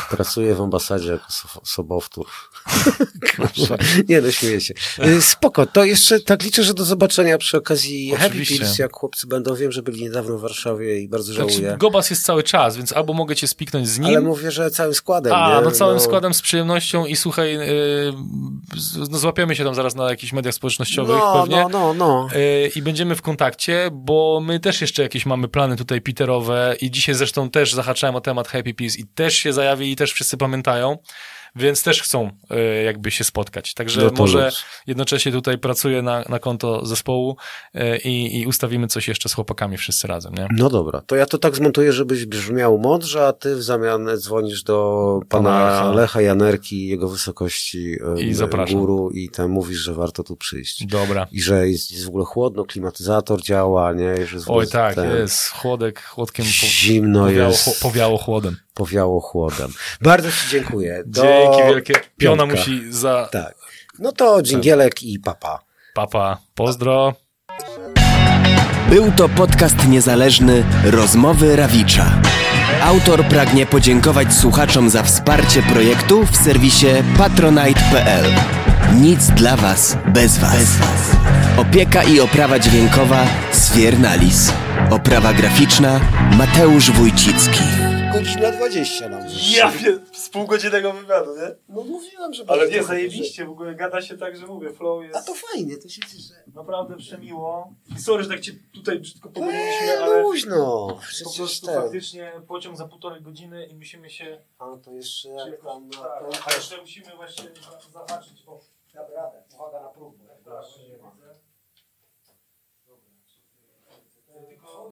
[0.09, 2.25] Pracuję w ambasadzie jako so- sobowtór.
[4.09, 4.73] Nie no, śmieję się.
[5.05, 8.57] Y, Spoko, to jeszcze tak liczę, że do zobaczenia przy okazji Happy Oczywiście.
[8.57, 9.55] Pills, jak chłopcy będą.
[9.55, 11.75] Wiem, że byli niedawno w Warszawie i bardzo Znaczy, żałuję.
[11.77, 14.93] Gobas jest cały czas, więc albo mogę cię spiknąć z nim, Ale mówię, że całym
[14.93, 15.61] składem, A, nie?
[15.65, 18.13] no całym składem z przyjemnością i słuchaj, yy,
[19.11, 21.61] no złapiemy się tam zaraz na jakichś mediach społecznościowych No, pewnie.
[21.61, 22.29] no, no, no.
[22.35, 26.91] Yy, I będziemy w kontakcie, bo my też jeszcze jakieś mamy plany tutaj Peterowe i
[26.91, 30.37] dzisiaj zresztą też zahaczałem o temat Happy Peace i też się zajawi i też wszyscy
[30.37, 30.97] pamiętają,
[31.55, 33.73] więc też chcą yy, jakby się spotkać.
[33.73, 34.63] Także No może luz.
[34.87, 37.37] jednocześnie tutaj pracuję na, na konto zespołu
[37.73, 40.47] yy, i, i ustawimy coś jeszcze z chłopakami wszyscy razem, nie?
[40.51, 44.63] No dobra, to ja to tak zmontuję, żebyś brzmiał mądrze, a ty w zamian dzwonisz
[44.63, 46.21] do pana Pana Lecha.
[46.21, 48.79] Janerki, jego wysokości em, I zapraszam.
[48.79, 50.85] guru i tam mówisz, że warto tu przyjść.
[50.85, 51.27] Dobra.
[51.31, 54.25] I że jest, jest w ogóle chłodno, klimatyzator działa, nie?
[54.27, 58.55] Że Oj tak, ten- jest chłodek, chłodkiem po, Zimno powiało, jest, powiało chłodem.
[58.77, 59.73] Powiało chłodem.
[60.01, 61.03] Bardzo ci dziękuję.
[61.05, 61.93] Do Dzięki wielkie.
[62.17, 62.57] Piona piątka.
[62.59, 63.55] musi za Tak.
[63.99, 65.59] No to dżingielek i papa.
[65.93, 66.37] papa.
[66.55, 67.13] Pozdro.
[68.89, 72.05] Był to podcast niezależny Rozmowy Rawicza.
[72.83, 76.87] Autor pragnie podziękować słuchaczom za wsparcie projektu w serwisie
[77.17, 78.25] patronite.pl.
[78.95, 80.77] Nic dla Was bez Was.
[81.57, 84.53] Opieka i oprawa dźwiękowa Sfiernalis.
[84.89, 85.99] Oprawa graficzna
[86.37, 87.96] Mateusz Wójcicki.
[88.17, 89.29] Godzina 20 nam
[90.13, 91.55] z półgodzinnego wywiadu, nie?
[91.69, 95.05] No mówiłem, że Ale nie, zajebiście, w ogóle gada się tak, że mówię, flow A
[95.05, 96.33] jest to fajnie, to się cieszę.
[96.55, 97.73] naprawdę przemiło.
[97.97, 100.87] I sorry, że tak cię tutaj brzydko pogoniliśmy, Eee, ale luźno.
[101.23, 101.81] po prostu ten.
[101.81, 104.41] faktycznie pociąg za półtorej godziny i musimy się...
[104.59, 106.41] A to jeszcze jak tam na Tak, ten...
[106.45, 108.59] a jeszcze musimy właśnie za- zahaczyć o...
[109.55, 110.17] Uwaga na próbę.